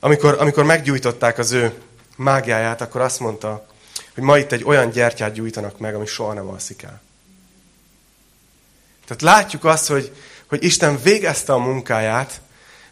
Amikor, 0.00 0.36
amikor 0.38 0.64
meggyújtották 0.64 1.38
az 1.38 1.52
ő 1.52 1.74
mágiáját, 2.16 2.80
akkor 2.80 3.00
azt 3.00 3.20
mondta, 3.20 3.66
hogy 4.14 4.22
ma 4.22 4.38
itt 4.38 4.52
egy 4.52 4.64
olyan 4.64 4.90
gyertyát 4.90 5.32
gyújtanak 5.32 5.78
meg, 5.78 5.94
ami 5.94 6.06
soha 6.06 6.32
nem 6.32 6.48
alszik 6.48 6.82
el. 6.82 7.04
Tehát 9.06 9.22
látjuk 9.22 9.64
azt, 9.64 9.88
hogy, 9.88 10.12
hogy 10.48 10.64
Isten 10.64 11.02
végezte 11.02 11.52
a 11.52 11.58
munkáját, 11.58 12.40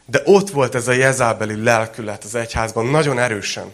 de 0.07 0.23
ott 0.25 0.51
volt 0.51 0.75
ez 0.75 0.89
a 0.89 0.93
jezábeli 0.93 1.63
lelkület 1.63 2.25
az 2.25 2.35
egyházban 2.35 2.87
nagyon 2.87 3.19
erősen. 3.19 3.73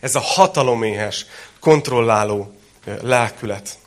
Ez 0.00 0.14
a 0.14 0.20
hataloméhes, 0.20 1.26
kontrolláló 1.60 2.54
lelkület. 3.00 3.78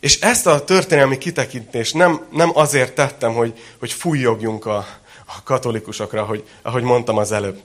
És 0.00 0.20
ezt 0.20 0.46
a 0.46 0.64
történelmi 0.64 1.18
kitekintést 1.18 1.94
nem, 1.94 2.26
nem 2.30 2.50
azért 2.54 2.94
tettem, 2.94 3.32
hogy, 3.34 3.62
hogy 3.78 3.92
fújjogjunk 3.92 4.66
a, 4.66 4.76
a 5.26 5.42
katolikusokra, 5.44 6.24
hogy, 6.24 6.48
ahogy 6.62 6.82
mondtam 6.82 7.16
az 7.16 7.32
előbb. 7.32 7.60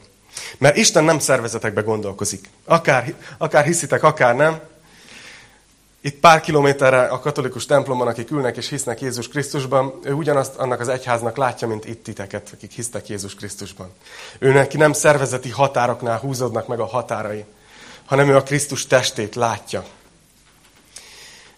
Mert 0.58 0.78
Isten 0.78 1.04
nem 1.04 1.20
szervezetekbe 1.20 1.82
gondolkozik. 1.82 2.50
Akár, 2.66 3.14
akár 3.38 3.66
hiszitek, 3.66 4.04
akár 4.04 4.36
nem. 4.36 4.60
Itt 6.02 6.20
pár 6.20 6.42
kilométerre 6.42 7.02
a 7.02 7.20
katolikus 7.20 7.66
templomban, 7.66 8.08
akik 8.08 8.32
ülnek 8.32 8.58
és 8.58 8.70
hisznek 8.70 9.02
Jézus 9.02 9.28
Krisztusban, 9.28 10.00
ő 10.04 10.14
ugyanazt 10.14 10.56
annak 10.56 10.80
az 10.80 10.88
egyháznak 10.88 11.38
látja, 11.38 11.68
mint 11.68 11.86
itt 11.86 12.04
titeket, 12.04 12.50
akik 12.54 12.72
hisztek 12.72 13.08
Jézus 13.08 13.36
Krisztusban. 13.36 13.92
Ő 14.40 14.52
neki 14.52 14.78
nem 14.78 14.94
szervezeti 14.94 15.50
határoknál 15.50 16.20
húzódnak 16.20 16.68
meg 16.68 16.80
a 16.80 16.86
határai, 16.86 17.46
hanem 18.06 18.30
ő 18.30 18.36
a 18.36 18.44
Krisztus 18.44 18.88
testét 18.88 19.36
látja. 19.36 19.86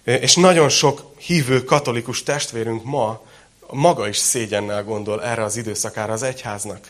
És 0.03 0.35
nagyon 0.35 0.69
sok 0.69 1.01
hívő 1.17 1.63
katolikus 1.63 2.23
testvérünk 2.23 2.83
ma 2.83 3.21
maga 3.69 4.07
is 4.07 4.17
szégyennel 4.17 4.83
gondol 4.83 5.23
erre 5.23 5.43
az 5.43 5.55
időszakára 5.55 6.13
az 6.13 6.23
egyháznak. 6.23 6.87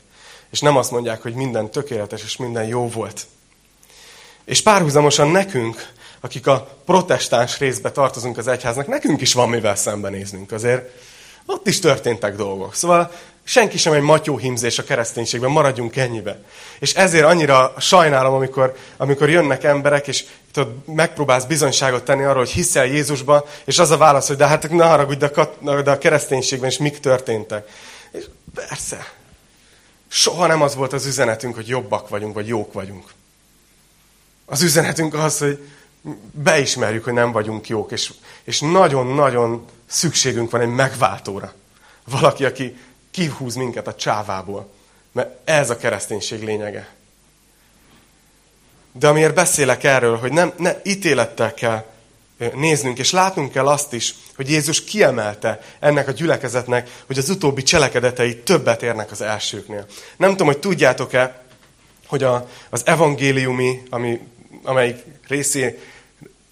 És 0.50 0.60
nem 0.60 0.78
azt 0.78 0.92
mondják, 0.92 1.22
hogy 1.22 1.34
minden 1.34 1.72
tökéletes 1.72 2.24
és 2.24 2.38
minden 2.38 2.66
jó 2.66 2.90
volt. 2.90 3.28
És 4.44 4.62
párhuzamosan 4.62 5.28
nekünk, 5.28 5.92
akik 6.22 6.48
a 6.48 6.68
protestáns 6.86 7.60
részbe 7.60 7.92
tartozunk 7.92 8.38
az 8.38 8.48
egyháznak, 8.48 8.88
nekünk 8.88 9.22
is 9.22 9.34
van 9.34 9.50
mivel 9.50 9.76
szembenéznünk. 9.76 10.52
Azért 10.52 10.90
ott 11.46 11.68
is 11.68 11.80
történtek 11.80 12.36
dolgok. 12.36 12.76
Szóval 12.76 13.12
senki 13.44 13.78
sem 13.78 13.94
egy 13.94 14.02
matyó 14.02 14.38
himzés 14.38 14.80
a 14.80 14.84
kereszténységben, 14.84 15.50
maradjunk 15.50 15.96
ennyibe. 15.96 16.40
És 16.80 16.94
ezért 16.94 17.26
annyira 17.26 17.74
sajnálom, 17.78 18.34
amikor, 18.34 18.76
amikor 18.98 19.30
jönnek 19.30 19.64
emberek, 19.64 20.08
és 20.08 20.26
tudod, 20.52 20.74
megpróbálsz 20.86 21.44
bizonyságot 21.44 22.04
tenni 22.04 22.24
arról, 22.24 22.44
hogy 22.44 22.50
hiszel 22.52 22.86
Jézusba, 22.86 23.46
és 23.66 23.80
az 23.80 23.92
a 23.92 23.98
válasz, 23.98 24.28
hogy 24.28 24.38
de 24.38 24.48
hát 24.48 24.70
ne 24.70 24.86
haragudj, 24.86 25.18
de 25.18 25.32
a, 25.42 25.82
de 25.82 25.92
a 25.92 25.98
kereszténységben 25.98 26.70
is 26.70 26.78
mik 26.78 27.00
történtek. 27.00 27.70
És 28.12 28.26
persze, 28.56 29.14
soha 30.08 30.48
nem 30.48 30.62
az 30.62 30.76
volt 30.76 30.94
az 30.94 31.06
üzenetünk, 31.06 31.56
hogy 31.56 31.68
jobbak 31.68 32.10
vagyunk, 32.10 32.34
vagy 32.34 32.48
jók 32.48 32.74
vagyunk. 32.74 33.14
Az 34.46 34.62
üzenetünk 34.62 35.14
az, 35.14 35.38
hogy 35.38 35.60
beismerjük, 36.32 37.04
hogy 37.04 37.14
nem 37.14 37.32
vagyunk 37.32 37.68
jók, 37.68 37.92
és, 37.92 38.14
és 38.44 38.60
nagyon-nagyon 38.60 39.66
szükségünk 39.86 40.52
van 40.52 40.62
egy 40.62 40.70
megváltóra. 40.70 41.54
Valaki, 42.06 42.46
aki 42.46 42.78
kihúz 43.12 43.56
minket 43.56 43.88
a 43.88 43.96
csávából. 43.96 44.70
Mert 45.12 45.50
ez 45.50 45.70
a 45.70 45.78
kereszténység 45.78 46.44
lényege. 46.44 46.90
De 48.92 49.08
amiért 49.08 49.34
beszélek 49.34 49.84
erről, 49.84 50.18
hogy 50.18 50.32
nem, 50.32 50.54
ne 50.58 50.76
ítélettel 50.84 51.54
kell 51.54 51.86
néznünk, 52.54 53.00
és 53.00 53.12
látnunk 53.12 53.52
kell 53.52 53.68
azt 53.68 53.94
is, 53.94 54.16
hogy 54.36 54.50
Jézus 54.50 54.84
kiemelte 54.84 55.62
ennek 55.80 56.08
a 56.08 56.12
gyülekezetnek, 56.12 56.90
hogy 57.06 57.18
az 57.18 57.30
utóbbi 57.30 57.64
cselekedetei 57.64 58.38
többet 58.38 58.84
érnek 58.84 59.12
az 59.12 59.22
elsőknél. 59.22 59.86
Nem 60.18 60.30
tudom, 60.30 60.48
hogy 60.48 60.60
tudjátok-e, 60.60 61.44
hogy 62.08 62.24
a, 62.24 62.50
az 62.70 62.82
evangéliumi, 62.86 63.84
ami, 63.90 64.20
amelyik 64.64 65.04
részé 65.28 65.80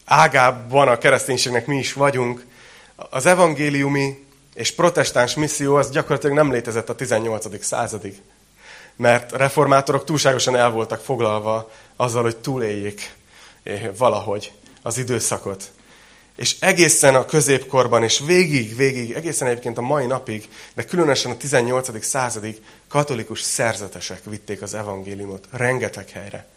ágában 0.09 0.87
a 0.87 0.97
kereszténységnek 0.97 1.65
mi 1.65 1.77
is 1.77 1.93
vagyunk, 1.93 2.45
az 2.95 3.25
evangéliumi 3.25 4.25
és 4.53 4.71
protestáns 4.71 5.35
misszió 5.35 5.75
az 5.75 5.89
gyakorlatilag 5.89 6.35
nem 6.35 6.51
létezett 6.51 6.89
a 6.89 6.95
18. 6.95 7.63
századig. 7.65 8.21
mert 8.95 9.31
reformátorok 9.31 10.05
túlságosan 10.05 10.55
el 10.55 10.69
voltak 10.69 10.99
foglalva 10.99 11.71
azzal, 11.95 12.21
hogy 12.21 12.37
túléljék 12.37 13.15
eh, 13.63 13.89
valahogy 13.97 14.51
az 14.81 14.97
időszakot. 14.97 15.71
És 16.35 16.55
egészen 16.59 17.15
a 17.15 17.25
középkorban, 17.25 18.03
és 18.03 18.21
végig, 18.25 18.75
végig, 18.75 19.11
egészen 19.11 19.47
egyébként 19.47 19.77
a 19.77 19.81
mai 19.81 20.05
napig, 20.05 20.49
de 20.73 20.83
különösen 20.83 21.31
a 21.31 21.37
18. 21.37 22.05
századig 22.05 22.61
katolikus 22.87 23.41
szerzetesek 23.41 24.21
vitték 24.23 24.61
az 24.61 24.73
evangéliumot 24.73 25.47
rengeteg 25.51 26.09
helyre. 26.09 26.47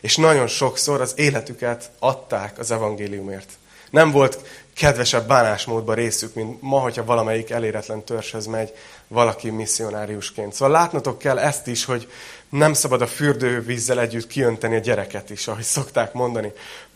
És 0.00 0.16
nagyon 0.16 0.46
sokszor 0.46 1.00
az 1.00 1.12
életüket 1.16 1.90
adták 1.98 2.58
az 2.58 2.70
evangéliumért. 2.70 3.50
Nem 3.90 4.10
volt 4.10 4.38
kedvesebb 4.74 5.26
bánásmódba 5.26 5.94
részük, 5.94 6.34
mint 6.34 6.62
ma, 6.62 6.80
hogyha 6.80 7.04
valamelyik 7.04 7.50
eléretlen 7.50 8.04
törzshez 8.04 8.46
megy 8.46 8.72
valaki 9.08 9.50
misszionáriusként. 9.50 10.52
Szóval 10.52 10.74
látnotok 10.74 11.18
kell 11.18 11.38
ezt 11.38 11.66
is, 11.66 11.84
hogy 11.84 12.10
nem 12.48 12.72
szabad 12.72 13.02
a 13.02 13.06
fürdővízzel 13.06 14.00
együtt 14.00 14.26
kiönteni 14.26 14.76
a 14.76 14.78
gyereket 14.78 15.30
is, 15.30 15.48
ahogy 15.48 15.62
szokták 15.62 16.12
mondani, 16.12 16.52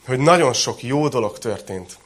hogy 0.07 0.19
nagyon 0.19 0.53
sok 0.53 0.83
jó 0.83 1.09
dolog 1.09 1.39
történt. 1.39 1.99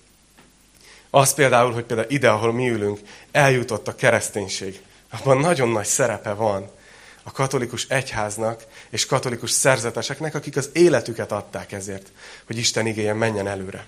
Az 1.11 1.35
például, 1.35 1.73
hogy 1.73 1.85
például 1.85 2.11
ide, 2.11 2.31
ahol 2.31 2.53
mi 2.53 2.69
ülünk, 2.69 3.01
eljutott 3.33 3.89
a 3.89 3.95
kereszténység. 3.95 4.83
Abban 5.11 5.39
nagyon 5.39 5.69
nagy 5.69 5.87
szerepe 5.87 6.33
van 6.33 6.71
a 7.23 7.33
katolikus 7.33 7.87
egyháznak 7.89 8.65
és 8.95 9.07
katolikus 9.07 9.51
szerzeteseknek, 9.51 10.35
akik 10.35 10.57
az 10.57 10.71
életüket 10.73 11.33
adták 11.33 11.73
ezért, 11.73 12.13
hogy 12.47 12.57
Isten 12.57 12.87
igéje 12.87 13.13
menjen 13.13 13.47
előre. 13.47 13.87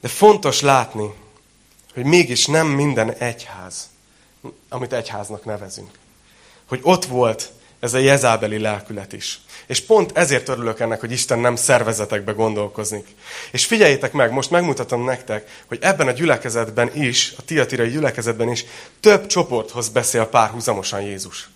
De 0.00 0.08
fontos 0.08 0.60
látni, 0.60 1.14
hogy 1.94 2.04
mégis 2.04 2.46
nem 2.46 2.66
minden 2.66 3.12
egyház, 3.12 3.88
amit 4.68 4.92
egyháznak 4.92 5.44
nevezünk. 5.44 5.90
Hogy 6.66 6.80
ott 6.82 7.04
volt 7.04 7.52
ez 7.80 7.94
a 7.94 7.98
jezábeli 7.98 8.58
lelkület 8.58 9.12
is. 9.12 9.40
És 9.68 9.80
pont 9.80 10.10
ezért 10.14 10.48
örülök 10.48 10.80
ennek, 10.80 11.00
hogy 11.00 11.12
Isten 11.12 11.38
nem 11.38 11.56
szervezetekbe 11.56 12.32
gondolkozik. 12.32 13.06
És 13.50 13.66
figyeljétek 13.66 14.12
meg, 14.12 14.32
most 14.32 14.50
megmutatom 14.50 15.04
nektek, 15.04 15.62
hogy 15.66 15.78
ebben 15.80 16.06
a 16.06 16.12
gyülekezetben 16.12 16.90
is, 16.94 17.34
a 17.38 17.42
tiatirai 17.44 17.90
gyülekezetben 17.90 18.48
is 18.48 18.64
több 19.00 19.26
csoporthoz 19.26 19.88
beszél 19.88 20.24
párhuzamosan 20.24 21.00
Jézus. 21.00 21.48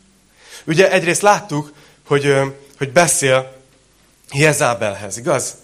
Ugye 0.65 0.91
egyrészt 0.91 1.23
láttuk, 1.23 1.73
hogy, 2.07 2.37
hogy 2.79 2.93
beszél 2.93 3.57
Jezábelhez, 4.33 5.17
igaz? 5.17 5.55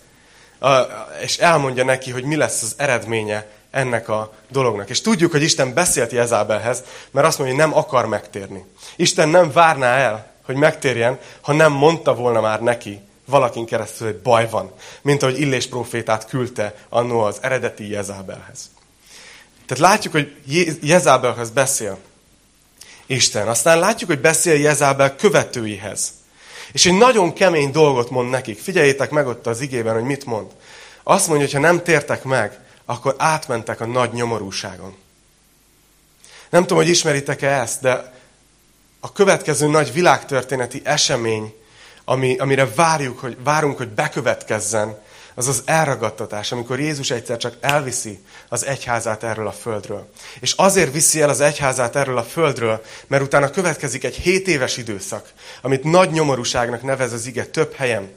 És 1.22 1.36
elmondja 1.36 1.84
neki, 1.84 2.10
hogy 2.10 2.24
mi 2.24 2.36
lesz 2.36 2.62
az 2.62 2.74
eredménye 2.76 3.46
ennek 3.70 4.08
a 4.08 4.34
dolognak. 4.50 4.90
És 4.90 5.00
tudjuk, 5.00 5.30
hogy 5.30 5.42
Isten 5.42 5.74
beszélt 5.74 6.12
Jezábelhez, 6.12 6.82
mert 7.10 7.26
azt 7.26 7.38
mondja, 7.38 7.56
hogy 7.56 7.66
nem 7.66 7.78
akar 7.78 8.06
megtérni. 8.06 8.64
Isten 8.96 9.28
nem 9.28 9.52
várná 9.52 9.96
el, 9.96 10.32
hogy 10.48 10.56
megtérjen, 10.56 11.18
ha 11.40 11.52
nem 11.52 11.72
mondta 11.72 12.14
volna 12.14 12.40
már 12.40 12.60
neki 12.60 13.00
valakin 13.24 13.66
keresztül, 13.66 14.06
hogy 14.06 14.16
baj 14.16 14.48
van. 14.50 14.72
Mint 15.02 15.22
ahogy 15.22 15.40
Illés 15.40 15.66
profétát 15.66 16.28
küldte 16.28 16.74
annó 16.88 17.20
az 17.20 17.38
eredeti 17.40 17.90
Jezábelhez. 17.90 18.70
Tehát 19.66 19.82
látjuk, 19.82 20.12
hogy 20.12 20.36
Jezábelhez 20.82 21.50
beszél 21.50 21.98
Isten. 23.06 23.48
Aztán 23.48 23.78
látjuk, 23.78 24.10
hogy 24.10 24.20
beszél 24.20 24.60
Jezábel 24.60 25.16
követőihez. 25.16 26.12
És 26.72 26.86
egy 26.86 26.96
nagyon 26.96 27.32
kemény 27.32 27.70
dolgot 27.70 28.10
mond 28.10 28.30
nekik. 28.30 28.60
Figyeljétek 28.60 29.10
meg 29.10 29.26
ott 29.26 29.46
az 29.46 29.60
igében, 29.60 29.94
hogy 29.94 30.02
mit 30.02 30.24
mond. 30.24 30.50
Azt 31.02 31.26
mondja, 31.26 31.46
hogy 31.46 31.54
ha 31.54 31.60
nem 31.60 31.82
tértek 31.82 32.24
meg, 32.24 32.58
akkor 32.84 33.14
átmentek 33.18 33.80
a 33.80 33.86
nagy 33.86 34.12
nyomorúságon. 34.12 34.96
Nem 36.50 36.62
tudom, 36.62 36.78
hogy 36.78 36.88
ismeritek-e 36.88 37.60
ezt, 37.60 37.80
de 37.80 38.17
a 39.08 39.12
következő 39.12 39.66
nagy 39.66 39.92
világtörténeti 39.92 40.80
esemény, 40.84 41.54
ami, 42.04 42.36
amire 42.36 42.68
várjuk, 42.74 43.18
hogy, 43.18 43.36
várunk, 43.44 43.76
hogy 43.76 43.88
bekövetkezzen, 43.88 44.98
az 45.34 45.48
az 45.48 45.62
elragadtatás, 45.64 46.52
amikor 46.52 46.80
Jézus 46.80 47.10
egyszer 47.10 47.36
csak 47.36 47.54
elviszi 47.60 48.18
az 48.48 48.66
egyházát 48.66 49.22
erről 49.22 49.46
a 49.46 49.52
földről. 49.52 50.10
És 50.40 50.52
azért 50.52 50.92
viszi 50.92 51.20
el 51.20 51.28
az 51.28 51.40
egyházát 51.40 51.96
erről 51.96 52.18
a 52.18 52.22
földről, 52.22 52.82
mert 53.06 53.22
utána 53.22 53.50
következik 53.50 54.04
egy 54.04 54.16
7 54.16 54.48
éves 54.48 54.76
időszak, 54.76 55.32
amit 55.62 55.84
nagy 55.84 56.10
nyomorúságnak 56.10 56.82
nevez 56.82 57.12
az 57.12 57.26
ige 57.26 57.44
több 57.44 57.74
helyen, 57.74 58.10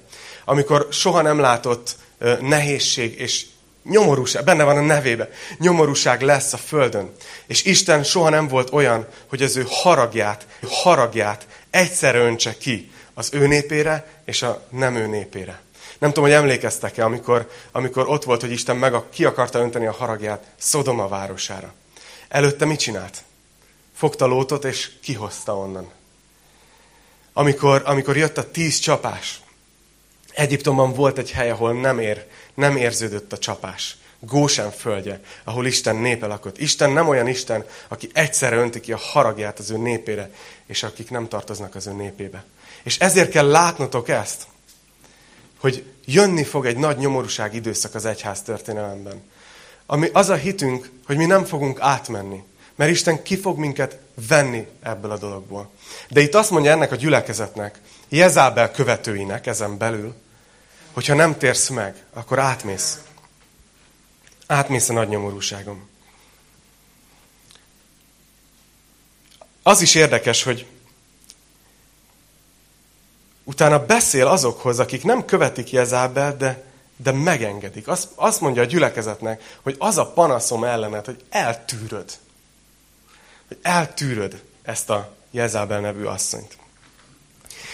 amikor 0.45 0.87
soha 0.91 1.21
nem 1.21 1.39
látott 1.39 1.95
nehézség 2.39 3.19
és 3.19 3.45
Nyomorúság, 3.83 4.43
benne 4.43 4.63
van 4.63 4.77
a 4.77 4.81
nevébe. 4.81 5.29
Nyomorúság 5.57 6.21
lesz 6.21 6.53
a 6.53 6.57
földön. 6.57 7.11
És 7.47 7.63
Isten 7.63 8.03
soha 8.03 8.29
nem 8.29 8.47
volt 8.47 8.73
olyan, 8.73 9.07
hogy 9.27 9.41
az 9.41 9.55
ő 9.55 9.65
haragját, 9.69 10.45
haragját 10.67 11.47
egyszer 11.69 12.15
öntse 12.15 12.57
ki 12.57 12.91
az 13.13 13.29
ő 13.33 13.47
népére 13.47 14.21
és 14.25 14.41
a 14.41 14.61
nem 14.69 14.95
ő 14.95 15.07
népére. 15.07 15.61
Nem 15.99 16.09
tudom, 16.09 16.29
hogy 16.29 16.37
emlékeztek-e, 16.37 17.05
amikor, 17.05 17.49
amikor 17.71 18.09
ott 18.09 18.23
volt, 18.23 18.41
hogy 18.41 18.51
Isten 18.51 18.77
meg 18.77 18.93
a, 18.93 19.09
ki 19.09 19.25
akarta 19.25 19.59
önteni 19.59 19.85
a 19.85 19.91
haragját 19.91 20.43
Szodoma 20.57 21.07
városára. 21.07 21.73
Előtte 22.27 22.65
mit 22.65 22.79
csinált? 22.79 23.23
Fogta 23.95 24.25
Lótot 24.25 24.65
és 24.65 24.89
kihozta 25.01 25.57
onnan. 25.57 25.91
Amikor, 27.33 27.81
amikor 27.85 28.17
jött 28.17 28.37
a 28.37 28.51
tíz 28.51 28.79
csapás, 28.79 29.41
Egyiptomban 30.33 30.93
volt 30.93 31.17
egy 31.17 31.31
hely, 31.31 31.49
ahol 31.49 31.73
nem, 31.73 31.99
ér, 31.99 32.25
nem 32.53 32.75
érződött 32.75 33.33
a 33.33 33.37
csapás. 33.37 33.97
Gósen 34.19 34.71
földje, 34.71 35.19
ahol 35.43 35.65
Isten 35.65 35.95
népe 35.95 36.25
lakott. 36.25 36.57
Isten 36.57 36.91
nem 36.91 37.07
olyan 37.07 37.27
Isten, 37.27 37.65
aki 37.87 38.09
egyszerre 38.13 38.55
önti 38.55 38.79
ki 38.79 38.91
a 38.91 38.97
haragját 38.97 39.59
az 39.59 39.69
ő 39.69 39.77
népére, 39.77 40.29
és 40.65 40.83
akik 40.83 41.09
nem 41.09 41.27
tartoznak 41.27 41.75
az 41.75 41.87
ő 41.87 41.91
népébe. 41.91 42.43
És 42.83 42.99
ezért 42.99 43.29
kell 43.29 43.47
látnotok 43.47 44.09
ezt, 44.09 44.47
hogy 45.59 45.83
jönni 46.05 46.43
fog 46.43 46.65
egy 46.65 46.77
nagy 46.77 46.97
nyomorúság 46.97 47.55
időszak 47.55 47.95
az 47.95 48.05
egyház 48.05 48.41
történelemben. 48.41 49.21
Ami 49.85 50.09
az 50.13 50.29
a 50.29 50.35
hitünk, 50.35 50.89
hogy 51.05 51.17
mi 51.17 51.25
nem 51.25 51.45
fogunk 51.45 51.81
átmenni, 51.81 52.43
mert 52.75 52.91
Isten 52.91 53.23
ki 53.23 53.37
fog 53.37 53.57
minket 53.57 53.97
venni 54.27 54.67
ebből 54.81 55.11
a 55.11 55.17
dologból. 55.17 55.69
De 56.09 56.21
itt 56.21 56.35
azt 56.35 56.51
mondja 56.51 56.71
ennek 56.71 56.91
a 56.91 56.95
gyülekezetnek, 56.95 57.79
Jezábel 58.13 58.71
követőinek 58.71 59.47
ezen 59.47 59.77
belül, 59.77 60.15
hogyha 60.91 61.13
nem 61.13 61.37
térsz 61.37 61.69
meg, 61.69 62.05
akkor 62.13 62.39
átmész. 62.39 62.99
Átmész 64.47 64.89
a 64.89 64.93
nagy 64.93 65.07
nyomorúságom. 65.07 65.89
Az 69.63 69.81
is 69.81 69.95
érdekes, 69.95 70.43
hogy 70.43 70.65
utána 73.43 73.85
beszél 73.85 74.27
azokhoz, 74.27 74.79
akik 74.79 75.03
nem 75.03 75.25
követik 75.25 75.71
Jezábel, 75.71 76.37
de, 76.37 76.63
de 76.95 77.11
megengedik. 77.11 77.87
Azt, 77.87 78.07
azt 78.15 78.41
mondja 78.41 78.61
a 78.61 78.65
gyülekezetnek, 78.65 79.57
hogy 79.61 79.75
az 79.79 79.97
a 79.97 80.11
panaszom 80.11 80.63
ellenet, 80.63 81.05
hogy 81.05 81.23
eltűröd. 81.29 82.11
Hogy 83.47 83.59
eltűröd 83.61 84.43
ezt 84.61 84.89
a 84.89 85.15
Jezábel 85.29 85.79
nevű 85.79 86.03
asszonyt. 86.03 86.59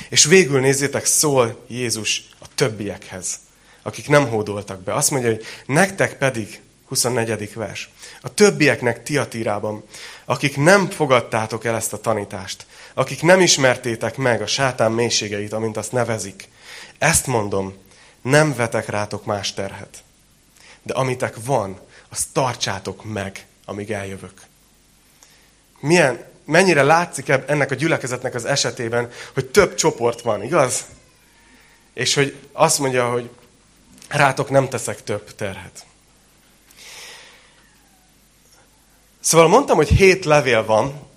És 0.10 0.26
végül 0.26 0.60
nézzétek, 0.60 1.06
szól 1.06 1.64
Jézus 1.68 2.24
a 2.40 2.46
többiekhez, 2.56 3.40
akik 3.82 4.08
nem 4.08 4.28
hódoltak 4.28 4.82
be. 4.82 4.94
Azt 4.94 5.12
mondja, 5.12 5.30
hogy 5.30 5.46
nektek 5.66 6.18
pedig, 6.18 6.62
24. 6.88 7.54
vers, 7.54 7.90
a 8.22 8.34
többieknek 8.34 9.04
Tiatírában, 9.04 9.84
akik 10.26 10.58
nem 10.58 10.90
fogadtátok 10.90 11.66
el 11.66 11.76
ezt 11.76 11.94
a 11.94 12.02
tanítást, 12.02 12.66
akik 12.94 13.22
nem 13.22 13.40
ismertétek 13.40 14.18
meg 14.18 14.42
a 14.42 14.48
sátán 14.48 14.92
mélységeit, 14.92 15.54
amint 15.54 15.78
azt 15.78 15.92
nevezik, 15.92 16.48
ezt 16.98 17.28
mondom, 17.28 17.74
nem 18.22 18.56
vetek 18.56 18.90
rátok 18.90 19.26
más 19.26 19.54
terhet. 19.54 20.04
De 20.84 20.94
amitek 20.94 21.36
van, 21.46 21.80
azt 22.10 22.28
tartsátok 22.34 23.04
meg, 23.04 23.46
amíg 23.66 23.92
eljövök. 23.92 24.42
Milyen 25.80 26.26
mennyire 26.48 26.84
látszik 26.84 27.30
ennek 27.30 27.72
a 27.72 27.76
gyülekezetnek 27.76 28.36
az 28.36 28.46
esetében, 28.46 29.10
hogy 29.34 29.46
több 29.46 29.76
csoport 29.76 30.22
van, 30.22 30.44
igaz? 30.44 30.86
És 31.94 32.14
hogy 32.14 32.36
azt 32.52 32.80
mondja, 32.80 33.10
hogy 33.10 33.30
rátok 34.10 34.50
nem 34.50 34.70
teszek 34.70 35.04
több 35.04 35.36
terhet. 35.36 35.86
Szóval 39.20 39.48
mondtam, 39.48 39.76
hogy 39.76 39.88
hét 39.88 40.26
levél 40.26 40.66
van. 40.66 41.08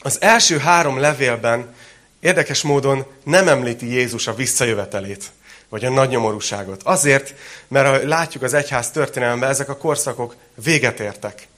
Az 0.00 0.20
első 0.20 0.58
három 0.58 0.98
levélben 0.98 1.74
érdekes 2.20 2.62
módon 2.62 3.06
nem 3.24 3.48
említi 3.48 3.86
Jézus 3.86 4.26
a 4.26 4.34
visszajövetelét, 4.34 5.24
vagy 5.68 5.84
a 5.84 5.90
nagy 5.90 6.08
nyomorúságot. 6.08 6.82
Azért, 6.82 7.34
mert 7.68 7.88
ha 7.88 8.08
látjuk 8.08 8.42
az 8.42 8.54
egyház 8.54 8.90
történelemben, 8.90 9.50
ezek 9.50 9.68
a 9.68 9.76
korszakok 9.76 10.36
véget 10.54 11.00
értek. 11.00 11.48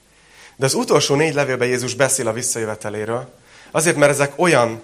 De 0.60 0.66
az 0.66 0.74
utolsó 0.74 1.14
négy 1.14 1.34
levélben 1.34 1.68
Jézus 1.68 1.94
beszél 1.94 2.28
a 2.28 2.32
visszajöveteléről, 2.32 3.32
azért, 3.70 3.96
mert 3.96 4.12
ezek 4.12 4.32
olyan, 4.36 4.82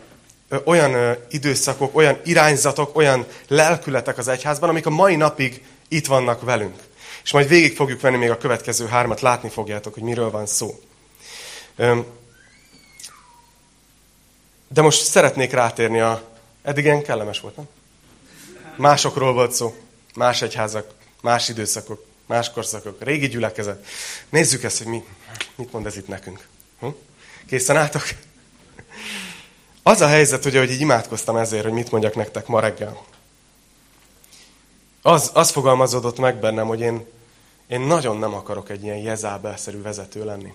olyan 0.65 1.17
időszakok, 1.31 1.97
olyan 1.97 2.21
irányzatok, 2.25 2.97
olyan 2.97 3.27
lelkületek 3.49 4.19
az 4.19 4.29
egyházban, 4.29 4.69
amik 4.69 4.87
a 4.87 4.91
mai 4.91 5.17
napig 5.17 5.63
itt 5.89 6.07
vannak 6.07 6.43
velünk. 6.43 6.83
És 7.25 7.33
majd 7.33 7.49
végig 7.49 7.77
fogjuk 7.77 8.01
venni 8.01 8.17
még 8.17 8.31
a 8.31 8.39
következő 8.39 8.87
hármat, 8.87 9.21
látni 9.21 9.49
fogjátok, 9.49 9.95
hogy 9.95 10.03
miről 10.03 10.31
van 10.31 10.47
szó. 10.47 10.81
De 14.69 14.83
most 14.83 15.05
szeretnék 15.05 15.53
rátérni 15.53 16.01
a... 16.01 16.23
Eddig 16.63 16.85
ilyen 16.85 17.03
kellemes 17.03 17.41
volt, 17.41 17.57
nem? 17.57 17.69
Másokról 18.77 19.33
volt 19.33 19.53
szó. 19.53 19.77
Más 20.15 20.43
egyházak, 20.43 20.91
más 21.21 21.49
időszakok, 21.49 22.05
más 22.27 22.51
korszakok, 22.51 23.03
régi 23.03 23.29
gyülekezet. 23.29 23.87
Nézzük 24.29 24.63
ezt, 24.63 24.79
hogy 24.79 24.87
mi, 24.87 25.05
mit 25.55 25.73
mond 25.73 25.87
ez 25.87 25.97
itt 25.97 26.09
nekünk. 26.09 26.47
Hm? 26.81 26.87
Készen 27.47 27.77
álltok? 27.77 28.03
Az 29.83 30.01
a 30.01 30.07
helyzet, 30.07 30.43
hogy 30.43 30.57
ahogy 30.57 30.71
így 30.71 30.81
imádkoztam 30.81 31.37
ezért, 31.37 31.63
hogy 31.63 31.73
mit 31.73 31.91
mondjak 31.91 32.15
nektek 32.15 32.47
ma 32.47 32.61
reggel. 32.61 33.03
Az, 35.03 35.31
az 35.35 35.51
fogalmazódott 35.51 36.19
meg 36.19 36.37
bennem, 36.37 36.67
hogy 36.67 36.81
én, 36.81 37.07
én 37.67 37.81
nagyon 37.81 38.19
nem 38.19 38.35
akarok 38.35 38.71
egy 38.71 38.83
ilyen 38.83 38.97
jezábelszerű 38.97 39.83
vezető 39.83 40.25
lenni. 40.25 40.53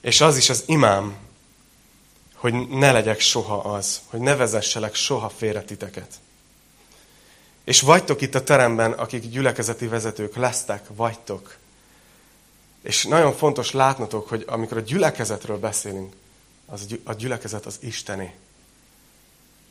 És 0.00 0.20
az 0.20 0.36
is 0.36 0.50
az 0.50 0.62
imám, 0.66 1.16
hogy 2.34 2.68
ne 2.68 2.92
legyek 2.92 3.20
soha 3.20 3.58
az, 3.58 4.00
hogy 4.06 4.20
ne 4.20 4.36
vezesselek 4.36 4.94
soha 4.94 5.28
félre 5.28 5.62
titeket. 5.62 6.14
És 7.64 7.80
vagytok 7.80 8.20
itt 8.20 8.34
a 8.34 8.44
teremben, 8.44 8.92
akik 8.92 9.30
gyülekezeti 9.30 9.86
vezetők 9.86 10.36
lesztek, 10.36 10.84
vagytok. 10.96 11.56
És 12.82 13.04
nagyon 13.04 13.32
fontos 13.32 13.72
látnotok, 13.72 14.28
hogy 14.28 14.44
amikor 14.46 14.76
a 14.76 14.80
gyülekezetről 14.80 15.58
beszélünk, 15.58 16.12
az 16.66 16.86
a 17.04 17.12
gyülekezet 17.12 17.66
az 17.66 17.78
Istené. 17.80 18.34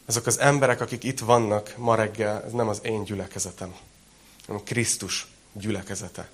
Azok 0.05 0.25
az 0.25 0.39
emberek, 0.39 0.81
akik 0.81 1.03
itt 1.03 1.19
vannak 1.19 1.73
ma 1.77 1.95
reggel, 1.95 2.43
ez 2.45 2.51
nem 2.51 2.67
az 2.67 2.79
én 2.83 3.03
gyülekezetem, 3.03 3.75
hanem 4.47 4.63
Krisztus 4.63 5.27
gyülekezete. 5.53 6.29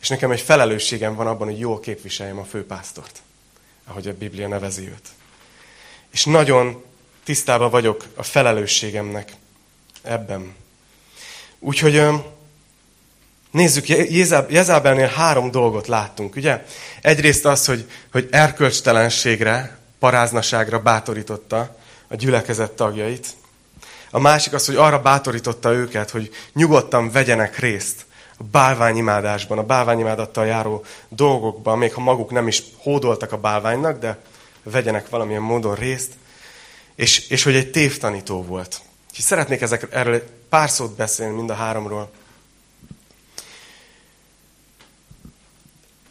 És 0.00 0.08
nekem 0.08 0.30
egy 0.30 0.40
felelősségem 0.40 1.14
van 1.14 1.26
abban, 1.26 1.46
hogy 1.46 1.58
jól 1.58 1.80
képviseljem 1.80 2.38
a 2.38 2.44
főpásztort, 2.44 3.22
ahogy 3.84 4.08
a 4.08 4.16
Biblia 4.16 4.48
nevezi 4.48 4.88
őt. 4.88 5.08
És 6.10 6.24
nagyon 6.24 6.84
tisztában 7.24 7.70
vagyok 7.70 8.04
a 8.14 8.22
felelősségemnek 8.22 9.32
ebben. 10.02 10.54
Úgyhogy 11.58 11.96
nézzük, 13.56 13.88
Jezábelnél 14.48 15.06
három 15.06 15.50
dolgot 15.50 15.86
láttunk, 15.86 16.36
ugye? 16.36 16.64
Egyrészt 17.02 17.44
az, 17.44 17.66
hogy, 17.66 17.90
hogy 18.12 18.28
erkölcstelenségre, 18.30 19.78
paráznaságra 19.98 20.78
bátorította 20.78 21.76
a 22.08 22.14
gyülekezet 22.14 22.70
tagjait. 22.70 23.26
A 24.10 24.18
másik 24.18 24.52
az, 24.52 24.66
hogy 24.66 24.76
arra 24.76 25.02
bátorította 25.02 25.72
őket, 25.72 26.10
hogy 26.10 26.30
nyugodtan 26.52 27.10
vegyenek 27.10 27.58
részt 27.58 28.04
a 28.38 28.44
bálványimádásban, 28.50 29.58
a 29.58 29.62
bálványimádattal 29.62 30.46
járó 30.46 30.84
dolgokban, 31.08 31.78
még 31.78 31.92
ha 31.92 32.00
maguk 32.00 32.30
nem 32.30 32.46
is 32.46 32.62
hódoltak 32.76 33.32
a 33.32 33.38
bálványnak, 33.38 33.98
de 33.98 34.18
vegyenek 34.62 35.08
valamilyen 35.08 35.42
módon 35.42 35.74
részt, 35.74 36.12
és, 36.94 37.28
és 37.28 37.42
hogy 37.42 37.54
egy 37.54 37.70
tévtanító 37.70 38.42
volt. 38.42 38.80
Úgyhogy 39.08 39.24
szeretnék 39.24 39.60
ezek, 39.60 39.86
erről 39.90 40.22
pár 40.48 40.70
szót 40.70 40.96
beszélni 40.96 41.34
mind 41.34 41.50
a 41.50 41.54
háromról. 41.54 42.10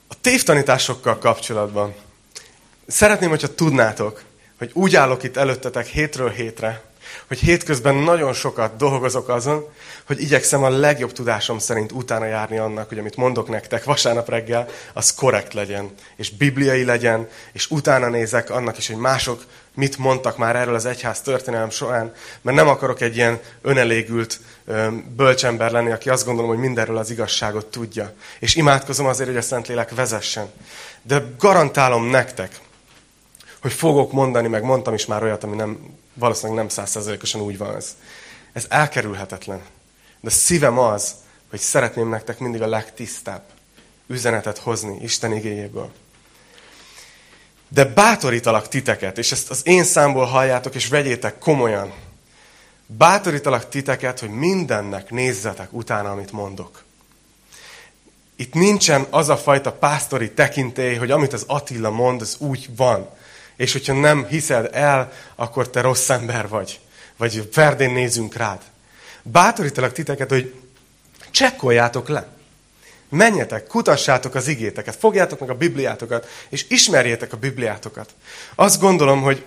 A 0.07 0.13
tévtanításokkal 0.21 1.17
kapcsolatban. 1.17 1.95
Szeretném, 2.87 3.29
hogyha 3.29 3.55
tudnátok, 3.55 4.23
hogy 4.57 4.71
úgy 4.73 4.95
állok 4.95 5.23
itt 5.23 5.37
előttetek 5.37 5.85
hétről 5.87 6.29
hétre, 6.29 6.83
hogy 7.27 7.39
hétközben 7.39 7.95
nagyon 7.95 8.33
sokat 8.33 8.75
dolgozok 8.75 9.29
azon, 9.29 9.67
hogy 10.07 10.21
igyekszem 10.21 10.63
a 10.63 10.69
legjobb 10.69 11.11
tudásom 11.11 11.59
szerint 11.59 11.91
utána 11.91 12.25
járni 12.25 12.57
annak, 12.57 12.89
hogy 12.89 12.97
amit 12.97 13.15
mondok 13.15 13.49
nektek 13.49 13.83
vasárnap 13.83 14.29
reggel, 14.29 14.67
az 14.93 15.13
korrekt 15.13 15.53
legyen, 15.53 15.93
és 16.15 16.29
bibliai 16.29 16.83
legyen, 16.83 17.27
és 17.53 17.71
utána 17.71 18.09
nézek 18.09 18.49
annak 18.49 18.77
is, 18.77 18.87
hogy 18.87 18.97
mások 18.97 19.43
mit 19.75 19.97
mondtak 19.97 20.37
már 20.37 20.55
erről 20.55 20.75
az 20.75 20.85
egyház 20.85 21.21
történelem 21.21 21.69
során, 21.69 22.13
mert 22.41 22.57
nem 22.57 22.67
akarok 22.67 23.01
egy 23.01 23.15
ilyen 23.15 23.39
önelégült 23.61 24.39
bölcsember 25.15 25.71
lenni, 25.71 25.91
aki 25.91 26.09
azt 26.09 26.25
gondolom, 26.25 26.49
hogy 26.49 26.59
mindenről 26.59 26.97
az 26.97 27.11
igazságot 27.11 27.65
tudja. 27.65 28.13
És 28.39 28.55
imádkozom 28.55 29.05
azért, 29.05 29.29
hogy 29.29 29.37
a 29.37 29.41
Szentlélek 29.41 29.95
vezessen. 29.95 30.47
De 31.01 31.23
garantálom 31.39 32.09
nektek, 32.09 32.59
hogy 33.65 33.73
fogok 33.73 34.11
mondani, 34.11 34.47
meg 34.47 34.63
mondtam 34.63 34.93
is 34.93 35.05
már 35.05 35.23
olyat, 35.23 35.43
ami 35.43 35.55
nem, 35.55 35.79
valószínűleg 36.13 36.57
nem 36.57 36.69
százszerzalékosan 36.69 37.41
úgy 37.41 37.57
van 37.57 37.75
ez. 37.75 37.95
Ez 38.53 38.65
elkerülhetetlen. 38.69 39.61
De 40.21 40.29
szívem 40.29 40.79
az, 40.79 41.15
hogy 41.49 41.59
szeretném 41.59 42.09
nektek 42.09 42.39
mindig 42.39 42.61
a 42.61 42.67
legtisztább 42.67 43.43
üzenetet 44.07 44.57
hozni 44.57 44.97
Isten 45.01 45.33
igényéből. 45.33 45.91
De 47.67 47.85
bátorítalak 47.85 48.67
titeket, 48.67 49.17
és 49.17 49.31
ezt 49.31 49.49
az 49.49 49.61
én 49.63 49.83
számból 49.83 50.25
halljátok, 50.25 50.75
és 50.75 50.87
vegyétek 50.87 51.39
komolyan. 51.39 51.93
Bátorítalak 52.85 53.69
titeket, 53.69 54.19
hogy 54.19 54.29
mindennek 54.29 55.09
nézzetek 55.09 55.73
utána, 55.73 56.11
amit 56.11 56.31
mondok. 56.31 56.83
Itt 58.35 58.53
nincsen 58.53 59.07
az 59.09 59.29
a 59.29 59.37
fajta 59.37 59.71
pásztori 59.71 60.31
tekintély, 60.31 60.95
hogy 60.95 61.11
amit 61.11 61.33
az 61.33 61.43
Attila 61.47 61.89
mond, 61.89 62.21
az 62.21 62.35
úgy 62.39 62.69
van. 62.75 63.09
És 63.55 63.71
hogyha 63.71 63.93
nem 63.93 64.25
hiszed 64.25 64.69
el, 64.71 65.11
akkor 65.35 65.69
te 65.69 65.81
rossz 65.81 66.09
ember 66.09 66.47
vagy. 66.47 66.79
Vagy 67.17 67.49
ferdén 67.51 67.91
nézünk 67.91 68.35
rád. 68.35 68.61
Bátorítalak 69.21 69.91
titeket, 69.91 70.29
hogy 70.29 70.53
csekkoljátok 71.31 72.07
le. 72.07 72.27
Menjetek, 73.09 73.67
kutassátok 73.67 74.35
az 74.35 74.47
igéteket, 74.47 74.95
fogjátok 74.95 75.39
meg 75.39 75.49
a 75.49 75.55
Bibliátokat, 75.55 76.27
és 76.49 76.65
ismerjétek 76.69 77.33
a 77.33 77.37
Bibliátokat. 77.37 78.09
Azt 78.55 78.79
gondolom, 78.79 79.21
hogy 79.21 79.45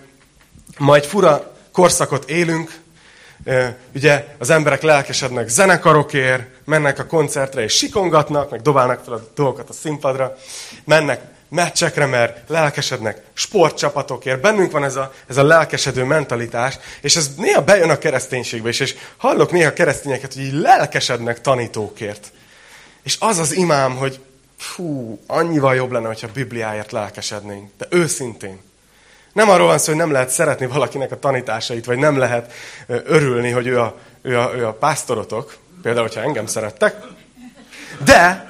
ma 0.77 0.95
egy 0.95 1.05
fura 1.05 1.55
korszakot 1.71 2.29
élünk, 2.29 2.79
ugye 3.95 4.25
az 4.37 4.49
emberek 4.49 4.81
lelkesednek 4.81 5.47
zenekarokért, 5.47 6.43
mennek 6.65 6.99
a 6.99 7.05
koncertre 7.05 7.63
és 7.63 7.73
sikongatnak, 7.73 8.49
meg 8.49 8.61
dobálnak 8.61 9.03
fel 9.03 9.13
a 9.13 9.27
dolgokat 9.35 9.69
a 9.69 9.73
színpadra, 9.73 10.37
mennek 10.85 11.21
meccsekre, 11.49 12.05
mert 12.05 12.49
lelkesednek 12.49 13.21
sportcsapatokért. 13.33 14.41
Bennünk 14.41 14.71
van 14.71 14.83
ez 14.83 14.95
a, 14.95 15.13
ez 15.27 15.37
a 15.37 15.43
lelkesedő 15.43 16.03
mentalitás, 16.03 16.77
és 17.01 17.15
ez 17.15 17.35
néha 17.37 17.61
bejön 17.61 17.89
a 17.89 17.97
kereszténységbe 17.97 18.69
is, 18.69 18.79
és 18.79 18.95
hallok 19.17 19.51
néha 19.51 19.73
keresztényeket, 19.73 20.33
hogy 20.33 20.43
így 20.43 20.53
lelkesednek 20.53 21.41
tanítókért. 21.41 22.31
És 23.03 23.15
az 23.19 23.37
az 23.37 23.55
imám, 23.55 23.95
hogy 23.95 24.19
fú, 24.57 25.19
annyival 25.27 25.75
jobb 25.75 25.91
lenne, 25.91 26.07
hogyha 26.07 26.27
Bibliáért 26.33 26.91
lelkesednénk. 26.91 27.71
De 27.77 27.87
őszintén. 27.89 28.59
Nem 29.33 29.49
arról 29.49 29.67
van 29.67 29.77
szó, 29.77 29.85
hogy 29.85 30.01
nem 30.01 30.11
lehet 30.11 30.29
szeretni 30.29 30.65
valakinek 30.65 31.11
a 31.11 31.19
tanításait, 31.19 31.85
vagy 31.85 31.97
nem 31.97 32.17
lehet 32.17 32.53
örülni, 32.87 33.49
hogy 33.49 33.67
ő 33.67 33.79
a, 33.79 33.97
ő 34.21 34.39
a, 34.39 34.51
ő 34.55 34.67
a 34.67 34.73
pásztorotok. 34.73 35.57
Például, 35.81 36.05
hogyha 36.07 36.21
engem 36.21 36.45
szerettek. 36.45 36.95
De 38.03 38.47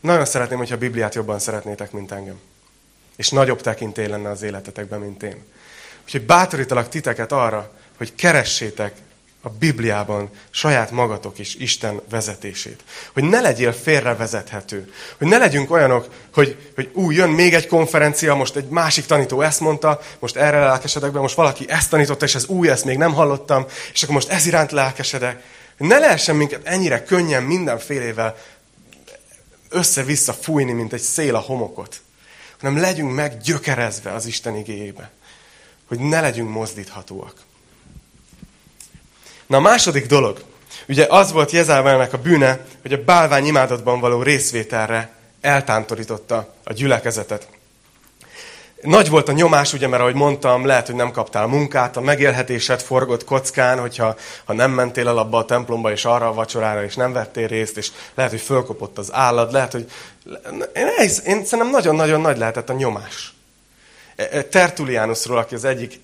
nagyon 0.00 0.24
szeretném, 0.24 0.58
hogyha 0.58 0.74
a 0.74 0.78
Bibliát 0.78 1.14
jobban 1.14 1.38
szeretnétek, 1.38 1.92
mint 1.92 2.12
engem. 2.12 2.40
És 3.16 3.28
nagyobb 3.28 3.60
tekintély 3.60 4.06
lenne 4.06 4.28
az 4.28 4.42
életetekben, 4.42 5.00
mint 5.00 5.22
én. 5.22 5.44
Úgyhogy 6.04 6.22
bátorítalak 6.26 6.88
titeket 6.88 7.32
arra, 7.32 7.70
hogy 7.96 8.14
keressétek 8.14 8.92
a 9.42 9.48
Bibliában 9.48 10.30
saját 10.50 10.90
magatok 10.90 11.38
is 11.38 11.54
Isten 11.54 12.00
vezetését. 12.10 12.84
Hogy 13.12 13.24
ne 13.24 13.40
legyél 13.40 13.72
félrevezethető. 13.72 14.92
Hogy 15.18 15.26
ne 15.26 15.38
legyünk 15.38 15.70
olyanok, 15.70 16.08
hogy, 16.32 16.56
hogy 16.74 16.90
ú, 16.92 17.10
jön 17.10 17.30
még 17.30 17.54
egy 17.54 17.66
konferencia, 17.66 18.34
most 18.34 18.56
egy 18.56 18.68
másik 18.68 19.06
tanító 19.06 19.40
ezt 19.40 19.60
mondta, 19.60 20.00
most 20.18 20.36
erre 20.36 20.58
lelkesedek 20.58 21.12
be, 21.12 21.20
most 21.20 21.34
valaki 21.34 21.64
ezt 21.68 21.90
tanította, 21.90 22.24
és 22.24 22.34
ez 22.34 22.46
új, 22.46 22.70
ezt 22.70 22.84
még 22.84 22.96
nem 22.96 23.12
hallottam, 23.12 23.66
és 23.92 24.02
akkor 24.02 24.14
most 24.14 24.28
ez 24.28 24.46
iránt 24.46 24.72
lelkesedek. 24.72 25.42
Ne 25.76 25.98
lehessen 25.98 26.36
minket 26.36 26.60
ennyire 26.64 27.04
könnyen 27.04 27.42
mindenfélével 27.42 28.36
össze-vissza 29.70 30.32
fújni, 30.32 30.72
mint 30.72 30.92
egy 30.92 31.00
szél 31.00 31.34
a 31.34 31.38
homokot, 31.38 32.00
hanem 32.60 32.80
legyünk 32.80 33.14
meggyökerezve 33.14 34.12
az 34.12 34.26
Isten 34.26 34.56
igéjébe, 34.56 35.10
hogy 35.88 35.98
ne 35.98 36.20
legyünk 36.20 36.50
mozdíthatóak. 36.50 37.34
Na 39.46 39.56
a 39.56 39.60
második 39.60 40.06
dolog, 40.06 40.44
ugye 40.88 41.06
az 41.08 41.32
volt 41.32 41.50
Jezávelnek 41.50 42.12
a 42.12 42.18
bűne, 42.18 42.66
hogy 42.82 42.92
a 42.92 43.04
bálvány 43.04 43.46
imádatban 43.46 44.00
való 44.00 44.22
részvételre 44.22 45.14
eltántorította 45.40 46.54
a 46.64 46.72
gyülekezetet. 46.72 47.48
Nagy 48.82 49.08
volt 49.08 49.28
a 49.28 49.32
nyomás, 49.32 49.72
ugye, 49.72 49.88
mert 49.88 50.02
ahogy 50.02 50.14
mondtam, 50.14 50.66
lehet, 50.66 50.86
hogy 50.86 50.94
nem 50.94 51.10
kaptál 51.10 51.46
munkát, 51.46 51.96
a 51.96 52.00
megélhetésed 52.00 52.80
forgott 52.80 53.24
kockán, 53.24 53.80
hogyha 53.80 54.16
ha 54.44 54.52
nem 54.52 54.70
mentél 54.70 55.08
el 55.08 55.18
abba 55.18 55.38
a 55.38 55.44
templomba, 55.44 55.90
és 55.90 56.04
arra 56.04 56.28
a 56.28 56.32
vacsorára, 56.32 56.84
és 56.84 56.94
nem 56.94 57.12
vettél 57.12 57.46
részt, 57.46 57.76
és 57.76 57.90
lehet, 58.14 58.30
hogy 58.30 58.40
fölkopott 58.40 58.98
az 58.98 59.12
állad, 59.12 59.52
lehet, 59.52 59.72
hogy... 59.72 59.90
Én, 60.74 60.86
én 60.96 61.44
szerintem 61.44 61.70
nagyon-nagyon 61.70 62.20
nagy 62.20 62.38
lehetett 62.38 62.68
a 62.68 62.72
nyomás. 62.72 63.34
E, 64.16 64.28
e, 64.30 64.42
Tertulianusról, 64.42 65.38
aki 65.38 65.54
az 65.54 65.64
egyik 65.64 66.00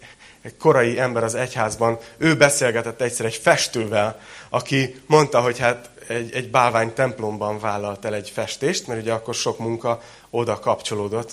korai 0.58 0.98
ember 0.98 1.24
az 1.24 1.34
egyházban, 1.34 1.98
ő 2.16 2.36
beszélgetett 2.36 3.00
egyszer 3.00 3.26
egy 3.26 3.34
festővel, 3.34 4.20
aki 4.48 5.00
mondta, 5.06 5.40
hogy 5.40 5.58
hát 5.58 5.90
egy, 6.08 6.34
egy 6.34 6.50
bálvány 6.50 6.92
templomban 6.92 7.58
vállalt 7.58 8.04
el 8.04 8.14
egy 8.14 8.30
festést, 8.34 8.86
mert 8.86 9.00
ugye 9.00 9.12
akkor 9.12 9.34
sok 9.34 9.58
munka 9.58 10.02
oda 10.30 10.58
kapcsolódott. 10.58 11.32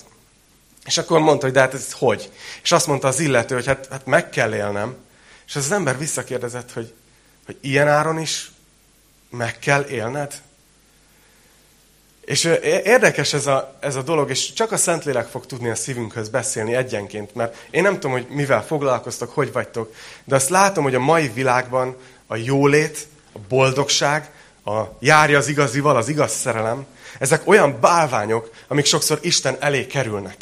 És 0.85 0.97
akkor 0.97 1.19
mondta, 1.19 1.45
hogy 1.45 1.53
de 1.53 1.59
hát 1.59 1.73
ez 1.73 1.91
hogy? 1.91 2.31
És 2.63 2.71
azt 2.71 2.87
mondta 2.87 3.07
az 3.07 3.19
illető, 3.19 3.55
hogy 3.55 3.65
hát, 3.65 3.87
hát 3.91 4.05
meg 4.05 4.29
kell 4.29 4.55
élnem. 4.55 4.95
És 5.47 5.55
az, 5.55 5.71
ember 5.71 5.97
visszakérdezett, 5.97 6.71
hogy, 6.73 6.93
hogy 7.45 7.57
ilyen 7.61 7.87
áron 7.87 8.19
is 8.19 8.51
meg 9.29 9.59
kell 9.59 9.85
élned? 9.85 10.41
És 12.25 12.43
érdekes 12.83 13.33
ez 13.33 13.47
a, 13.47 13.77
ez 13.79 13.95
a 13.95 14.01
dolog, 14.01 14.29
és 14.29 14.53
csak 14.53 14.71
a 14.71 14.77
Szentlélek 14.77 15.27
fog 15.27 15.45
tudni 15.45 15.69
a 15.69 15.75
szívünkhöz 15.75 16.29
beszélni 16.29 16.75
egyenként, 16.75 17.35
mert 17.35 17.55
én 17.71 17.81
nem 17.81 17.93
tudom, 17.93 18.11
hogy 18.11 18.27
mivel 18.29 18.65
foglalkoztok, 18.65 19.33
hogy 19.33 19.51
vagytok, 19.51 19.93
de 20.23 20.35
azt 20.35 20.49
látom, 20.49 20.83
hogy 20.83 20.95
a 20.95 20.99
mai 20.99 21.27
világban 21.27 21.95
a 22.27 22.35
jólét, 22.35 23.07
a 23.33 23.39
boldogság, 23.47 24.31
a 24.65 24.81
járja 24.99 25.37
az 25.37 25.47
igazival, 25.47 25.95
az 25.95 26.09
igaz 26.09 26.31
szerelem, 26.31 26.85
ezek 27.19 27.47
olyan 27.47 27.79
bálványok, 27.79 28.51
amik 28.67 28.85
sokszor 28.85 29.19
Isten 29.21 29.57
elé 29.59 29.87
kerülnek. 29.87 30.37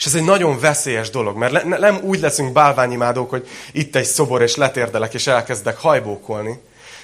És 0.00 0.06
ez 0.06 0.14
egy 0.14 0.24
nagyon 0.24 0.58
veszélyes 0.58 1.10
dolog, 1.10 1.36
mert 1.36 1.64
nem 1.64 1.98
úgy 2.02 2.20
leszünk 2.20 2.52
bálványimádók, 2.52 3.30
hogy 3.30 3.48
itt 3.72 3.96
egy 3.96 4.04
szobor, 4.04 4.42
és 4.42 4.56
letérdelek, 4.56 5.14
és 5.14 5.26
elkezdek 5.26 5.78
hajbókolni, 5.78 6.60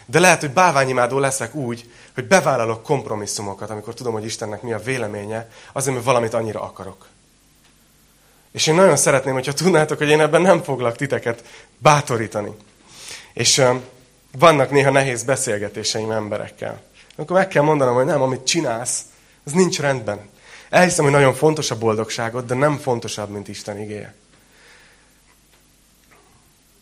de 0.06 0.20
lehet, 0.20 0.40
hogy 0.40 0.50
bálványimádó 0.50 1.18
leszek 1.18 1.54
úgy, 1.54 1.90
hogy 2.14 2.26
bevállalok 2.26 2.82
kompromisszumokat, 2.82 3.70
amikor 3.70 3.94
tudom, 3.94 4.12
hogy 4.12 4.24
Istennek 4.24 4.62
mi 4.62 4.72
a 4.72 4.78
véleménye, 4.78 5.48
azért, 5.72 5.94
mert 5.94 6.06
valamit 6.06 6.34
annyira 6.34 6.62
akarok. 6.62 7.06
És 8.52 8.66
én 8.66 8.74
nagyon 8.74 8.96
szeretném, 8.96 9.34
hogyha 9.34 9.52
tudnátok, 9.52 9.98
hogy 9.98 10.08
én 10.08 10.20
ebben 10.20 10.42
nem 10.42 10.62
foglak 10.62 10.96
titeket 10.96 11.44
bátorítani. 11.78 12.50
És 13.32 13.58
uh, 13.58 13.74
vannak 14.38 14.70
néha 14.70 14.90
nehéz 14.90 15.22
beszélgetéseim 15.22 16.10
emberekkel. 16.10 16.82
Akkor 17.16 17.36
meg 17.36 17.48
kell 17.48 17.62
mondanom, 17.62 17.94
hogy 17.94 18.04
nem, 18.04 18.22
amit 18.22 18.46
csinálsz, 18.46 19.00
az 19.44 19.52
nincs 19.52 19.80
rendben. 19.80 20.34
Elhiszem, 20.76 21.04
hogy 21.04 21.12
nagyon 21.12 21.34
fontos 21.34 21.70
a 21.70 21.78
boldogságot, 21.78 22.46
de 22.46 22.54
nem 22.54 22.78
fontosabb, 22.78 23.30
mint 23.30 23.48
Isten 23.48 23.80
igéje. 23.80 24.14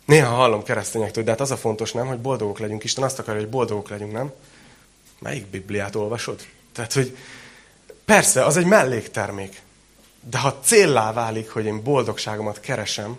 Néha 0.05 0.35
hallom 0.35 0.63
keresztényektől, 0.63 1.25
de 1.25 1.31
hát 1.31 1.41
az 1.41 1.51
a 1.51 1.57
fontos, 1.57 1.93
nem, 1.93 2.07
hogy 2.07 2.19
boldogok 2.19 2.59
legyünk. 2.59 2.85
Isten 2.85 3.05
azt 3.05 3.19
akarja, 3.19 3.41
hogy 3.41 3.51
boldogok 3.51 3.89
legyünk, 3.89 4.13
nem? 4.13 4.33
Melyik 5.19 5.47
Bibliát 5.47 5.95
olvasod? 5.95 6.47
Tehát, 6.73 6.93
hogy 6.93 7.17
persze, 8.05 8.45
az 8.45 8.57
egy 8.57 8.67
melléktermék. 8.67 9.63
De 10.31 10.39
ha 10.39 10.61
céllá 10.63 11.13
válik, 11.13 11.51
hogy 11.51 11.65
én 11.65 11.83
boldogságomat 11.83 12.61
keresem, 12.61 13.19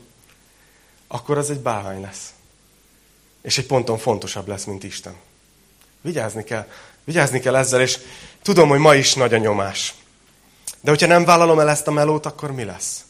akkor 1.07 1.37
az 1.37 1.49
egy 1.49 1.59
bálvány 1.59 2.01
lesz. 2.01 2.33
És 3.41 3.57
egy 3.57 3.65
ponton 3.65 3.97
fontosabb 3.97 4.47
lesz, 4.47 4.63
mint 4.63 4.83
Isten. 4.83 5.15
Vigyázni 6.01 6.43
kell. 6.43 6.67
Vigyázni 7.03 7.39
kell 7.39 7.55
ezzel, 7.55 7.81
és 7.81 7.99
tudom, 8.41 8.69
hogy 8.69 8.79
ma 8.79 8.95
is 8.95 9.13
nagy 9.13 9.33
a 9.33 9.37
nyomás. 9.37 9.93
De 10.85 10.91
hogyha 10.91 11.07
nem 11.07 11.25
vállalom 11.25 11.59
el 11.59 11.69
ezt 11.69 11.87
a 11.87 11.91
melót, 11.91 12.25
akkor 12.25 12.51
mi 12.51 12.63
lesz? 12.63 13.05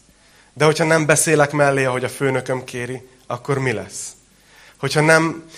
De 0.54 0.66
hogyha 0.66 0.84
nem 0.84 1.06
beszélek 1.06 1.52
mellé, 1.52 1.84
ahogy 1.84 2.04
a 2.04 2.10
főnököm 2.10 2.64
kéri, 2.64 3.10
akkor 3.28 3.60
mi 3.60 3.72
lesz? 3.72 4.12
Hogyha 4.78 5.02
nem 5.02 5.50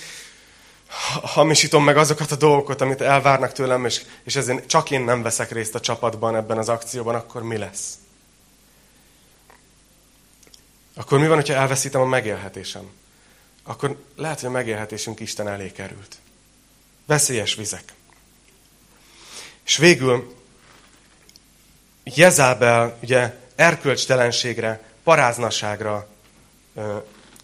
hamisítom 1.21 1.83
meg 1.83 1.97
azokat 1.97 2.31
a 2.31 2.35
dolgokat, 2.35 2.81
amit 2.81 3.01
elvárnak 3.01 3.51
tőlem, 3.51 3.85
és, 3.85 4.01
és 4.23 4.35
ezért 4.35 4.67
csak 4.67 4.91
én 4.91 5.01
nem 5.01 5.21
veszek 5.21 5.51
részt 5.51 5.75
a 5.75 5.79
csapatban, 5.79 6.35
ebben 6.35 6.57
az 6.57 6.69
akcióban, 6.69 7.15
akkor 7.15 7.43
mi 7.43 7.57
lesz? 7.57 7.93
Akkor 10.95 11.19
mi 11.19 11.27
van, 11.27 11.35
hogyha 11.35 11.53
elveszítem 11.53 12.01
a 12.01 12.05
megélhetésem? 12.05 12.89
Akkor 13.63 14.03
lehet, 14.15 14.39
hogy 14.39 14.49
a 14.49 14.51
megélhetésünk 14.51 15.19
Isten 15.19 15.47
elé 15.47 15.71
került. 15.71 16.17
Veszélyes 17.05 17.55
vizek. 17.55 17.93
És 19.65 19.77
végül 19.77 20.35
Jezábel 22.15 22.97
ugye 23.01 23.33
erkölcstelenségre, 23.55 24.81
paráznaságra 25.03 26.07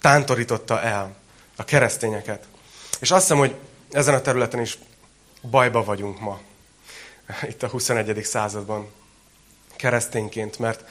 tántorította 0.02 0.82
el 0.82 1.16
a 1.56 1.64
keresztényeket. 1.64 2.44
És 3.00 3.12
azt 3.12 3.22
hiszem, 3.22 3.38
hogy 3.38 3.56
ezen 3.92 4.14
a 4.14 4.22
területen 4.22 4.62
is 4.62 4.78
bajba 5.50 5.84
vagyunk 5.84 6.20
ma. 6.20 6.40
Itt 7.50 7.64
a 7.64 7.68
21. 7.68 8.24
században 8.24 8.92
keresztényként, 9.76 10.60
mert 10.60 10.84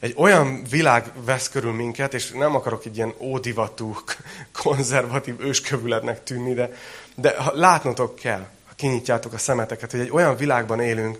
egy 0.00 0.14
olyan 0.16 0.64
világ 0.70 1.12
vesz 1.24 1.48
körül 1.48 1.72
minket, 1.72 2.14
és 2.14 2.30
nem 2.30 2.54
akarok 2.54 2.84
egy 2.84 2.96
ilyen 2.96 3.14
ódivatú, 3.18 3.96
konzervatív 4.62 5.40
őskövületnek 5.40 6.22
tűnni, 6.22 6.54
de, 6.54 6.70
de 7.14 7.34
látnotok 7.52 8.14
kell, 8.14 8.48
ha 8.66 8.74
kinyitjátok 8.76 9.32
a 9.32 9.38
szemeteket, 9.38 9.90
hogy 9.90 10.00
egy 10.00 10.10
olyan 10.10 10.36
világban 10.36 10.80
élünk, 10.80 11.18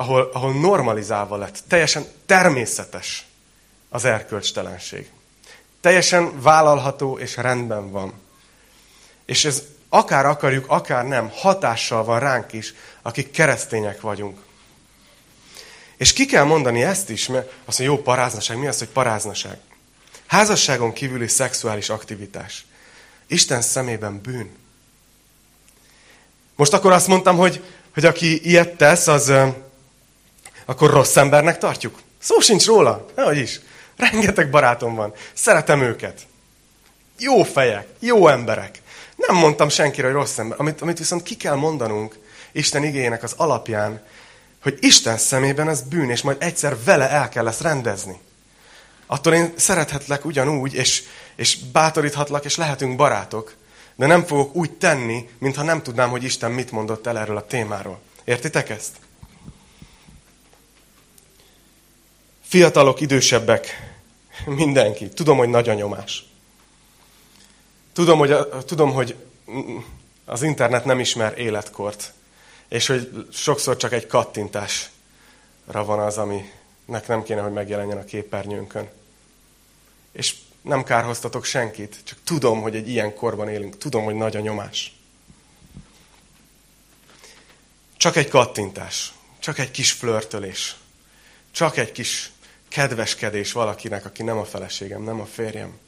ahol, 0.00 0.30
ahol 0.32 0.52
normalizálva 0.52 1.36
lett, 1.36 1.58
teljesen 1.68 2.06
természetes 2.26 3.26
az 3.88 4.04
erkölcstelenség. 4.04 5.10
Teljesen 5.80 6.40
vállalható 6.40 7.18
és 7.18 7.36
rendben 7.36 7.90
van. 7.90 8.12
És 9.24 9.44
ez 9.44 9.62
akár 9.88 10.26
akarjuk, 10.26 10.64
akár 10.68 11.06
nem, 11.06 11.30
hatással 11.34 12.04
van 12.04 12.20
ránk 12.20 12.52
is, 12.52 12.74
akik 13.02 13.30
keresztények 13.30 14.00
vagyunk. 14.00 14.38
És 15.96 16.12
ki 16.12 16.26
kell 16.26 16.44
mondani 16.44 16.82
ezt 16.82 17.10
is, 17.10 17.26
mert 17.26 17.52
azt 17.64 17.78
mondja, 17.78 17.96
jó 17.96 18.02
paráznaság. 18.02 18.58
Mi 18.58 18.66
az, 18.66 18.78
hogy 18.78 18.88
paráznaság? 18.88 19.58
Házasságon 20.26 20.92
kívüli 20.92 21.28
szexuális 21.28 21.88
aktivitás. 21.88 22.64
Isten 23.26 23.62
szemében 23.62 24.20
bűn. 24.20 24.50
Most 26.56 26.72
akkor 26.72 26.92
azt 26.92 27.06
mondtam, 27.06 27.36
hogy, 27.36 27.64
hogy 27.94 28.04
aki 28.04 28.48
ilyet 28.48 28.76
tesz, 28.76 29.06
az 29.06 29.32
akkor 30.70 30.90
rossz 30.90 31.16
embernek 31.16 31.58
tartjuk. 31.58 32.00
Szó 32.18 32.38
sincs 32.38 32.66
róla. 32.66 33.06
Nehogy 33.16 33.38
is. 33.38 33.60
Rengeteg 33.96 34.50
barátom 34.50 34.94
van. 34.94 35.12
Szeretem 35.32 35.80
őket. 35.80 36.20
Jó 37.18 37.42
fejek, 37.42 37.86
jó 37.98 38.28
emberek. 38.28 38.82
Nem 39.16 39.36
mondtam 39.36 39.68
senkire, 39.68 40.06
hogy 40.06 40.16
rossz 40.16 40.38
ember. 40.38 40.60
Amit, 40.60 40.80
amit 40.80 40.98
viszont 40.98 41.22
ki 41.22 41.36
kell 41.36 41.54
mondanunk 41.54 42.18
Isten 42.52 42.84
igényének 42.84 43.22
az 43.22 43.34
alapján, 43.36 44.02
hogy 44.62 44.76
Isten 44.80 45.18
szemében 45.18 45.68
ez 45.68 45.80
bűn, 45.82 46.10
és 46.10 46.22
majd 46.22 46.36
egyszer 46.40 46.76
vele 46.84 47.10
el 47.10 47.28
kell 47.28 47.48
ezt 47.48 47.60
rendezni. 47.60 48.20
Attól 49.06 49.34
én 49.34 49.52
szerethetlek 49.56 50.24
ugyanúgy, 50.24 50.74
és, 50.74 51.02
és 51.36 51.58
bátoríthatlak, 51.72 52.44
és 52.44 52.56
lehetünk 52.56 52.96
barátok, 52.96 53.54
de 53.96 54.06
nem 54.06 54.24
fogok 54.24 54.54
úgy 54.54 54.72
tenni, 54.72 55.28
mintha 55.38 55.62
nem 55.62 55.82
tudnám, 55.82 56.10
hogy 56.10 56.24
Isten 56.24 56.50
mit 56.50 56.70
mondott 56.70 57.06
el 57.06 57.18
erről 57.18 57.36
a 57.36 57.46
témáról. 57.46 58.00
Értitek 58.24 58.70
ezt? 58.70 58.96
Fiatalok, 62.50 63.00
idősebbek, 63.00 63.94
mindenki. 64.46 65.08
Tudom, 65.08 65.36
hogy 65.36 65.48
nagy 65.48 65.68
a 65.68 65.74
nyomás. 65.74 66.24
Tudom, 67.92 68.18
hogy, 68.18 68.36
tudom, 68.66 68.92
hogy 68.92 69.16
az 70.24 70.42
internet 70.42 70.84
nem 70.84 71.00
ismer 71.00 71.38
életkort, 71.38 72.12
és 72.68 72.86
hogy 72.86 73.26
sokszor 73.32 73.76
csak 73.76 73.92
egy 73.92 74.06
kattintásra 74.06 74.90
van 75.84 75.98
az, 75.98 76.18
aminek 76.18 77.06
nem 77.06 77.22
kéne, 77.22 77.40
hogy 77.40 77.52
megjelenjen 77.52 77.98
a 77.98 78.04
képernyőnkön. 78.04 78.88
És 80.12 80.34
nem 80.62 80.84
kárhoztatok 80.84 81.44
senkit, 81.44 82.00
csak 82.04 82.18
tudom, 82.24 82.60
hogy 82.60 82.76
egy 82.76 82.88
ilyen 82.88 83.14
korban 83.14 83.48
élünk. 83.48 83.78
Tudom, 83.78 84.04
hogy 84.04 84.14
nagy 84.14 84.36
a 84.36 84.40
nyomás. 84.40 84.96
Csak 87.96 88.16
egy 88.16 88.28
kattintás, 88.28 89.12
csak 89.38 89.58
egy 89.58 89.70
kis 89.70 89.92
flörtölés, 89.92 90.76
csak 91.50 91.76
egy 91.76 91.92
kis 91.92 92.30
kedveskedés 92.70 93.52
valakinek, 93.52 94.04
aki 94.04 94.22
nem 94.22 94.38
a 94.38 94.44
feleségem, 94.44 95.02
nem 95.02 95.20
a 95.20 95.26
férjem. 95.26 95.78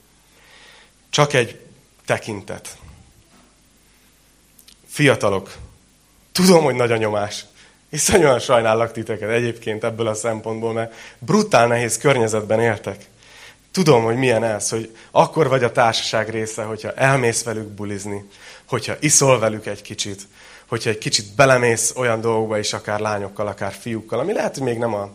Csak 1.11 1.33
egy 1.33 1.61
tekintet. 2.07 2.76
Fiatalok, 4.87 5.57
tudom, 6.33 6.64
hogy 6.64 6.74
nagy 6.74 6.93
a 6.93 6.97
nyomás. 6.97 7.45
Iszonyúan 7.89 8.39
sajnállak 8.39 8.93
titeket 8.93 9.30
egyébként 9.30 9.85
ebből 9.85 10.07
a 10.07 10.14
szempontból, 10.14 10.72
mert 10.72 10.95
brutál 11.18 11.66
nehéz 11.66 11.99
környezetben 11.99 12.61
éltek. 12.61 13.05
Tudom, 13.70 14.05
hogy 14.05 14.16
milyen 14.16 14.45
ez, 14.45 14.68
hogy 14.68 14.97
akkor 15.11 15.49
vagy 15.49 15.64
a 15.64 15.72
társaság 15.72 16.28
része, 16.28 16.62
hogyha 16.62 16.93
elmész 16.93 17.43
velük 17.43 17.68
bulizni, 17.68 18.28
hogyha 18.64 18.95
iszol 19.01 19.39
velük 19.39 19.66
egy 19.66 19.83
kicsit, 19.83 20.22
hogyha 20.66 20.91
egy 20.91 20.99
kicsit 20.99 21.35
belemész 21.35 21.93
olyan 21.97 22.20
dolgokba 22.20 22.59
is, 22.59 22.72
akár 22.72 23.01
lányokkal, 23.01 23.47
akár 23.47 23.72
fiúkkal, 23.72 24.18
ami 24.18 24.33
lehet, 24.33 24.55
hogy 24.55 24.62
még 24.62 24.78
nem 24.78 24.95
a 24.95 25.11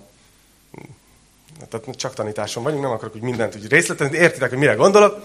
tehát 1.69 1.97
csak 1.97 2.13
tanításon 2.13 2.63
vagyunk, 2.63 2.81
nem 2.81 2.91
akarok 2.91 3.13
hogy 3.13 3.21
mindent 3.21 3.55
úgy 3.55 3.67
részletezni, 3.67 4.17
értitek, 4.17 4.49
hogy 4.49 4.57
mire 4.57 4.73
gondolok. 4.73 5.23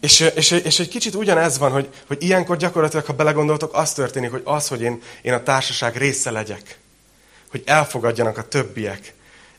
És, 0.00 0.20
és, 0.20 0.50
és 0.50 0.78
egy 0.78 0.88
kicsit 0.88 1.14
ugyanez 1.14 1.58
van, 1.58 1.72
hogy, 1.72 1.88
hogy 2.06 2.22
ilyenkor 2.22 2.56
gyakorlatilag, 2.56 3.04
ha 3.04 3.12
belegondoltok, 3.12 3.74
az 3.74 3.92
történik, 3.92 4.30
hogy 4.30 4.42
az, 4.44 4.68
hogy 4.68 4.80
én, 4.80 5.02
én 5.22 5.32
a 5.32 5.42
társaság 5.42 5.96
része 5.96 6.30
legyek, 6.30 6.78
hogy 7.50 7.62
elfogadjanak 7.66 8.38
a 8.38 8.48
többiek, 8.48 9.14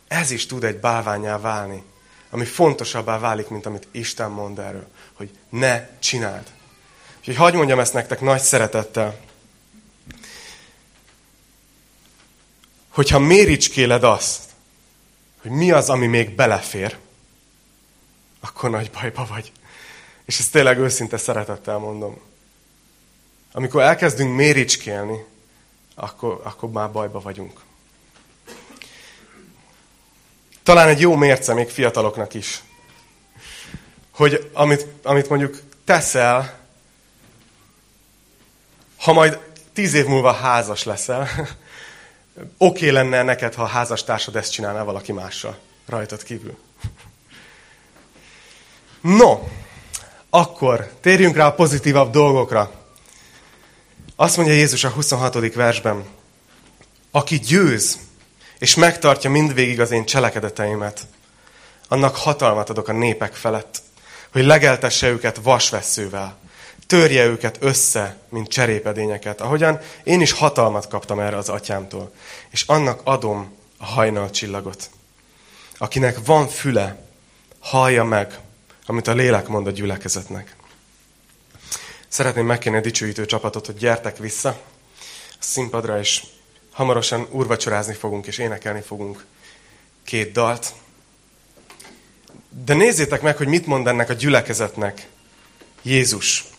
ez 0.07 0.31
is 0.31 0.45
tud 0.45 0.63
egy 0.63 0.79
bálványá 0.79 1.39
válni, 1.39 1.83
ami 2.29 2.45
fontosabbá 2.45 3.19
válik, 3.19 3.47
mint 3.47 3.65
amit 3.65 3.87
Isten 3.91 4.31
mond 4.31 4.59
erről, 4.59 4.87
hogy 5.13 5.29
ne 5.49 5.87
csináld. 5.99 6.43
Úgyhogy 7.19 7.35
hagyd 7.35 7.55
mondjam 7.55 7.79
ezt 7.79 7.93
nektek 7.93 8.21
nagy 8.21 8.41
szeretettel. 8.41 9.19
Hogyha 12.93 13.19
méricskéled 13.19 14.03
azt, 14.03 14.41
hogy 15.41 15.51
mi 15.51 15.71
az, 15.71 15.89
ami 15.89 16.07
még 16.07 16.35
belefér, 16.35 16.97
akkor 18.39 18.69
nagy 18.69 18.91
bajba 18.91 19.25
vagy. 19.25 19.51
És 20.25 20.39
ezt 20.39 20.51
tényleg 20.51 20.77
őszinte 20.77 21.17
szeretettel 21.17 21.77
mondom. 21.77 22.21
Amikor 23.51 23.81
elkezdünk 23.81 24.35
méricskélni, 24.35 25.25
akkor, 25.95 26.41
akkor 26.43 26.69
már 26.69 26.91
bajba 26.91 27.19
vagyunk. 27.19 27.61
Talán 30.63 30.87
egy 30.87 30.99
jó 30.99 31.15
mérce 31.15 31.53
még 31.53 31.69
fiataloknak 31.69 32.33
is. 32.33 32.63
Hogy 34.11 34.49
amit, 34.53 34.85
amit 35.03 35.29
mondjuk 35.29 35.61
teszel, 35.85 36.59
ha 38.97 39.13
majd 39.13 39.39
tíz 39.73 39.93
év 39.93 40.05
múlva 40.05 40.31
házas 40.31 40.83
leszel, 40.83 41.27
oké 42.37 42.45
okay 42.57 42.91
lenne 42.91 43.23
neked, 43.23 43.53
ha 43.53 43.63
a 43.63 43.67
házastársad 43.67 44.35
ezt 44.35 44.51
csinálná 44.51 44.83
valaki 44.83 45.11
mással, 45.11 45.57
rajtad 45.85 46.23
kívül. 46.23 46.57
No, 49.01 49.39
akkor 50.29 50.91
térjünk 51.01 51.35
rá 51.35 51.45
a 51.45 51.53
pozitívabb 51.53 52.11
dolgokra. 52.11 52.71
Azt 54.15 54.37
mondja 54.37 54.55
Jézus 54.55 54.83
a 54.83 54.89
26. 54.89 55.53
versben, 55.53 56.05
aki 57.11 57.39
győz, 57.39 57.97
és 58.59 58.75
megtartja 58.75 59.29
mindvégig 59.29 59.79
az 59.79 59.91
én 59.91 60.05
cselekedeteimet, 60.05 61.07
annak 61.87 62.15
hatalmat 62.15 62.69
adok 62.69 62.87
a 62.87 62.93
népek 62.93 63.33
felett, 63.33 63.81
hogy 64.31 64.45
legeltesse 64.45 65.09
őket 65.09 65.39
vasveszővel, 65.43 66.37
törje 66.93 67.25
őket 67.25 67.57
össze, 67.59 68.17
mint 68.29 68.47
cserépedényeket, 68.47 69.41
ahogyan 69.41 69.79
én 70.03 70.21
is 70.21 70.31
hatalmat 70.31 70.87
kaptam 70.87 71.19
erre 71.19 71.37
az 71.37 71.49
atyámtól, 71.49 72.13
és 72.49 72.63
annak 72.67 73.01
adom 73.03 73.57
a 73.77 73.85
hajnal 73.85 74.29
csillagot. 74.29 74.89
Akinek 75.77 76.25
van 76.25 76.47
füle, 76.47 77.05
hallja 77.59 78.03
meg, 78.03 78.39
amit 78.85 79.07
a 79.07 79.13
lélek 79.13 79.47
mond 79.47 79.67
a 79.67 79.71
gyülekezetnek. 79.71 80.55
Szeretném 82.07 82.45
megkérni 82.45 82.77
a 82.77 82.81
dicsőítő 82.81 83.25
csapatot, 83.25 83.65
hogy 83.65 83.77
gyertek 83.77 84.17
vissza 84.17 84.49
a 85.29 85.35
színpadra, 85.39 85.99
és 85.99 86.23
hamarosan 86.71 87.27
úrvacsorázni 87.31 87.93
fogunk, 87.93 88.25
és 88.25 88.37
énekelni 88.37 88.81
fogunk 88.81 89.25
két 90.03 90.31
dalt. 90.31 90.73
De 92.65 92.73
nézzétek 92.73 93.21
meg, 93.21 93.37
hogy 93.37 93.47
mit 93.47 93.65
mond 93.65 93.87
ennek 93.87 94.09
a 94.09 94.13
gyülekezetnek 94.13 95.07
Jézus. 95.81 96.51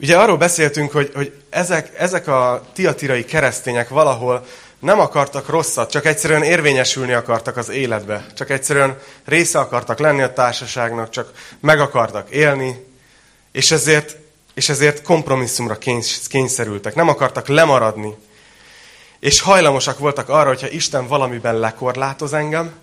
Ugye 0.00 0.18
arról 0.18 0.36
beszéltünk, 0.36 0.92
hogy, 0.92 1.10
hogy 1.14 1.32
ezek, 1.50 1.98
ezek 1.98 2.26
a 2.26 2.62
tiatirai 2.74 3.24
keresztények 3.24 3.88
valahol 3.88 4.46
nem 4.78 5.00
akartak 5.00 5.48
rosszat, 5.48 5.90
csak 5.90 6.06
egyszerűen 6.06 6.42
érvényesülni 6.42 7.12
akartak 7.12 7.56
az 7.56 7.68
életbe. 7.68 8.26
Csak 8.34 8.50
egyszerűen 8.50 8.98
része 9.24 9.58
akartak 9.58 9.98
lenni 9.98 10.22
a 10.22 10.32
társaságnak, 10.32 11.10
csak 11.10 11.32
meg 11.60 11.80
akartak 11.80 12.30
élni, 12.30 12.86
és 13.52 13.70
ezért, 13.70 14.16
és 14.54 14.68
ezért 14.68 15.02
kompromisszumra 15.02 15.78
kényszerültek. 16.28 16.94
Nem 16.94 17.08
akartak 17.08 17.48
lemaradni. 17.48 18.14
És 19.18 19.40
hajlamosak 19.40 19.98
voltak 19.98 20.28
arra, 20.28 20.48
hogyha 20.48 20.68
Isten 20.68 21.06
valamiben 21.06 21.58
lekorlátoz 21.58 22.32
engem, 22.32 22.74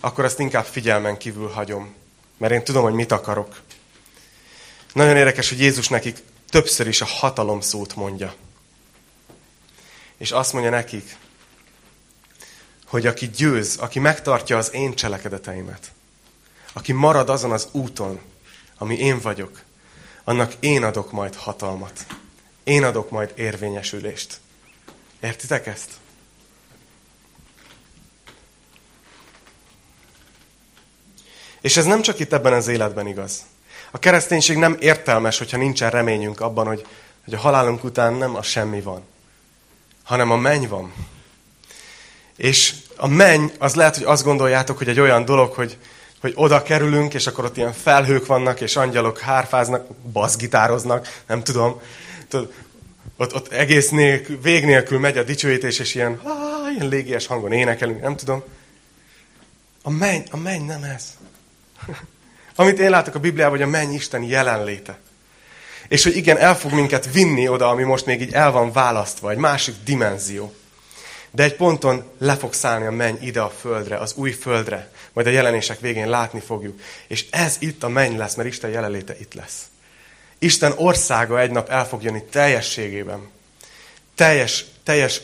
akkor 0.00 0.24
ezt 0.24 0.40
inkább 0.40 0.64
figyelmen 0.64 1.16
kívül 1.16 1.48
hagyom. 1.48 1.94
Mert 2.38 2.52
én 2.52 2.64
tudom, 2.64 2.82
hogy 2.82 2.92
mit 2.92 3.12
akarok. 3.12 3.56
Nagyon 4.92 5.16
érdekes, 5.16 5.48
hogy 5.48 5.60
Jézus 5.60 5.88
nekik 5.88 6.22
többször 6.56 6.86
is 6.86 7.00
a 7.00 7.04
hatalom 7.04 7.60
szót 7.60 7.96
mondja. 7.96 8.34
És 10.16 10.30
azt 10.30 10.52
mondja 10.52 10.70
nekik, 10.70 11.16
hogy 12.86 13.06
aki 13.06 13.28
győz, 13.28 13.76
aki 13.76 13.98
megtartja 13.98 14.56
az 14.56 14.74
én 14.74 14.94
cselekedeteimet, 14.94 15.90
aki 16.72 16.92
marad 16.92 17.28
azon 17.28 17.52
az 17.52 17.68
úton, 17.72 18.20
ami 18.78 18.98
én 18.98 19.20
vagyok, 19.20 19.62
annak 20.24 20.52
én 20.60 20.84
adok 20.84 21.12
majd 21.12 21.34
hatalmat. 21.34 22.06
Én 22.64 22.84
adok 22.84 23.10
majd 23.10 23.32
érvényesülést. 23.34 24.40
Értitek 25.20 25.66
ezt? 25.66 25.90
És 31.60 31.76
ez 31.76 31.84
nem 31.84 32.02
csak 32.02 32.18
itt 32.18 32.32
ebben 32.32 32.52
az 32.52 32.68
életben 32.68 33.06
igaz. 33.06 33.44
A 33.90 33.98
kereszténység 33.98 34.56
nem 34.56 34.76
értelmes, 34.80 35.38
hogyha 35.38 35.56
nincsen 35.56 35.90
reményünk 35.90 36.40
abban, 36.40 36.66
hogy, 36.66 36.86
hogy 37.24 37.34
a 37.34 37.38
halálunk 37.38 37.84
után 37.84 38.14
nem 38.14 38.36
a 38.36 38.42
semmi 38.42 38.80
van, 38.80 39.02
hanem 40.02 40.30
a 40.30 40.36
menny 40.36 40.66
van. 40.68 40.92
És 42.36 42.74
a 42.96 43.06
menny, 43.06 43.46
az 43.58 43.74
lehet, 43.74 43.96
hogy 43.96 44.04
azt 44.04 44.24
gondoljátok, 44.24 44.78
hogy 44.78 44.88
egy 44.88 45.00
olyan 45.00 45.24
dolog, 45.24 45.52
hogy, 45.52 45.76
hogy 46.20 46.32
oda 46.36 46.62
kerülünk, 46.62 47.14
és 47.14 47.26
akkor 47.26 47.44
ott 47.44 47.56
ilyen 47.56 47.72
felhők 47.72 48.26
vannak, 48.26 48.60
és 48.60 48.76
angyalok 48.76 49.18
hárfáznak, 49.18 49.86
baszgitároznak, 50.12 51.22
nem 51.26 51.42
tudom. 51.42 51.80
Tudod, 52.28 52.52
ott, 53.16 53.34
ott 53.34 53.52
egész 53.52 53.88
nélkül, 53.88 54.40
vég 54.40 54.64
nélkül 54.64 54.98
megy 54.98 55.18
a 55.18 55.22
dicsőítés, 55.22 55.78
és 55.78 55.94
ilyen, 55.94 56.20
áh, 56.24 56.74
ilyen 56.74 56.88
légies 56.88 57.26
hangon 57.26 57.52
énekelünk, 57.52 58.00
nem 58.00 58.16
tudom. 58.16 58.42
A 59.82 59.90
menny, 59.90 60.22
a 60.30 60.36
menny 60.36 60.64
nem 60.64 60.82
ez. 60.82 61.16
Amit 62.56 62.78
én 62.78 62.90
látok 62.90 63.14
a 63.14 63.18
Bibliában, 63.18 63.58
hogy 63.58 63.66
a 63.66 63.70
menny 63.70 63.94
Isten 63.94 64.22
jelenléte. 64.22 64.98
És 65.88 66.02
hogy 66.02 66.16
igen, 66.16 66.38
el 66.38 66.56
fog 66.56 66.72
minket 66.72 67.12
vinni 67.12 67.48
oda, 67.48 67.68
ami 67.68 67.82
most 67.82 68.06
még 68.06 68.20
így 68.20 68.32
el 68.32 68.50
van 68.50 68.72
választva, 68.72 69.30
egy 69.30 69.36
másik 69.36 69.74
dimenzió. 69.84 70.54
De 71.30 71.42
egy 71.42 71.56
ponton 71.56 72.04
le 72.18 72.36
fog 72.36 72.52
szállni 72.52 72.86
a 72.86 72.90
menny 72.90 73.16
ide 73.20 73.40
a 73.40 73.50
földre, 73.60 73.96
az 73.96 74.14
új 74.14 74.30
földre. 74.30 74.90
Majd 75.12 75.26
a 75.26 75.30
jelenések 75.30 75.80
végén 75.80 76.08
látni 76.08 76.40
fogjuk. 76.40 76.80
És 77.06 77.26
ez 77.30 77.56
itt 77.58 77.82
a 77.82 77.88
menny 77.88 78.16
lesz, 78.16 78.34
mert 78.34 78.48
Isten 78.48 78.70
jelenléte 78.70 79.16
itt 79.18 79.34
lesz. 79.34 79.62
Isten 80.38 80.72
országa 80.76 81.40
egy 81.40 81.50
nap 81.50 81.68
el 81.68 81.86
fog 81.86 82.02
jönni 82.02 82.22
teljességében. 82.22 83.28
Teljes, 84.14 84.64
teljes 84.84 85.20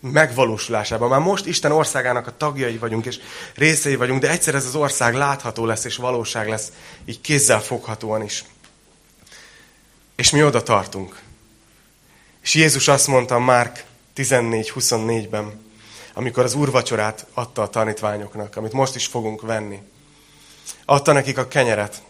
megvalósulásában. 0.00 1.08
Már 1.08 1.20
most 1.20 1.46
Isten 1.46 1.72
országának 1.72 2.26
a 2.26 2.36
tagjai 2.36 2.78
vagyunk, 2.78 3.06
és 3.06 3.18
részei 3.54 3.96
vagyunk, 3.96 4.20
de 4.20 4.30
egyszer 4.30 4.54
ez 4.54 4.64
az 4.64 4.74
ország 4.74 5.14
látható 5.14 5.64
lesz, 5.64 5.84
és 5.84 5.96
valóság 5.96 6.48
lesz, 6.48 6.72
így 7.04 7.20
kézzel 7.20 7.60
foghatóan 7.60 8.22
is. 8.22 8.44
És 10.16 10.30
mi 10.30 10.42
oda 10.44 10.62
tartunk. 10.62 11.20
És 12.42 12.54
Jézus 12.54 12.88
azt 12.88 13.06
mondta 13.06 13.38
Márk 13.38 13.84
14-24-ben, 14.16 15.66
amikor 16.14 16.44
az 16.44 16.54
úrvacsorát 16.54 17.26
adta 17.34 17.62
a 17.62 17.68
tanítványoknak, 17.68 18.56
amit 18.56 18.72
most 18.72 18.94
is 18.94 19.06
fogunk 19.06 19.40
venni. 19.40 19.78
Adta 20.84 21.12
nekik 21.12 21.38
a 21.38 21.48
kenyeret, 21.48 22.02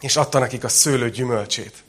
és 0.00 0.16
adta 0.16 0.38
nekik 0.38 0.64
a 0.64 0.68
szőlő 0.68 1.10
gyümölcsét. 1.10 1.84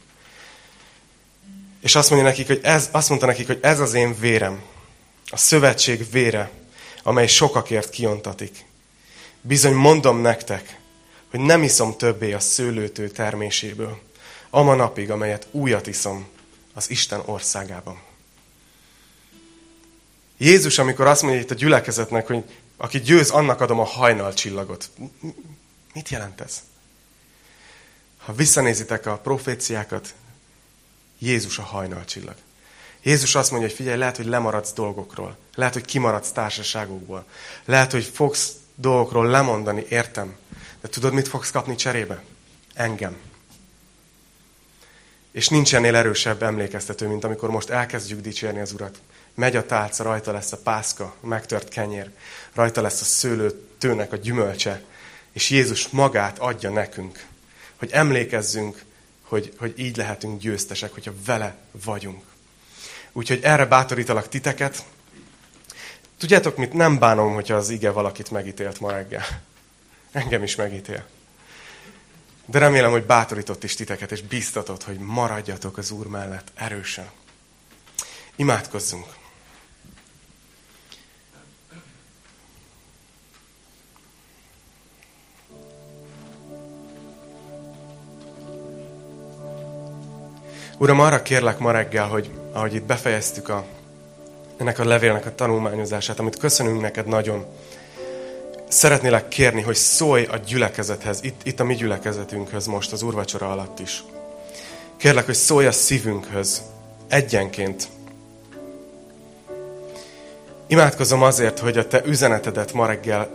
És 1.81 1.95
azt, 1.95 2.09
mondja 2.09 2.27
nekik, 2.27 2.47
hogy 2.47 2.59
ez, 2.63 2.89
azt 2.91 3.09
mondta 3.09 3.25
nekik, 3.27 3.47
hogy 3.47 3.59
ez 3.61 3.79
az 3.79 3.93
én 3.93 4.19
vérem, 4.19 4.61
a 5.29 5.37
szövetség 5.37 6.11
vére, 6.11 6.51
amely 7.03 7.27
sokakért 7.27 7.89
kiontatik. 7.89 8.65
Bizony 9.41 9.73
mondom 9.73 10.21
nektek, 10.21 10.79
hogy 11.29 11.39
nem 11.39 11.63
iszom 11.63 11.97
többé 11.97 12.33
a 12.33 12.39
szőlőtő 12.39 13.09
terméséből, 13.09 14.01
ama 14.49 14.75
napig, 14.75 15.11
amelyet 15.11 15.47
újat 15.51 15.87
iszom 15.87 16.27
az 16.73 16.89
Isten 16.89 17.21
országában. 17.25 18.01
Jézus, 20.37 20.77
amikor 20.77 21.07
azt 21.07 21.21
mondja 21.21 21.41
itt 21.41 21.51
a 21.51 21.55
gyülekezetnek, 21.55 22.27
hogy 22.27 22.43
aki 22.77 22.99
győz, 22.99 23.29
annak 23.29 23.61
adom 23.61 23.79
a 23.79 23.83
hajnal 23.83 24.33
csillagot. 24.33 24.89
Mit 25.93 26.09
jelent 26.09 26.41
ez? 26.41 26.61
Ha 28.17 28.33
visszanézitek 28.33 29.05
a 29.05 29.17
proféciákat, 29.17 30.13
Jézus 31.19 31.57
a 31.57 31.63
hajnal 31.63 32.05
csillag. 32.05 32.35
Jézus 33.07 33.35
azt 33.35 33.51
mondja, 33.51 33.67
hogy 33.67 33.77
figyelj, 33.77 33.97
lehet, 33.97 34.17
hogy 34.17 34.25
lemaradsz 34.25 34.73
dolgokról. 34.73 35.37
Lehet, 35.55 35.73
hogy 35.73 35.85
kimaradsz 35.85 36.31
társaságokból. 36.31 37.25
Lehet, 37.65 37.91
hogy 37.91 38.03
fogsz 38.03 38.51
dolgokról 38.75 39.27
lemondani, 39.27 39.85
értem. 39.89 40.35
De 40.81 40.87
tudod, 40.87 41.13
mit 41.13 41.27
fogsz 41.27 41.51
kapni 41.51 41.75
cserébe? 41.75 42.23
Engem. 42.73 43.15
És 45.31 45.47
nincs 45.47 45.75
ennél 45.75 45.95
erősebb 45.95 46.43
emlékeztető, 46.43 47.07
mint 47.07 47.23
amikor 47.23 47.49
most 47.49 47.69
elkezdjük 47.69 48.21
dicsérni 48.21 48.59
az 48.59 48.71
Urat. 48.71 48.99
Megy 49.33 49.55
a 49.55 49.65
tálca, 49.65 50.03
rajta 50.03 50.31
lesz 50.31 50.51
a 50.51 50.57
pászka, 50.57 51.15
a 51.21 51.27
megtört 51.27 51.69
kenyér, 51.69 52.11
rajta 52.53 52.81
lesz 52.81 53.01
a 53.01 53.05
szőlőtőnek 53.05 54.11
a 54.11 54.15
gyümölcse, 54.15 54.81
és 55.31 55.49
Jézus 55.49 55.87
magát 55.87 56.39
adja 56.39 56.69
nekünk, 56.69 57.25
hogy 57.75 57.91
emlékezzünk, 57.91 58.83
hogy, 59.21 59.53
hogy 59.57 59.73
így 59.77 59.97
lehetünk 59.97 60.41
győztesek, 60.41 60.93
hogyha 60.93 61.13
vele 61.25 61.57
vagyunk. 61.83 62.26
Úgyhogy 63.17 63.39
erre 63.43 63.65
bátorítalak 63.65 64.29
titeket. 64.29 64.85
Tudjátok 66.17 66.57
mit? 66.57 66.73
Nem 66.73 66.99
bánom, 66.99 67.33
hogyha 67.33 67.55
az 67.55 67.69
ige 67.69 67.91
valakit 67.91 68.31
megítélt 68.31 68.79
ma 68.79 68.91
reggel. 68.91 69.25
Engem 70.11 70.43
is 70.43 70.55
megítél. 70.55 71.05
De 72.45 72.59
remélem, 72.59 72.91
hogy 72.91 73.05
bátorított 73.05 73.63
is 73.63 73.75
titeket, 73.75 74.11
és 74.11 74.21
biztatott, 74.21 74.83
hogy 74.83 74.97
maradjatok 74.99 75.77
az 75.77 75.91
Úr 75.91 76.07
mellett 76.07 76.51
erősen. 76.55 77.09
Imádkozzunk! 78.35 79.16
Uram, 90.79 90.99
arra 90.99 91.21
kérlek 91.21 91.57
ma 91.57 91.71
reggel, 91.71 92.07
hogy 92.07 92.29
ahogy 92.51 92.73
itt 92.73 92.83
befejeztük 92.83 93.49
a, 93.49 93.65
ennek 94.57 94.79
a 94.79 94.85
levélnek 94.85 95.25
a 95.25 95.35
tanulmányozását, 95.35 96.19
amit 96.19 96.37
köszönünk 96.37 96.81
neked 96.81 97.07
nagyon, 97.07 97.45
szeretnélek 98.67 99.27
kérni, 99.27 99.61
hogy 99.61 99.75
szólj 99.75 100.25
a 100.25 100.37
gyülekezethez, 100.37 101.23
itt, 101.23 101.41
itt 101.43 101.59
a 101.59 101.63
mi 101.63 101.75
gyülekezetünkhöz 101.75 102.65
most, 102.65 102.91
az 102.91 103.01
úrvacsora 103.01 103.51
alatt 103.51 103.79
is. 103.79 104.03
Kérlek, 104.97 105.25
hogy 105.25 105.35
szólj 105.35 105.65
a 105.65 105.71
szívünkhöz, 105.71 106.61
egyenként. 107.07 107.87
Imádkozom 110.67 111.21
azért, 111.21 111.59
hogy 111.59 111.77
a 111.77 111.87
te 111.87 112.01
üzenetedet 112.05 112.73
ma 112.73 112.85
reggel 112.85 113.29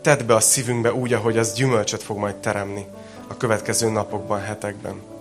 tedd 0.00 0.26
be 0.26 0.34
a 0.34 0.40
szívünkbe 0.40 0.92
úgy, 0.92 1.12
ahogy 1.12 1.38
az 1.38 1.52
gyümölcsöt 1.52 2.02
fog 2.02 2.18
majd 2.18 2.34
teremni 2.34 2.86
a 3.28 3.36
következő 3.36 3.90
napokban, 3.90 4.40
hetekben. 4.40 5.11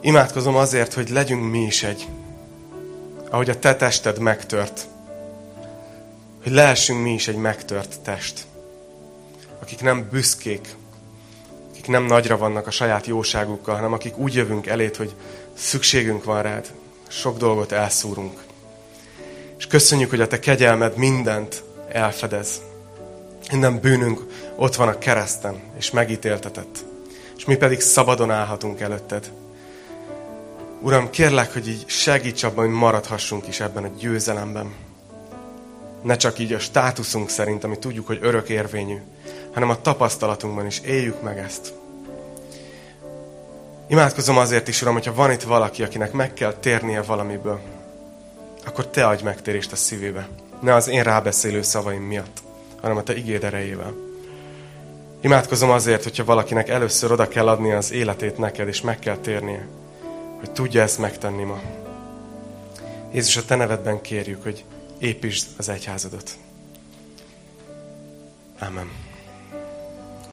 Imádkozom 0.00 0.56
azért, 0.56 0.92
hogy 0.92 1.08
legyünk 1.08 1.50
mi 1.50 1.62
is 1.62 1.82
egy, 1.82 2.08
ahogy 3.30 3.50
a 3.50 3.58
te 3.58 3.76
tested 3.76 4.18
megtört, 4.18 4.86
hogy 6.42 6.52
lehessünk 6.52 7.02
mi 7.02 7.12
is 7.12 7.28
egy 7.28 7.36
megtört 7.36 8.00
test, 8.00 8.44
akik 9.60 9.80
nem 9.80 10.08
büszkék, 10.10 10.74
akik 11.70 11.86
nem 11.86 12.04
nagyra 12.04 12.36
vannak 12.36 12.66
a 12.66 12.70
saját 12.70 13.06
jóságukkal, 13.06 13.74
hanem 13.74 13.92
akik 13.92 14.18
úgy 14.18 14.34
jövünk 14.34 14.66
elét, 14.66 14.96
hogy 14.96 15.14
szükségünk 15.54 16.24
van 16.24 16.42
rád, 16.42 16.72
sok 17.08 17.38
dolgot 17.38 17.72
elszúrunk. 17.72 18.44
És 19.58 19.66
köszönjük, 19.66 20.10
hogy 20.10 20.20
a 20.20 20.26
te 20.26 20.38
kegyelmed 20.38 20.96
mindent 20.96 21.62
elfedez. 21.88 22.60
Minden 23.50 23.80
bűnünk 23.80 24.26
ott 24.56 24.74
van 24.74 24.88
a 24.88 24.98
kereszten, 24.98 25.60
és 25.78 25.90
megítéltetett. 25.90 26.84
És 27.36 27.44
mi 27.44 27.56
pedig 27.56 27.80
szabadon 27.80 28.30
állhatunk 28.30 28.80
előtted. 28.80 29.30
Uram, 30.86 31.10
kérlek, 31.10 31.52
hogy 31.52 31.68
így 31.68 31.84
segíts 31.86 32.42
abban, 32.42 32.64
hogy 32.64 32.74
maradhassunk 32.74 33.48
is 33.48 33.60
ebben 33.60 33.84
a 33.84 33.90
győzelemben. 33.98 34.74
Ne 36.02 36.16
csak 36.16 36.38
így 36.38 36.52
a 36.52 36.58
státuszunk 36.58 37.28
szerint, 37.28 37.64
ami 37.64 37.78
tudjuk, 37.78 38.06
hogy 38.06 38.18
örök 38.22 38.48
érvényű, 38.48 38.96
hanem 39.52 39.70
a 39.70 39.80
tapasztalatunkban 39.80 40.66
is 40.66 40.80
éljük 40.80 41.22
meg 41.22 41.38
ezt. 41.38 41.72
Imádkozom 43.88 44.38
azért 44.38 44.68
is, 44.68 44.82
Uram, 44.82 44.92
hogyha 44.94 45.14
van 45.14 45.30
itt 45.30 45.42
valaki, 45.42 45.82
akinek 45.82 46.12
meg 46.12 46.32
kell 46.32 46.54
térnie 46.54 47.02
valamiből, 47.02 47.60
akkor 48.66 48.86
Te 48.86 49.06
adj 49.06 49.22
megtérést 49.22 49.72
a 49.72 49.76
szívébe. 49.76 50.28
Ne 50.60 50.74
az 50.74 50.88
én 50.88 51.02
rábeszélő 51.02 51.62
szavaim 51.62 52.02
miatt, 52.02 52.42
hanem 52.80 52.96
a 52.96 53.02
Te 53.02 53.16
igéd 53.16 53.44
erejével. 53.44 53.94
Imádkozom 55.20 55.70
azért, 55.70 56.02
hogyha 56.02 56.24
valakinek 56.24 56.68
először 56.68 57.12
oda 57.12 57.28
kell 57.28 57.48
adni 57.48 57.72
az 57.72 57.92
életét 57.92 58.38
neked, 58.38 58.68
és 58.68 58.80
meg 58.80 58.98
kell 58.98 59.16
térnie, 59.16 59.66
hogy 60.46 60.54
tudja 60.54 60.82
ezt 60.82 60.98
megtenni 60.98 61.42
ma. 61.42 61.60
Jézus, 63.12 63.36
a 63.36 63.44
Te 63.44 63.54
nevedben 63.54 64.00
kérjük, 64.00 64.42
hogy 64.42 64.64
építsd 64.98 65.46
az 65.56 65.68
egyházadat. 65.68 66.38
Amen. 68.58 69.05